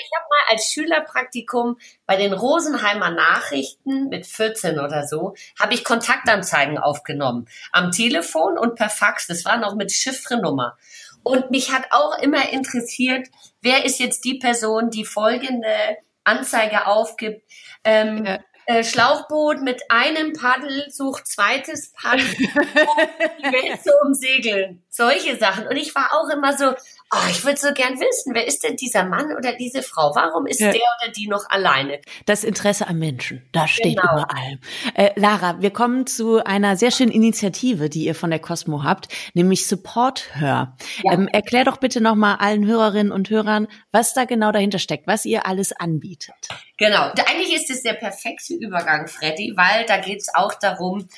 ich 0.00 0.10
habe 0.14 0.26
mal 0.28 0.52
als 0.52 0.70
Schülerpraktikum 0.70 1.78
bei 2.06 2.16
den 2.16 2.32
Rosenheimer 2.32 3.10
Nachrichten 3.10 4.08
mit 4.08 4.26
14 4.26 4.78
oder 4.78 5.06
so, 5.06 5.34
habe 5.58 5.74
ich 5.74 5.84
Kontaktanzeigen 5.84 6.78
aufgenommen. 6.78 7.48
Am 7.72 7.90
Telefon 7.90 8.58
und 8.58 8.74
per 8.74 8.90
Fax. 8.90 9.26
Das 9.26 9.44
war 9.44 9.56
noch 9.56 9.74
mit 9.74 9.92
Chiffrenummer. 9.92 10.76
Und 11.22 11.50
mich 11.50 11.72
hat 11.72 11.86
auch 11.90 12.18
immer 12.18 12.50
interessiert, 12.50 13.28
wer 13.60 13.84
ist 13.84 13.98
jetzt 13.98 14.24
die 14.24 14.38
Person, 14.38 14.90
die 14.90 15.04
folgende 15.04 15.96
Anzeige 16.24 16.86
aufgibt. 16.86 17.42
Ähm, 17.84 18.24
ja. 18.24 18.38
äh, 18.66 18.84
Schlauchboot 18.84 19.62
mit 19.62 19.82
einem 19.88 20.32
Paddel 20.32 20.86
sucht 20.90 21.26
zweites 21.26 21.92
Paddel, 21.92 22.26
um 22.26 22.36
die 23.38 23.52
Welt 23.52 23.82
zu 23.82 23.90
umsegeln. 24.04 24.82
Solche 24.88 25.36
Sachen. 25.36 25.66
Und 25.66 25.76
ich 25.76 25.94
war 25.94 26.10
auch 26.12 26.28
immer 26.28 26.56
so, 26.56 26.74
oh, 27.10 27.30
ich 27.30 27.44
würde 27.44 27.58
so 27.58 27.72
gern 27.72 27.94
wissen, 27.94 28.34
wer 28.34 28.46
ist 28.46 28.62
denn 28.62 28.76
dieser 28.76 29.04
Mann 29.04 29.34
oder 29.36 29.54
diese 29.54 29.82
Frau? 29.82 30.14
Warum 30.14 30.46
ist 30.46 30.60
ja. 30.60 30.72
der 30.72 30.80
oder 31.00 31.12
die 31.12 31.26
noch 31.28 31.48
alleine? 31.48 32.00
Das 32.26 32.44
Interesse 32.44 32.88
am 32.88 32.98
Menschen, 32.98 33.42
das 33.52 33.70
steht 33.70 33.98
genau. 33.98 34.12
über 34.12 34.30
allem. 34.30 34.58
Äh, 34.94 35.10
Lara, 35.16 35.60
wir 35.60 35.70
kommen 35.70 36.06
zu 36.06 36.44
einer 36.44 36.76
sehr 36.76 36.90
schönen 36.90 37.12
Initiative, 37.12 37.88
die 37.88 38.04
ihr 38.04 38.14
von 38.14 38.30
der 38.30 38.40
Cosmo 38.40 38.82
habt, 38.84 39.08
nämlich 39.34 39.66
Support 39.66 40.34
Her. 40.34 40.76
Ja. 41.02 41.12
Ähm, 41.12 41.28
erklär 41.28 41.64
doch 41.64 41.78
bitte 41.78 42.00
nochmal 42.00 42.36
allen 42.36 42.66
Hörerinnen 42.66 43.12
und 43.12 43.30
Hörern, 43.30 43.68
was 43.92 44.14
da 44.14 44.24
genau 44.24 44.52
dahinter 44.52 44.78
steckt, 44.78 45.06
was 45.06 45.24
ihr 45.24 45.46
alles 45.46 45.72
anbietet. 45.72 46.34
Genau, 46.76 47.10
eigentlich 47.26 47.54
ist 47.54 47.70
es 47.70 47.82
der 47.82 47.94
perfekte 47.94 48.54
Übergang, 48.54 49.08
Freddy, 49.08 49.54
weil 49.56 49.84
da 49.86 49.98
geht 49.98 50.20
es 50.20 50.28
auch 50.32 50.54
darum, 50.54 51.08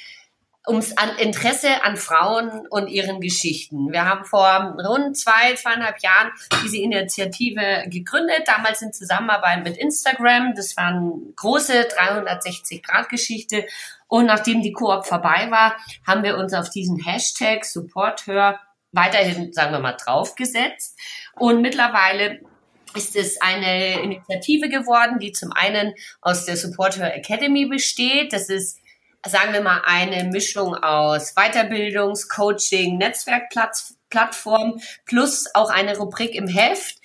ums 0.69 0.97
an 0.97 1.17
Interesse 1.17 1.83
an 1.85 1.97
Frauen 1.97 2.67
und 2.69 2.89
ihren 2.89 3.21
Geschichten. 3.21 3.93
Wir 3.93 4.05
haben 4.05 4.25
vor 4.25 4.77
rund 4.87 5.17
zwei, 5.17 5.55
zweieinhalb 5.55 6.03
Jahren 6.03 6.31
diese 6.63 6.79
Initiative 6.79 7.85
gegründet, 7.89 8.43
damals 8.47 8.83
in 8.83 8.93
Zusammenarbeit 8.93 9.65
mit 9.65 9.79
Instagram. 9.79 10.55
Das 10.55 10.77
war 10.77 10.89
eine 10.89 11.13
große 11.37 11.89
360-Grad-Geschichte. 11.89 13.67
Und 14.07 14.27
nachdem 14.27 14.63
die 14.63 14.73
Koop 14.73 15.07
vorbei 15.07 15.49
war, 15.51 15.77
haben 16.07 16.23
wir 16.23 16.37
uns 16.37 16.53
auf 16.53 16.69
diesen 16.69 16.99
Hashtag 16.99 17.65
SupportHör 17.65 18.61
weiterhin, 18.93 19.53
sagen 19.53 19.73
wir 19.73 19.79
mal, 19.79 19.97
draufgesetzt. 19.97 20.99
Und 21.37 21.63
mittlerweile 21.63 22.41
ist 22.95 23.15
es 23.17 23.41
eine 23.41 24.03
Initiative 24.03 24.69
geworden, 24.69 25.21
die 25.21 25.33
zum 25.33 25.53
einen 25.53 25.95
aus 26.21 26.45
der 26.45 26.57
SupportHör 26.57 27.15
Academy 27.15 27.67
besteht. 27.67 28.33
Das 28.33 28.49
ist 28.49 28.80
sagen 29.27 29.53
wir 29.53 29.61
mal, 29.61 29.83
eine 29.85 30.25
Mischung 30.25 30.75
aus 30.75 31.35
Weiterbildungs-, 31.37 32.29
Coaching, 32.29 32.99
Netzwerkplattform 32.99 34.81
plus 35.05 35.47
auch 35.55 35.71
eine 35.71 35.97
Rubrik 35.97 36.35
im 36.35 36.49
Heft, 36.49 36.97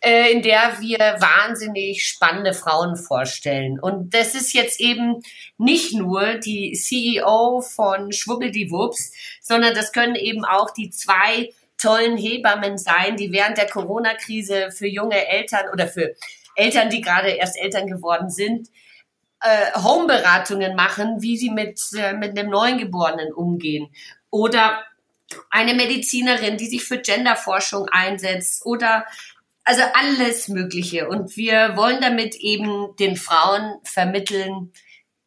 äh, 0.00 0.30
in 0.32 0.42
der 0.42 0.80
wir 0.80 0.98
wahnsinnig 0.98 2.06
spannende 2.06 2.52
Frauen 2.52 2.96
vorstellen. 2.96 3.80
Und 3.80 4.14
das 4.14 4.34
ist 4.34 4.52
jetzt 4.52 4.80
eben 4.80 5.22
nicht 5.58 5.94
nur 5.94 6.34
die 6.34 6.72
CEO 6.72 7.62
von 7.62 8.12
Schwubbeldiwupps, 8.12 9.12
sondern 9.40 9.74
das 9.74 9.92
können 9.92 10.14
eben 10.14 10.44
auch 10.44 10.70
die 10.70 10.90
zwei 10.90 11.50
tollen 11.78 12.16
Hebammen 12.16 12.78
sein, 12.78 13.16
die 13.16 13.32
während 13.32 13.56
der 13.56 13.66
Corona-Krise 13.66 14.70
für 14.70 14.86
junge 14.86 15.26
Eltern 15.26 15.70
oder 15.72 15.88
für 15.88 16.14
Eltern, 16.54 16.90
die 16.90 17.00
gerade 17.00 17.30
erst 17.30 17.58
Eltern 17.58 17.86
geworden 17.86 18.28
sind, 18.28 18.68
äh, 19.40 19.78
Homeberatungen 19.78 20.74
machen, 20.76 21.22
wie 21.22 21.36
sie 21.36 21.50
mit, 21.50 21.80
äh, 21.96 22.12
mit 22.12 22.38
einem 22.38 22.50
Neugeborenen 22.50 23.32
umgehen. 23.32 23.88
Oder 24.30 24.84
eine 25.50 25.74
Medizinerin, 25.74 26.56
die 26.56 26.66
sich 26.66 26.84
für 26.84 26.98
Genderforschung 26.98 27.88
einsetzt 27.88 28.66
oder 28.66 29.06
also 29.64 29.82
alles 29.94 30.48
Mögliche. 30.48 31.08
Und 31.08 31.36
wir 31.36 31.76
wollen 31.76 32.00
damit 32.00 32.34
eben 32.36 32.96
den 32.96 33.16
Frauen 33.16 33.78
vermitteln, 33.84 34.72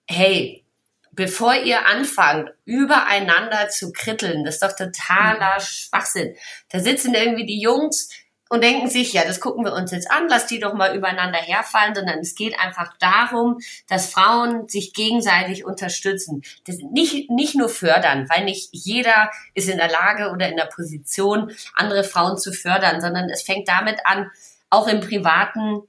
hey, 0.07 0.63
bevor 1.11 1.55
ihr 1.55 1.85
anfangt, 1.85 2.51
übereinander 2.65 3.69
zu 3.69 3.93
kritteln, 3.93 4.43
das 4.43 4.55
ist 4.55 4.63
doch 4.63 4.75
totaler 4.75 5.55
mhm. 5.55 5.61
Schwachsinn. 5.61 6.35
Da 6.69 6.79
sitzen 6.79 7.13
irgendwie 7.13 7.45
die 7.45 7.61
Jungs, 7.61 8.09
und 8.49 8.63
denken 8.63 8.89
sich, 8.89 9.13
ja, 9.13 9.23
das 9.25 9.39
gucken 9.39 9.65
wir 9.65 9.73
uns 9.73 9.91
jetzt 9.91 10.11
an, 10.11 10.27
lass 10.29 10.45
die 10.45 10.59
doch 10.59 10.73
mal 10.73 10.95
übereinander 10.95 11.39
herfallen, 11.39 11.95
sondern 11.95 12.19
es 12.19 12.35
geht 12.35 12.59
einfach 12.59 12.93
darum, 12.99 13.59
dass 13.87 14.11
Frauen 14.11 14.67
sich 14.67 14.93
gegenseitig 14.93 15.65
unterstützen. 15.65 16.43
Das 16.67 16.77
nicht, 16.91 17.31
nicht 17.31 17.55
nur 17.55 17.69
fördern, 17.69 18.29
weil 18.29 18.45
nicht 18.45 18.69
jeder 18.71 19.31
ist 19.53 19.69
in 19.69 19.77
der 19.77 19.89
Lage 19.89 20.31
oder 20.31 20.49
in 20.49 20.57
der 20.57 20.65
Position, 20.65 21.51
andere 21.73 22.03
Frauen 22.03 22.37
zu 22.37 22.53
fördern, 22.53 23.01
sondern 23.01 23.29
es 23.29 23.43
fängt 23.43 23.67
damit 23.67 23.99
an, 24.05 24.29
auch 24.69 24.87
im 24.87 24.99
Privaten 24.99 25.81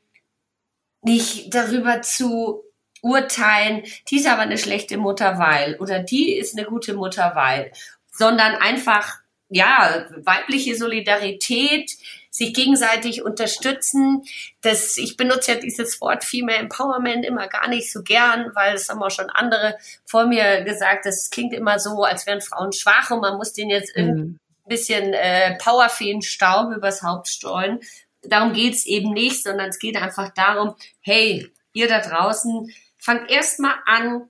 nicht 1.02 1.54
darüber 1.54 2.02
zu 2.02 2.62
urteilen, 3.02 3.82
die 4.08 4.16
ist 4.16 4.26
aber 4.26 4.42
eine 4.42 4.58
schlechte 4.58 4.96
Mutter, 4.96 5.38
weil, 5.38 5.76
oder 5.76 5.98
die 5.98 6.34
ist 6.34 6.56
eine 6.56 6.66
gute 6.66 6.94
Mutter, 6.94 7.32
weil, 7.34 7.72
sondern 8.10 8.54
einfach, 8.54 9.18
ja, 9.50 10.06
weibliche 10.16 10.76
Solidarität, 10.76 11.90
sich 12.34 12.52
gegenseitig 12.52 13.22
unterstützen. 13.22 14.24
Das, 14.60 14.96
ich 14.96 15.16
benutze 15.16 15.52
ja 15.52 15.60
dieses 15.60 16.00
Wort 16.00 16.24
Female 16.24 16.58
Empowerment 16.58 17.24
immer 17.24 17.46
gar 17.46 17.68
nicht 17.68 17.92
so 17.92 18.02
gern, 18.02 18.50
weil 18.54 18.74
es 18.74 18.88
haben 18.88 19.00
auch 19.04 19.10
schon 19.12 19.30
andere 19.30 19.78
vor 20.04 20.26
mir 20.26 20.64
gesagt, 20.64 21.06
das 21.06 21.30
klingt 21.30 21.54
immer 21.54 21.78
so, 21.78 22.02
als 22.02 22.26
wären 22.26 22.40
Frauen 22.40 22.72
schwach 22.72 23.12
und 23.12 23.20
man 23.20 23.36
muss 23.36 23.52
denen 23.52 23.70
jetzt 23.70 23.96
mhm. 23.96 24.40
ein 24.64 24.68
bisschen 24.68 25.14
äh, 25.14 25.56
Powerfeen-Staub 25.58 26.74
übers 26.74 27.04
Haupt 27.04 27.28
streuen. 27.28 27.78
Darum 28.22 28.52
geht's 28.52 28.84
eben 28.84 29.12
nicht, 29.12 29.44
sondern 29.44 29.68
es 29.68 29.78
geht 29.78 29.96
einfach 29.96 30.34
darum, 30.34 30.74
hey, 31.02 31.48
ihr 31.72 31.86
da 31.86 32.00
draußen, 32.00 32.68
fangt 32.98 33.30
erstmal 33.30 33.76
an, 33.86 34.28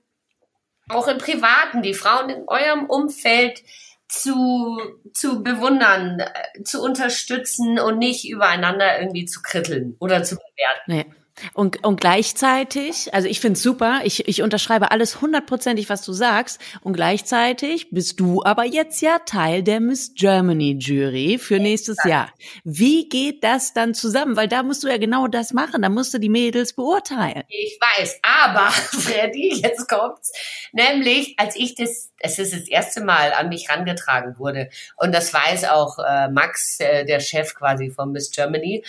auch 0.89 1.07
im 1.07 1.17
Privaten, 1.17 1.81
die 1.81 1.95
Frauen 1.95 2.29
in 2.29 2.47
eurem 2.47 2.85
Umfeld 2.85 3.63
zu, 4.21 4.79
zu 5.13 5.43
bewundern, 5.43 6.19
äh, 6.19 6.63
zu 6.63 6.81
unterstützen 6.81 7.79
und 7.79 7.97
nicht 7.97 8.29
übereinander 8.29 8.99
irgendwie 8.99 9.25
zu 9.25 9.41
kritteln 9.41 9.95
oder 9.99 10.23
zu 10.23 10.35
bewerten. 10.35 11.09
Nee. 11.09 11.24
Und, 11.53 11.83
und 11.83 11.99
gleichzeitig, 11.99 13.13
also 13.13 13.27
ich 13.27 13.41
finde 13.41 13.57
es 13.57 13.63
super, 13.63 14.01
ich, 14.03 14.27
ich 14.27 14.41
unterschreibe 14.41 14.91
alles 14.91 15.21
hundertprozentig, 15.21 15.89
was 15.89 16.01
du 16.03 16.13
sagst. 16.13 16.61
Und 16.81 16.93
gleichzeitig 16.93 17.89
bist 17.91 18.19
du 18.19 18.43
aber 18.43 18.63
jetzt 18.63 19.01
ja 19.01 19.19
Teil 19.19 19.61
der 19.61 19.81
Miss 19.81 20.13
Germany 20.15 20.77
Jury 20.79 21.37
für 21.37 21.59
nächstes 21.59 21.97
Jahr. 22.05 22.31
Wie 22.63 23.09
geht 23.09 23.43
das 23.43 23.73
dann 23.73 23.93
zusammen? 23.93 24.37
Weil 24.37 24.47
da 24.47 24.63
musst 24.63 24.83
du 24.83 24.87
ja 24.87 24.97
genau 24.97 25.27
das 25.27 25.51
machen, 25.51 25.81
da 25.81 25.89
musst 25.89 26.13
du 26.13 26.19
die 26.19 26.29
Mädels 26.29 26.73
beurteilen. 26.73 27.43
Ich 27.49 27.77
weiß, 27.81 28.19
aber 28.21 28.69
Freddy, 28.71 29.61
jetzt 29.61 29.89
kommt's. 29.89 30.31
Nämlich, 30.71 31.35
als 31.37 31.55
ich 31.55 31.75
das, 31.75 32.11
es 32.19 32.39
ist 32.39 32.53
das 32.53 32.67
erste 32.69 33.03
Mal 33.03 33.33
an 33.33 33.49
mich 33.49 33.69
rangetragen 33.69 34.39
wurde, 34.39 34.69
und 34.95 35.13
das 35.13 35.33
weiß 35.33 35.65
auch 35.65 35.99
äh, 35.99 36.29
Max, 36.29 36.79
äh, 36.79 37.05
der 37.05 37.19
Chef 37.19 37.53
quasi 37.53 37.91
von 37.91 38.11
Miss 38.11 38.31
Germany, 38.31 38.83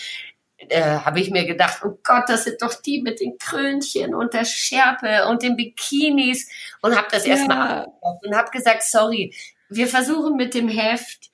äh, 0.58 0.80
habe 0.80 1.20
ich 1.20 1.30
mir 1.30 1.44
gedacht, 1.44 1.82
oh 1.84 1.98
Gott, 2.02 2.24
das 2.28 2.44
sind 2.44 2.62
doch 2.62 2.74
die 2.74 3.02
mit 3.02 3.20
den 3.20 3.36
Krönchen 3.38 4.14
und 4.14 4.32
der 4.34 4.44
Schärpe 4.44 5.26
und 5.28 5.42
den 5.42 5.56
Bikinis 5.56 6.48
und 6.82 6.96
habe 6.96 7.08
das 7.10 7.26
ja. 7.26 7.34
erstmal 7.34 7.86
und 8.00 8.34
habe 8.34 8.50
gesagt, 8.50 8.82
sorry, 8.82 9.34
wir 9.68 9.86
versuchen 9.86 10.36
mit 10.36 10.54
dem 10.54 10.68
Heft 10.68 11.30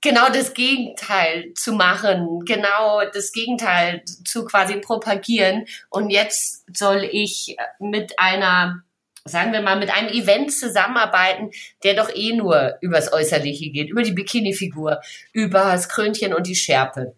genau 0.00 0.28
das 0.30 0.54
Gegenteil 0.54 1.52
zu 1.54 1.72
machen, 1.74 2.40
genau 2.44 3.02
das 3.12 3.32
Gegenteil 3.32 4.02
zu 4.24 4.44
quasi 4.44 4.76
propagieren 4.78 5.66
und 5.90 6.10
jetzt 6.10 6.64
soll 6.76 7.08
ich 7.10 7.56
mit 7.78 8.18
einer 8.18 8.82
sagen 9.24 9.52
wir 9.52 9.60
mal, 9.60 9.78
mit 9.78 9.90
einem 9.94 10.08
Event 10.08 10.52
zusammenarbeiten, 10.52 11.52
der 11.84 11.94
doch 11.94 12.10
eh 12.12 12.32
nur 12.32 12.76
übers 12.80 13.12
Äußerliche 13.12 13.70
geht, 13.70 13.88
über 13.88 14.02
die 14.02 14.10
Bikini-Figur, 14.10 15.00
über 15.32 15.60
das 15.60 15.88
Krönchen 15.88 16.34
und 16.34 16.48
die 16.48 16.56
Schärpe. 16.56 17.14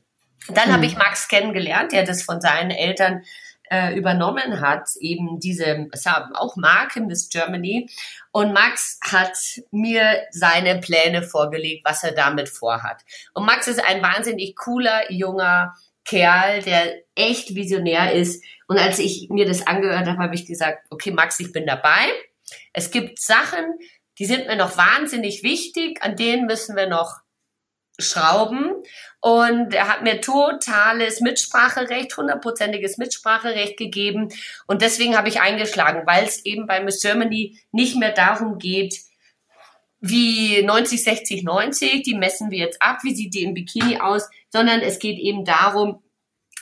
Dann 0.49 0.69
mhm. 0.69 0.73
habe 0.73 0.87
ich 0.87 0.97
Max 0.97 1.29
kennengelernt, 1.29 1.93
der 1.93 2.05
das 2.05 2.23
von 2.23 2.41
seinen 2.41 2.71
Eltern 2.71 3.23
äh, 3.71 3.97
übernommen 3.97 4.61
hat, 4.61 4.91
eben 5.01 5.41
diese, 5.41 5.89
es 5.93 6.07
haben 6.07 6.35
auch 6.35 6.57
Marke 6.57 7.01
Miss 7.01 7.29
Germany. 7.29 7.89
Und 8.31 8.53
Max 8.53 8.99
hat 9.03 9.37
mir 9.71 10.23
seine 10.31 10.81
Pläne 10.81 11.23
vorgelegt, 11.23 11.85
was 11.85 12.05
er 12.05 12.13
damit 12.13 12.49
vorhat. 12.49 13.03
Und 13.33 13.47
Max 13.47 13.67
ist 13.67 13.83
ein 13.85 14.03
wahnsinnig 14.03 14.55
cooler, 14.57 15.11
junger 15.11 15.75
Kerl, 16.05 16.63
der 16.63 17.01
echt 17.15 17.55
visionär 17.55 18.13
ist. 18.13 18.45
Und 18.67 18.79
als 18.79 18.99
ich 18.99 19.29
mir 19.31 19.47
das 19.47 19.67
angehört 19.67 20.07
habe, 20.07 20.19
habe 20.19 20.35
ich 20.35 20.47
gesagt, 20.47 20.87
okay, 20.91 21.11
Max, 21.11 21.41
ich 21.41 21.53
bin 21.53 21.67
dabei. 21.67 22.13
Es 22.73 22.91
gibt 22.91 23.19
Sachen, 23.21 23.65
die 24.19 24.27
sind 24.27 24.47
mir 24.47 24.57
noch 24.57 24.77
wahnsinnig 24.77 25.43
wichtig, 25.43 26.03
an 26.03 26.17
denen 26.17 26.47
müssen 26.47 26.77
wir 26.77 26.87
noch 26.87 27.24
schrauben. 27.99 28.73
Und 29.21 29.73
er 29.73 29.89
hat 29.89 30.03
mir 30.03 30.21
totales 30.21 31.21
Mitspracherecht, 31.21 32.17
hundertprozentiges 32.17 32.99
Mitspracherecht 32.99 33.77
gegeben. 33.77 34.29
Und 34.67 34.83
deswegen 34.83 35.17
habe 35.17 35.29
ich 35.29 35.41
eingeschlagen, 35.41 36.03
weil 36.07 36.25
es 36.25 36.45
eben 36.45 36.67
bei 36.67 36.83
Miss 36.83 37.01
Germany 37.01 37.59
nicht 37.73 37.97
mehr 37.97 38.13
darum 38.13 38.59
geht, 38.59 39.01
wie 40.01 40.63
90, 40.63 41.03
60, 41.03 41.45
90, 41.45 42.03
die 42.03 42.15
messen 42.15 42.51
wir 42.51 42.59
jetzt 42.59 42.83
ab, 42.83 42.99
wie 43.05 43.15
sieht 43.15 43.33
die 43.33 43.43
im 43.43 43.55
Bikini 43.55 44.01
aus, 44.01 44.29
sondern 44.51 44.81
es 44.81 44.99
geht 44.99 45.19
eben 45.19 45.47
darum, 45.47 46.03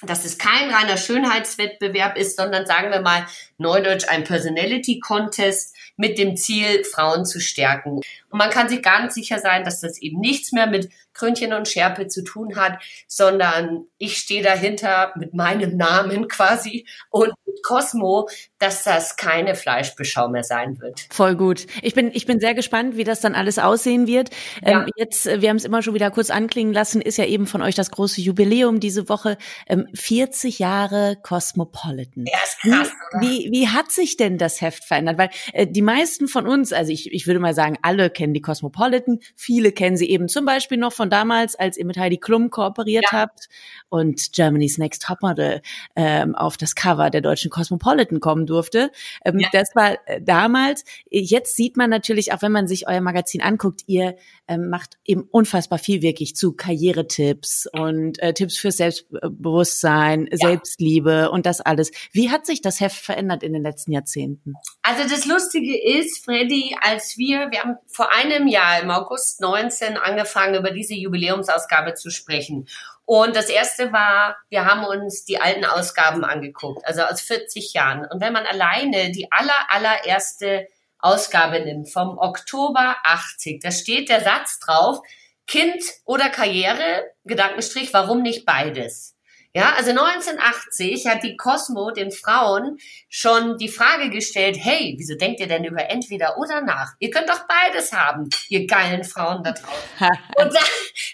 dass 0.02 0.24
es 0.24 0.38
kein 0.38 0.70
reiner 0.70 0.96
Schönheitswettbewerb 0.96 2.16
ist, 2.16 2.36
sondern 2.36 2.66
sagen 2.66 2.90
wir 2.90 3.00
mal 3.00 3.26
neudeutsch 3.62 4.08
ein 4.08 4.24
Personality 4.24 5.00
Contest 5.00 5.74
mit 5.96 6.18
dem 6.18 6.36
Ziel, 6.36 6.84
Frauen 6.84 7.24
zu 7.24 7.40
stärken. 7.40 8.00
Und 8.30 8.38
man 8.38 8.50
kann 8.50 8.68
sich 8.68 8.82
ganz 8.82 9.14
sicher 9.14 9.38
sein, 9.38 9.64
dass 9.64 9.80
das 9.80 10.00
eben 10.00 10.20
nichts 10.20 10.52
mehr 10.52 10.66
mit 10.66 10.90
Krönchen 11.14 11.52
und 11.52 11.68
Schärpe 11.68 12.08
zu 12.08 12.24
tun 12.24 12.56
hat, 12.56 12.78
sondern 13.06 13.84
ich 13.98 14.16
stehe 14.16 14.42
dahinter 14.42 15.12
mit 15.16 15.34
meinem 15.34 15.76
Namen 15.76 16.28
quasi 16.28 16.86
und 17.10 17.32
mit 17.44 17.62
Cosmo, 17.62 18.28
dass 18.58 18.84
das 18.84 19.16
keine 19.16 19.54
Fleischbeschau 19.54 20.28
mehr 20.28 20.44
sein 20.44 20.80
wird. 20.80 21.06
Voll 21.10 21.36
gut. 21.36 21.66
Ich 21.82 21.94
bin, 21.94 22.10
ich 22.14 22.26
bin 22.26 22.40
sehr 22.40 22.54
gespannt, 22.54 22.96
wie 22.96 23.04
das 23.04 23.20
dann 23.20 23.34
alles 23.34 23.58
aussehen 23.58 24.06
wird. 24.06 24.30
Ja. 24.62 24.82
Ähm, 24.82 24.86
jetzt, 24.96 25.26
äh, 25.26 25.42
wir 25.42 25.50
haben 25.50 25.56
es 25.56 25.64
immer 25.64 25.82
schon 25.82 25.94
wieder 25.94 26.10
kurz 26.10 26.30
anklingen 26.30 26.72
lassen, 26.72 27.02
ist 27.02 27.18
ja 27.18 27.26
eben 27.26 27.46
von 27.46 27.62
euch 27.62 27.74
das 27.74 27.90
große 27.90 28.20
Jubiläum 28.20 28.80
diese 28.80 29.08
Woche. 29.08 29.36
Ähm, 29.66 29.88
40 29.94 30.58
Jahre 30.58 31.18
Cosmopolitan. 31.22 32.24
Ja, 32.26 32.38
ist 32.42 32.60
krass, 32.60 32.90
wie, 33.20 33.50
wie, 33.51 33.51
wie 33.52 33.68
hat 33.68 33.92
sich 33.92 34.16
denn 34.16 34.38
das 34.38 34.62
Heft 34.62 34.82
verändert? 34.82 35.18
Weil 35.18 35.28
äh, 35.52 35.66
die 35.66 35.82
meisten 35.82 36.26
von 36.26 36.46
uns, 36.46 36.72
also 36.72 36.90
ich, 36.90 37.12
ich 37.12 37.26
würde 37.26 37.38
mal 37.38 37.52
sagen, 37.52 37.76
alle 37.82 38.08
kennen 38.08 38.32
die 38.32 38.40
Cosmopolitan, 38.40 39.18
viele 39.36 39.72
kennen 39.72 39.98
sie 39.98 40.08
eben 40.08 40.28
zum 40.28 40.46
Beispiel 40.46 40.78
noch 40.78 40.94
von 40.94 41.10
damals, 41.10 41.54
als 41.54 41.76
ihr 41.76 41.84
mit 41.84 41.98
Heidi 41.98 42.16
Klum 42.16 42.48
kooperiert 42.48 43.04
ja. 43.12 43.18
habt 43.18 43.50
und 43.90 44.32
Germany's 44.32 44.78
Next 44.78 45.02
Topmodel 45.02 45.60
ähm, 45.96 46.34
auf 46.34 46.56
das 46.56 46.74
Cover 46.74 47.10
der 47.10 47.20
deutschen 47.20 47.50
Cosmopolitan 47.50 48.20
kommen 48.20 48.46
durfte. 48.46 48.90
Ähm, 49.22 49.38
ja. 49.38 49.48
Das 49.52 49.68
war 49.74 49.98
äh, 50.06 50.22
damals. 50.22 50.84
Jetzt 51.10 51.54
sieht 51.54 51.76
man 51.76 51.90
natürlich, 51.90 52.32
auch 52.32 52.40
wenn 52.40 52.52
man 52.52 52.66
sich 52.66 52.88
euer 52.88 53.02
Magazin 53.02 53.42
anguckt, 53.42 53.82
ihr 53.86 54.16
ähm, 54.48 54.70
macht 54.70 54.96
eben 55.04 55.28
unfassbar 55.30 55.78
viel 55.78 56.00
wirklich 56.00 56.36
zu 56.36 56.54
Karrieretipps 56.54 57.68
und 57.70 58.18
äh, 58.22 58.32
Tipps 58.32 58.56
für 58.56 58.72
Selbstbewusstsein, 58.72 60.26
ja. 60.30 60.38
Selbstliebe 60.38 61.30
und 61.30 61.44
das 61.44 61.60
alles. 61.60 61.90
Wie 62.12 62.30
hat 62.30 62.46
sich 62.46 62.62
das 62.62 62.80
Heft 62.80 62.96
verändert 62.96 63.41
in 63.42 63.52
den 63.52 63.62
letzten 63.62 63.92
Jahrzehnten? 63.92 64.54
Also 64.82 65.08
das 65.08 65.26
Lustige 65.26 65.80
ist, 65.80 66.24
Freddy, 66.24 66.76
als 66.80 67.16
wir, 67.18 67.50
wir 67.50 67.62
haben 67.62 67.76
vor 67.86 68.12
einem 68.12 68.46
Jahr 68.46 68.80
im 68.80 68.90
August 68.90 69.40
19 69.40 69.96
angefangen, 69.96 70.54
über 70.54 70.70
diese 70.70 70.94
Jubiläumsausgabe 70.94 71.94
zu 71.94 72.10
sprechen. 72.10 72.66
Und 73.04 73.36
das 73.36 73.48
erste 73.48 73.92
war, 73.92 74.36
wir 74.48 74.64
haben 74.64 74.84
uns 74.84 75.24
die 75.24 75.40
alten 75.40 75.64
Ausgaben 75.64 76.24
angeguckt, 76.24 76.86
also 76.86 77.02
aus 77.02 77.20
40 77.20 77.72
Jahren. 77.74 78.06
Und 78.10 78.20
wenn 78.20 78.32
man 78.32 78.46
alleine 78.46 79.10
die 79.10 79.30
aller, 79.30 79.54
allererste 79.68 80.68
Ausgabe 80.98 81.60
nimmt, 81.60 81.90
vom 81.90 82.16
Oktober 82.16 82.96
80, 83.02 83.60
da 83.60 83.70
steht 83.70 84.08
der 84.08 84.20
Satz 84.20 84.60
drauf, 84.60 85.00
Kind 85.46 85.82
oder 86.04 86.30
Karriere, 86.30 87.04
Gedankenstrich, 87.24 87.92
warum 87.92 88.22
nicht 88.22 88.46
beides? 88.46 89.16
Ja, 89.54 89.74
also 89.76 89.90
1980 89.90 91.06
hat 91.06 91.22
die 91.22 91.36
Cosmo 91.36 91.90
den 91.90 92.10
Frauen 92.10 92.78
schon 93.10 93.58
die 93.58 93.68
Frage 93.68 94.08
gestellt, 94.08 94.56
hey, 94.58 94.94
wieso 94.96 95.14
denkt 95.14 95.40
ihr 95.40 95.46
denn 95.46 95.64
über 95.64 95.90
entweder 95.90 96.38
oder 96.38 96.62
nach? 96.62 96.94
Ihr 97.00 97.10
könnt 97.10 97.28
doch 97.28 97.46
beides 97.46 97.92
haben, 97.92 98.30
ihr 98.48 98.66
geilen 98.66 99.04
Frauen 99.04 99.44
da 99.44 99.52
draußen. 99.52 99.76
Und 100.36 100.54
da, 100.54 100.60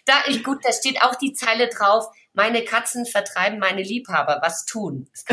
da 0.04 0.14
ich, 0.28 0.44
gut, 0.44 0.64
da 0.64 0.72
steht 0.72 1.02
auch 1.02 1.16
die 1.16 1.32
Zeile 1.32 1.68
drauf, 1.68 2.06
meine 2.32 2.64
Katzen 2.64 3.06
vertreiben 3.06 3.58
meine 3.58 3.82
Liebhaber, 3.82 4.38
was 4.40 4.64
tun? 4.64 5.08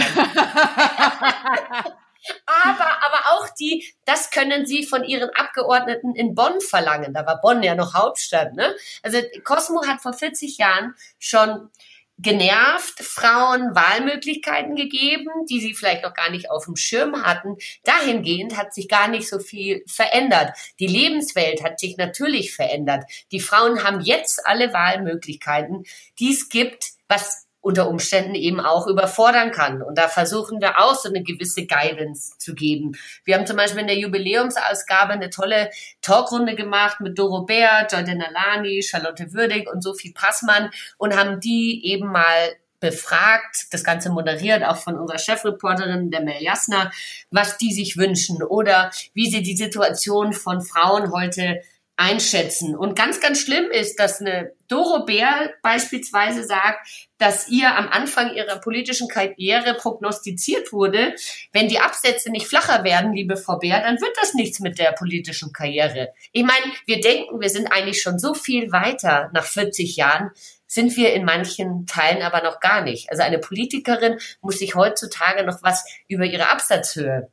aber, 2.47 2.87
aber 3.05 3.19
auch 3.33 3.49
die, 3.59 3.93
das 4.05 4.31
können 4.31 4.65
sie 4.65 4.83
von 4.83 5.03
ihren 5.03 5.29
Abgeordneten 5.29 6.15
in 6.15 6.33
Bonn 6.33 6.59
verlangen. 6.59 7.13
Da 7.13 7.23
war 7.27 7.39
Bonn 7.39 7.61
ja 7.61 7.75
noch 7.75 7.93
Hauptstadt, 7.93 8.53
ne? 8.55 8.73
Also 9.03 9.19
Cosmo 9.43 9.85
hat 9.85 10.01
vor 10.01 10.13
40 10.13 10.57
Jahren 10.57 10.95
schon 11.19 11.69
genervt, 12.17 12.99
Frauen 13.03 13.75
Wahlmöglichkeiten 13.75 14.75
gegeben, 14.75 15.29
die 15.49 15.59
sie 15.59 15.73
vielleicht 15.73 16.03
noch 16.03 16.13
gar 16.13 16.29
nicht 16.29 16.49
auf 16.49 16.65
dem 16.65 16.75
Schirm 16.75 17.23
hatten. 17.23 17.57
Dahingehend 17.83 18.57
hat 18.57 18.73
sich 18.73 18.87
gar 18.87 19.07
nicht 19.07 19.27
so 19.27 19.39
viel 19.39 19.83
verändert. 19.87 20.51
Die 20.79 20.87
Lebenswelt 20.87 21.63
hat 21.63 21.79
sich 21.79 21.97
natürlich 21.97 22.55
verändert. 22.55 23.03
Die 23.31 23.39
Frauen 23.39 23.83
haben 23.83 24.01
jetzt 24.01 24.45
alle 24.45 24.73
Wahlmöglichkeiten, 24.73 25.85
die 26.19 26.31
es 26.31 26.49
gibt, 26.49 26.91
was 27.07 27.44
unter 27.65 27.89
Umständen 27.89 28.35
eben 28.35 28.59
auch 28.59 28.85
überfordern 28.85 29.51
kann. 29.51 29.81
Und 29.81 29.97
da 29.97 30.07
versuchen 30.07 30.61
wir 30.61 30.79
auch 30.79 30.93
so 30.93 31.09
eine 31.09 31.23
gewisse 31.23 31.65
Guidance 31.65 32.37
zu 32.37 32.53
geben. 32.53 32.91
Wir 33.23 33.35
haben 33.35 33.47
zum 33.47 33.57
Beispiel 33.57 33.81
in 33.81 33.87
der 33.87 33.97
Jubiläumsausgabe 33.97 35.13
eine 35.13 35.31
tolle 35.31 35.71
Talkrunde 36.03 36.53
gemacht 36.53 37.01
mit 37.01 37.17
Doro 37.17 37.41
Bär, 37.41 37.87
Jordan 37.91 38.21
Alani, 38.21 38.83
Charlotte 38.83 39.33
Würdig 39.33 39.67
und 39.67 39.81
Sophie 39.81 40.13
Passmann 40.13 40.69
und 40.99 41.17
haben 41.17 41.39
die 41.39 41.81
eben 41.85 42.11
mal 42.11 42.51
befragt, 42.79 43.65
das 43.71 43.83
Ganze 43.83 44.11
moderiert, 44.11 44.63
auch 44.63 44.77
von 44.77 44.99
unserer 44.99 45.17
Chefreporterin, 45.17 46.11
der 46.11 46.21
Mel 46.21 46.43
Jasner, 46.43 46.91
was 47.31 47.57
die 47.57 47.73
sich 47.73 47.97
wünschen 47.97 48.43
oder 48.43 48.91
wie 49.15 49.27
sie 49.27 49.41
die 49.41 49.57
Situation 49.57 50.33
von 50.33 50.61
Frauen 50.61 51.11
heute 51.11 51.61
einschätzen. 51.97 52.75
Und 52.75 52.95
ganz, 52.97 53.21
ganz 53.21 53.39
schlimm 53.39 53.71
ist, 53.71 53.99
dass 53.99 54.19
eine 54.19 54.51
Doro 54.67 55.05
Bär 55.05 55.53
beispielsweise 55.61 56.43
sagt, 56.43 56.87
dass 57.17 57.47
ihr 57.47 57.73
am 57.77 57.87
Anfang 57.87 58.33
ihrer 58.33 58.59
politischen 58.59 59.07
Karriere 59.07 59.75
prognostiziert 59.75 60.73
wurde, 60.73 61.15
wenn 61.53 61.69
die 61.69 61.79
Absätze 61.79 62.31
nicht 62.31 62.47
flacher 62.47 62.83
werden, 62.83 63.13
liebe 63.13 63.37
Frau 63.37 63.59
Bär, 63.59 63.79
dann 63.81 64.01
wird 64.01 64.15
das 64.19 64.33
nichts 64.33 64.59
mit 64.59 64.77
der 64.77 64.91
politischen 64.91 65.53
Karriere. 65.53 66.09
Ich 66.33 66.43
meine, 66.43 66.65
wir 66.85 66.99
denken, 66.99 67.39
wir 67.39 67.49
sind 67.49 67.67
eigentlich 67.67 68.01
schon 68.01 68.19
so 68.19 68.33
viel 68.33 68.71
weiter 68.73 69.29
nach 69.33 69.45
40 69.45 69.95
Jahren, 69.95 70.31
sind 70.67 70.97
wir 70.97 71.13
in 71.13 71.23
manchen 71.23 71.85
Teilen 71.85 72.21
aber 72.21 72.43
noch 72.43 72.59
gar 72.59 72.81
nicht. 72.81 73.09
Also 73.09 73.23
eine 73.23 73.39
Politikerin 73.39 74.19
muss 74.41 74.59
sich 74.59 74.75
heutzutage 74.75 75.45
noch 75.45 75.63
was 75.63 75.85
über 76.09 76.25
ihre 76.25 76.49
Absatzhöhe 76.49 77.29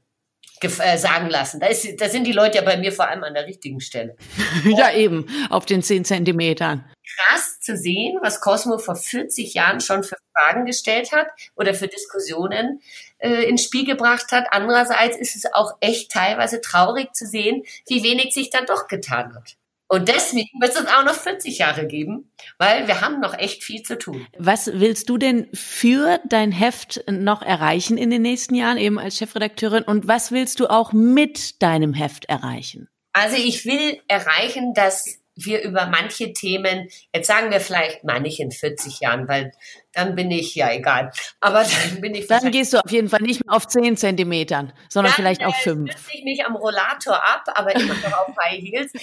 äh, 0.64 0.96
sagen 0.96 1.28
lassen. 1.28 1.60
Da, 1.60 1.66
ist, 1.66 2.00
da 2.00 2.08
sind 2.08 2.26
die 2.26 2.32
Leute 2.32 2.58
ja 2.58 2.64
bei 2.64 2.76
mir 2.76 2.92
vor 2.92 3.08
allem 3.08 3.24
an 3.24 3.34
der 3.34 3.46
richtigen 3.46 3.80
Stelle. 3.80 4.16
ja, 4.64 4.92
eben, 4.92 5.26
auf 5.50 5.66
den 5.66 5.82
zehn 5.82 6.04
Zentimetern. 6.04 6.84
Krass 7.16 7.60
zu 7.60 7.76
sehen, 7.76 8.18
was 8.22 8.40
Cosmo 8.40 8.78
vor 8.78 8.96
40 8.96 9.54
Jahren 9.54 9.80
schon 9.80 10.02
für 10.02 10.16
Fragen 10.36 10.64
gestellt 10.64 11.12
hat 11.12 11.28
oder 11.56 11.74
für 11.74 11.88
Diskussionen 11.88 12.80
äh, 13.18 13.44
ins 13.44 13.64
Spiel 13.64 13.84
gebracht 13.84 14.32
hat. 14.32 14.46
Andererseits 14.50 15.16
ist 15.16 15.36
es 15.36 15.52
auch 15.52 15.76
echt 15.80 16.10
teilweise 16.10 16.60
traurig 16.60 17.12
zu 17.14 17.26
sehen, 17.26 17.62
wie 17.88 18.02
wenig 18.02 18.34
sich 18.34 18.50
dann 18.50 18.66
doch 18.66 18.88
getan 18.88 19.34
hat. 19.34 19.56
Und 19.92 20.08
deswegen 20.08 20.58
wird 20.58 20.74
es 20.74 20.86
auch 20.86 21.04
noch 21.04 21.12
40 21.12 21.58
Jahre 21.58 21.86
geben, 21.86 22.32
weil 22.56 22.88
wir 22.88 23.02
haben 23.02 23.20
noch 23.20 23.38
echt 23.38 23.62
viel 23.62 23.82
zu 23.82 23.98
tun. 23.98 24.26
Was 24.38 24.70
willst 24.72 25.10
du 25.10 25.18
denn 25.18 25.50
für 25.52 26.18
dein 26.26 26.50
Heft 26.50 27.04
noch 27.10 27.42
erreichen 27.42 27.98
in 27.98 28.08
den 28.08 28.22
nächsten 28.22 28.54
Jahren, 28.54 28.78
eben 28.78 28.98
als 28.98 29.18
Chefredakteurin? 29.18 29.82
Und 29.82 30.08
was 30.08 30.32
willst 30.32 30.60
du 30.60 30.68
auch 30.68 30.94
mit 30.94 31.62
deinem 31.62 31.92
Heft 31.92 32.24
erreichen? 32.24 32.88
Also 33.12 33.36
ich 33.36 33.66
will 33.66 34.00
erreichen, 34.08 34.72
dass 34.72 35.18
wir 35.44 35.62
über 35.62 35.86
manche 35.86 36.32
Themen, 36.32 36.88
jetzt 37.14 37.26
sagen 37.26 37.50
wir 37.50 37.60
vielleicht 37.60 38.04
mal 38.04 38.20
nicht 38.20 38.40
in 38.40 38.50
40 38.50 39.00
Jahren, 39.00 39.28
weil 39.28 39.52
dann 39.92 40.14
bin 40.14 40.30
ich, 40.30 40.54
ja 40.54 40.72
egal, 40.72 41.10
aber 41.40 41.64
dann 41.92 42.00
bin 42.00 42.14
ich 42.14 42.26
Dann 42.26 42.50
gehst 42.50 42.72
du 42.72 42.78
auf 42.78 42.90
jeden 42.90 43.08
Fall 43.08 43.20
nicht 43.22 43.44
mehr 43.44 43.54
auf 43.54 43.66
10 43.66 43.96
Zentimetern, 43.96 44.72
sondern 44.88 45.12
dann, 45.12 45.16
vielleicht 45.16 45.44
auf 45.44 45.56
5. 45.56 45.90
Dann 45.90 46.00
ich 46.12 46.24
mich 46.24 46.44
am 46.44 46.56
Rollator 46.56 47.14
ab, 47.14 47.44
aber 47.54 47.74
immer 47.74 47.94
noch 47.94 48.28
auf 48.28 48.36
High 48.36 48.60
Heels. 48.60 48.92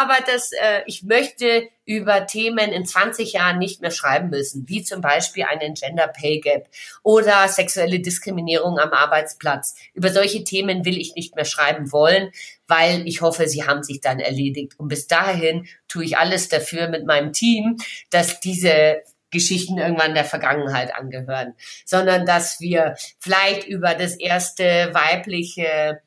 aber 0.00 0.16
das, 0.26 0.50
äh, 0.52 0.82
ich 0.86 1.04
möchte 1.04 1.68
über 1.84 2.26
Themen 2.26 2.72
in 2.72 2.84
20 2.84 3.32
Jahren 3.34 3.58
nicht 3.58 3.80
mehr 3.80 3.92
schreiben 3.92 4.28
müssen, 4.28 4.68
wie 4.68 4.82
zum 4.82 5.00
Beispiel 5.00 5.44
einen 5.44 5.74
Gender 5.74 6.08
Pay 6.08 6.40
Gap 6.40 6.68
oder 7.04 7.46
sexuelle 7.46 8.00
Diskriminierung 8.00 8.78
am 8.78 8.90
Arbeitsplatz. 8.90 9.76
Über 9.92 10.10
solche 10.10 10.42
Themen 10.42 10.84
will 10.84 10.98
ich 10.98 11.14
nicht 11.14 11.36
mehr 11.36 11.44
schreiben 11.44 11.92
wollen, 11.92 12.32
weil 12.66 13.06
ich 13.06 13.20
hoffe, 13.20 13.46
sie 13.46 13.64
haben 13.64 13.84
sich 13.84 14.00
dann 14.00 14.18
erledigt. 14.18 14.72
Und 14.78 14.88
bis 14.88 15.06
dahin 15.06 15.68
tue 15.86 16.04
ich 16.04 16.18
alles 16.18 16.48
dafür 16.48 16.88
mit 16.88 17.06
meinem 17.06 17.32
Team, 17.32 17.76
dass 18.10 18.40
diese 18.40 19.02
Geschichten 19.30 19.78
irgendwann 19.78 20.14
der 20.14 20.24
Vergangenheit 20.24 20.94
angehören, 20.94 21.54
sondern 21.84 22.26
dass 22.26 22.60
wir 22.60 22.96
vielleicht 23.20 23.64
über 23.68 23.94
das 23.94 24.16
erste 24.16 24.90
weibliche 24.92 26.00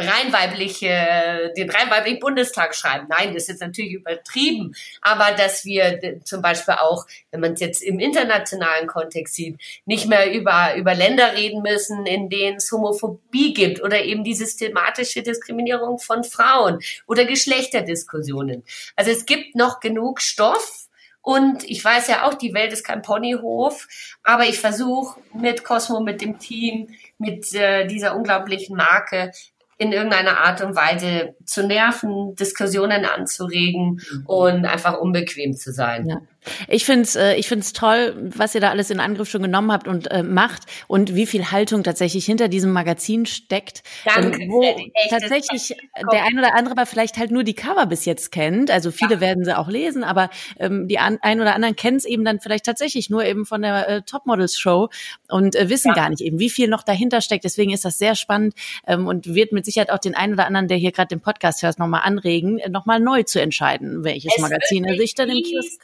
rein 0.00 0.32
weibliche, 0.32 1.52
den 1.56 1.70
rein 1.70 1.90
weiblichen 1.90 2.20
Bundestag 2.20 2.74
schreiben. 2.74 3.06
Nein, 3.08 3.34
das 3.34 3.44
ist 3.44 3.48
jetzt 3.48 3.60
natürlich 3.60 3.92
übertrieben. 3.92 4.74
Aber 5.02 5.32
dass 5.32 5.64
wir 5.64 6.20
zum 6.24 6.42
Beispiel 6.42 6.74
auch, 6.74 7.06
wenn 7.30 7.40
man 7.40 7.52
es 7.52 7.60
jetzt 7.60 7.82
im 7.82 7.98
internationalen 7.98 8.86
Kontext 8.86 9.34
sieht, 9.34 9.58
nicht 9.84 10.06
mehr 10.06 10.32
über, 10.32 10.74
über 10.76 10.94
Länder 10.94 11.34
reden 11.34 11.62
müssen, 11.62 12.06
in 12.06 12.28
denen 12.28 12.56
es 12.56 12.70
Homophobie 12.72 13.54
gibt 13.54 13.82
oder 13.82 14.02
eben 14.02 14.24
die 14.24 14.34
systematische 14.34 15.22
Diskriminierung 15.22 15.98
von 15.98 16.24
Frauen 16.24 16.80
oder 17.06 17.24
Geschlechterdiskussionen. 17.24 18.64
Also 18.96 19.10
es 19.10 19.26
gibt 19.26 19.54
noch 19.54 19.80
genug 19.80 20.20
Stoff, 20.20 20.80
und 21.22 21.64
ich 21.64 21.84
weiß 21.84 22.08
ja 22.08 22.26
auch, 22.26 22.34
die 22.34 22.54
Welt 22.54 22.72
ist 22.72 22.84
kein 22.84 23.02
Ponyhof, 23.02 23.88
aber 24.22 24.44
ich 24.44 24.58
versuche 24.58 25.20
mit 25.34 25.64
Cosmo, 25.64 26.00
mit 26.00 26.22
dem 26.22 26.38
Team, 26.38 26.88
mit 27.18 27.54
äh, 27.54 27.86
dieser 27.86 28.16
unglaublichen 28.16 28.76
Marke 28.76 29.32
in 29.80 29.92
irgendeiner 29.92 30.40
Art 30.40 30.60
und 30.60 30.76
Weise 30.76 31.34
zu 31.46 31.66
nerven, 31.66 32.34
Diskussionen 32.34 33.06
anzuregen 33.06 33.92
mhm. 34.12 34.26
und 34.26 34.66
einfach 34.66 34.98
unbequem 34.98 35.54
zu 35.54 35.72
sein. 35.72 36.06
Ja. 36.06 36.20
Ich 36.68 36.84
finde 36.84 37.02
es 37.02 37.16
äh, 37.16 37.34
ich 37.34 37.48
find's 37.48 37.72
toll, 37.72 38.14
was 38.34 38.54
ihr 38.54 38.60
da 38.60 38.70
alles 38.70 38.90
in 38.90 39.00
Angriff 39.00 39.28
schon 39.28 39.42
genommen 39.42 39.72
habt 39.72 39.86
und 39.86 40.10
äh, 40.10 40.22
macht 40.22 40.62
und 40.88 41.14
wie 41.14 41.26
viel 41.26 41.50
Haltung 41.50 41.84
tatsächlich 41.84 42.24
hinter 42.24 42.48
diesem 42.48 42.72
Magazin 42.72 43.26
steckt. 43.26 43.82
Danke, 44.04 44.46
wo 44.48 44.62
tatsächlich 45.10 45.76
der 46.12 46.24
ein 46.24 46.38
oder 46.38 46.54
andere 46.54 46.70
aber 46.80 46.86
vielleicht 46.86 47.18
halt 47.18 47.30
nur 47.30 47.44
die 47.44 47.54
Cover 47.54 47.86
bis 47.86 48.04
jetzt 48.04 48.32
kennt. 48.32 48.70
Also 48.70 48.90
viele 48.90 49.14
ja. 49.14 49.20
werden 49.20 49.44
sie 49.44 49.56
auch 49.56 49.68
lesen, 49.68 50.04
aber 50.04 50.30
ähm, 50.58 50.88
die 50.88 50.98
an, 50.98 51.18
ein 51.20 51.40
oder 51.40 51.54
anderen 51.54 51.76
kennen 51.76 51.98
es 51.98 52.04
eben 52.04 52.24
dann 52.24 52.40
vielleicht 52.40 52.64
tatsächlich 52.64 53.10
nur 53.10 53.24
eben 53.24 53.44
von 53.44 53.62
der 53.62 53.88
äh, 53.88 54.02
Topmodels-Show 54.02 54.88
und 55.28 55.56
äh, 55.56 55.68
wissen 55.68 55.88
ja. 55.88 55.94
gar 55.94 56.08
nicht 56.08 56.22
eben, 56.22 56.38
wie 56.38 56.50
viel 56.50 56.68
noch 56.68 56.82
dahinter 56.82 57.20
steckt. 57.20 57.44
Deswegen 57.44 57.72
ist 57.72 57.84
das 57.84 57.98
sehr 57.98 58.14
spannend 58.14 58.54
ähm, 58.86 59.06
und 59.06 59.34
wird 59.34 59.52
mit 59.52 59.64
Sicherheit 59.64 59.90
auch 59.90 59.98
den 59.98 60.14
einen 60.14 60.34
oder 60.34 60.46
anderen, 60.46 60.68
der 60.68 60.78
hier 60.78 60.92
gerade 60.92 61.08
den 61.08 61.20
Podcast 61.20 61.62
hört, 61.62 61.78
nochmal 61.78 62.02
anregen, 62.04 62.58
äh, 62.58 62.68
nochmal 62.68 63.00
neu 63.00 63.22
zu 63.24 63.40
entscheiden, 63.40 64.04
welches 64.04 64.32
es 64.36 64.42
Magazin 64.42 64.84
er 64.84 64.96
sich 64.96 65.14
dann 65.14 65.28
im 65.28 65.42
Kiosk 65.42 65.80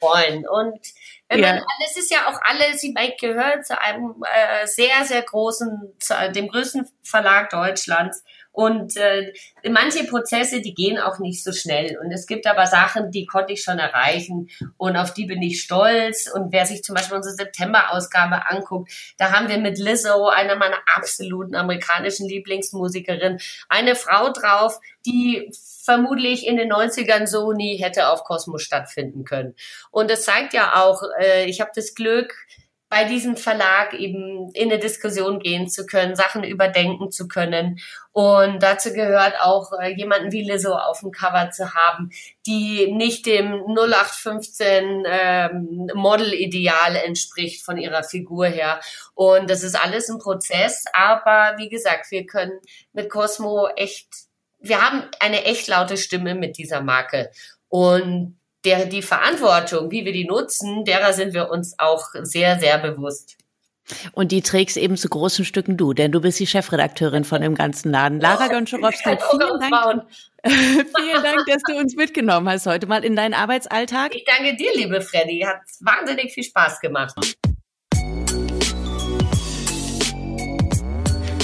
wollen. 0.00 0.46
Und 0.46 0.78
wenn 1.28 1.40
ja. 1.40 1.52
man, 1.52 1.64
es 1.86 1.96
ist 1.96 2.10
ja 2.10 2.28
auch 2.28 2.40
alles, 2.42 2.80
sie 2.80 2.94
gehört 3.20 3.66
zu 3.66 3.80
einem 3.80 4.22
äh, 4.22 4.66
sehr, 4.66 5.04
sehr 5.04 5.22
großen, 5.22 5.94
zu 5.98 6.14
dem 6.34 6.48
größten 6.48 6.88
Verlag 7.02 7.50
Deutschlands. 7.50 8.24
Und 8.58 8.96
äh, 8.96 9.32
manche 9.70 10.02
Prozesse, 10.04 10.60
die 10.60 10.74
gehen 10.74 10.98
auch 10.98 11.20
nicht 11.20 11.44
so 11.44 11.52
schnell. 11.52 11.96
Und 12.02 12.10
es 12.10 12.26
gibt 12.26 12.44
aber 12.44 12.66
Sachen, 12.66 13.12
die 13.12 13.24
konnte 13.24 13.52
ich 13.52 13.62
schon 13.62 13.78
erreichen 13.78 14.48
und 14.78 14.96
auf 14.96 15.14
die 15.14 15.26
bin 15.26 15.40
ich 15.42 15.62
stolz. 15.62 16.28
Und 16.28 16.50
wer 16.50 16.66
sich 16.66 16.82
zum 16.82 16.96
Beispiel 16.96 17.18
unsere 17.18 17.36
September-Ausgabe 17.36 18.46
anguckt, 18.46 18.90
da 19.16 19.30
haben 19.30 19.48
wir 19.48 19.58
mit 19.58 19.78
Lizzo, 19.78 20.26
einer 20.26 20.56
meiner 20.56 20.78
absoluten 20.96 21.54
amerikanischen 21.54 22.26
Lieblingsmusikerinnen, 22.26 23.38
eine 23.68 23.94
Frau 23.94 24.32
drauf, 24.32 24.80
die 25.06 25.52
vermutlich 25.88 26.46
in 26.46 26.58
den 26.58 26.70
90ern 26.70 27.26
so 27.26 27.52
nie 27.52 27.78
hätte 27.78 28.08
auf 28.08 28.24
Kosmos 28.24 28.62
stattfinden 28.62 29.24
können. 29.24 29.54
Und 29.90 30.10
das 30.10 30.24
zeigt 30.24 30.52
ja 30.52 30.84
auch, 30.84 31.02
äh, 31.18 31.46
ich 31.46 31.62
habe 31.62 31.70
das 31.74 31.94
Glück, 31.94 32.34
bei 32.90 33.04
diesem 33.04 33.36
Verlag 33.36 33.92
eben 33.92 34.50
in 34.54 34.70
eine 34.70 34.78
Diskussion 34.78 35.40
gehen 35.40 35.68
zu 35.68 35.84
können, 35.84 36.16
Sachen 36.16 36.42
überdenken 36.42 37.10
zu 37.10 37.28
können. 37.28 37.80
Und 38.12 38.62
dazu 38.62 38.92
gehört 38.92 39.34
auch 39.40 39.72
äh, 39.78 39.94
jemanden 39.94 40.32
wie 40.32 40.42
Lizzo 40.42 40.74
auf 40.74 41.00
dem 41.00 41.10
Cover 41.10 41.50
zu 41.50 41.74
haben, 41.74 42.10
die 42.46 42.90
nicht 42.90 43.26
dem 43.26 43.62
0815 43.66 45.04
ähm, 45.06 45.90
Model-Ideal 45.94 46.96
entspricht 46.96 47.62
von 47.62 47.76
ihrer 47.76 48.02
Figur 48.02 48.46
her. 48.46 48.80
Und 49.14 49.50
das 49.50 49.62
ist 49.62 49.78
alles 49.78 50.08
ein 50.08 50.18
Prozess. 50.18 50.84
Aber 50.94 51.58
wie 51.58 51.68
gesagt, 51.68 52.10
wir 52.10 52.24
können 52.26 52.58
mit 52.92 53.10
Cosmo 53.10 53.68
echt, 53.76 54.08
wir 54.60 54.82
haben 54.82 55.04
eine 55.20 55.44
echt 55.44 55.68
laute 55.68 55.96
Stimme 55.96 56.34
mit 56.34 56.58
dieser 56.58 56.82
Marke. 56.82 57.30
Und 57.68 58.38
der, 58.64 58.86
die 58.86 59.02
Verantwortung, 59.02 59.90
wie 59.90 60.04
wir 60.04 60.12
die 60.12 60.26
nutzen, 60.26 60.84
derer 60.84 61.12
sind 61.12 61.32
wir 61.32 61.50
uns 61.50 61.78
auch 61.78 62.06
sehr, 62.22 62.58
sehr 62.58 62.78
bewusst. 62.78 63.36
Und 64.12 64.32
die 64.32 64.42
trägst 64.42 64.76
eben 64.76 64.96
zu 64.96 65.08
großen 65.08 65.44
Stücken 65.44 65.76
du, 65.76 65.94
denn 65.94 66.12
du 66.12 66.20
bist 66.20 66.38
die 66.38 66.46
Chefredakteurin 66.46 67.24
von 67.24 67.40
dem 67.40 67.54
ganzen 67.54 67.90
Laden. 67.90 68.20
Lara 68.20 68.48
Gonczarowski, 68.52 69.16
vielen 69.30 69.60
Dank, 69.60 70.02
vielen 70.44 71.22
Dank, 71.22 71.46
dass 71.46 71.62
du 71.66 71.74
uns 71.78 71.96
mitgenommen 71.96 72.48
hast 72.48 72.66
heute 72.66 72.86
mal 72.86 73.04
in 73.04 73.16
deinen 73.16 73.34
Arbeitsalltag. 73.34 74.14
Ich 74.14 74.24
danke 74.24 74.56
dir, 74.56 74.74
liebe 74.74 75.00
Freddy. 75.00 75.40
Hat 75.40 75.60
wahnsinnig 75.80 76.32
viel 76.32 76.44
Spaß 76.44 76.80
gemacht. 76.80 77.14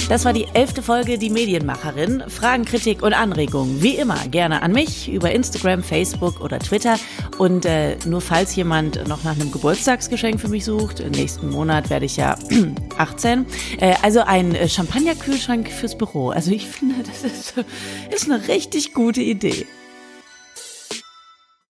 Das 0.07 0.23
war 0.23 0.33
die 0.33 0.45
elfte 0.53 0.83
Folge 0.83 1.17
Die 1.17 1.31
Medienmacherin. 1.31 2.23
Fragen, 2.27 2.63
Kritik 2.63 3.01
und 3.01 3.13
Anregungen 3.13 3.81
wie 3.81 3.95
immer 3.95 4.19
gerne 4.27 4.61
an 4.61 4.71
mich 4.71 5.11
über 5.11 5.31
Instagram, 5.31 5.81
Facebook 5.81 6.41
oder 6.41 6.59
Twitter. 6.59 6.99
Und 7.39 7.65
äh, 7.65 7.97
nur 8.05 8.21
falls 8.21 8.55
jemand 8.55 9.07
noch 9.07 9.23
nach 9.23 9.33
einem 9.33 9.51
Geburtstagsgeschenk 9.51 10.39
für 10.39 10.47
mich 10.47 10.63
sucht, 10.63 10.99
im 10.99 11.11
nächsten 11.11 11.49
Monat 11.49 11.89
werde 11.89 12.05
ich 12.05 12.17
ja 12.17 12.37
18. 12.97 13.47
Äh, 13.79 13.95
also 14.03 14.21
ein 14.21 14.55
Champagnerkühlschrank 14.69 15.69
fürs 15.69 15.97
Büro. 15.97 16.29
Also 16.29 16.51
ich 16.51 16.67
finde, 16.67 16.95
das 17.03 17.23
ist, 17.23 17.55
ist 18.13 18.31
eine 18.31 18.47
richtig 18.47 18.93
gute 18.93 19.21
Idee. 19.21 19.65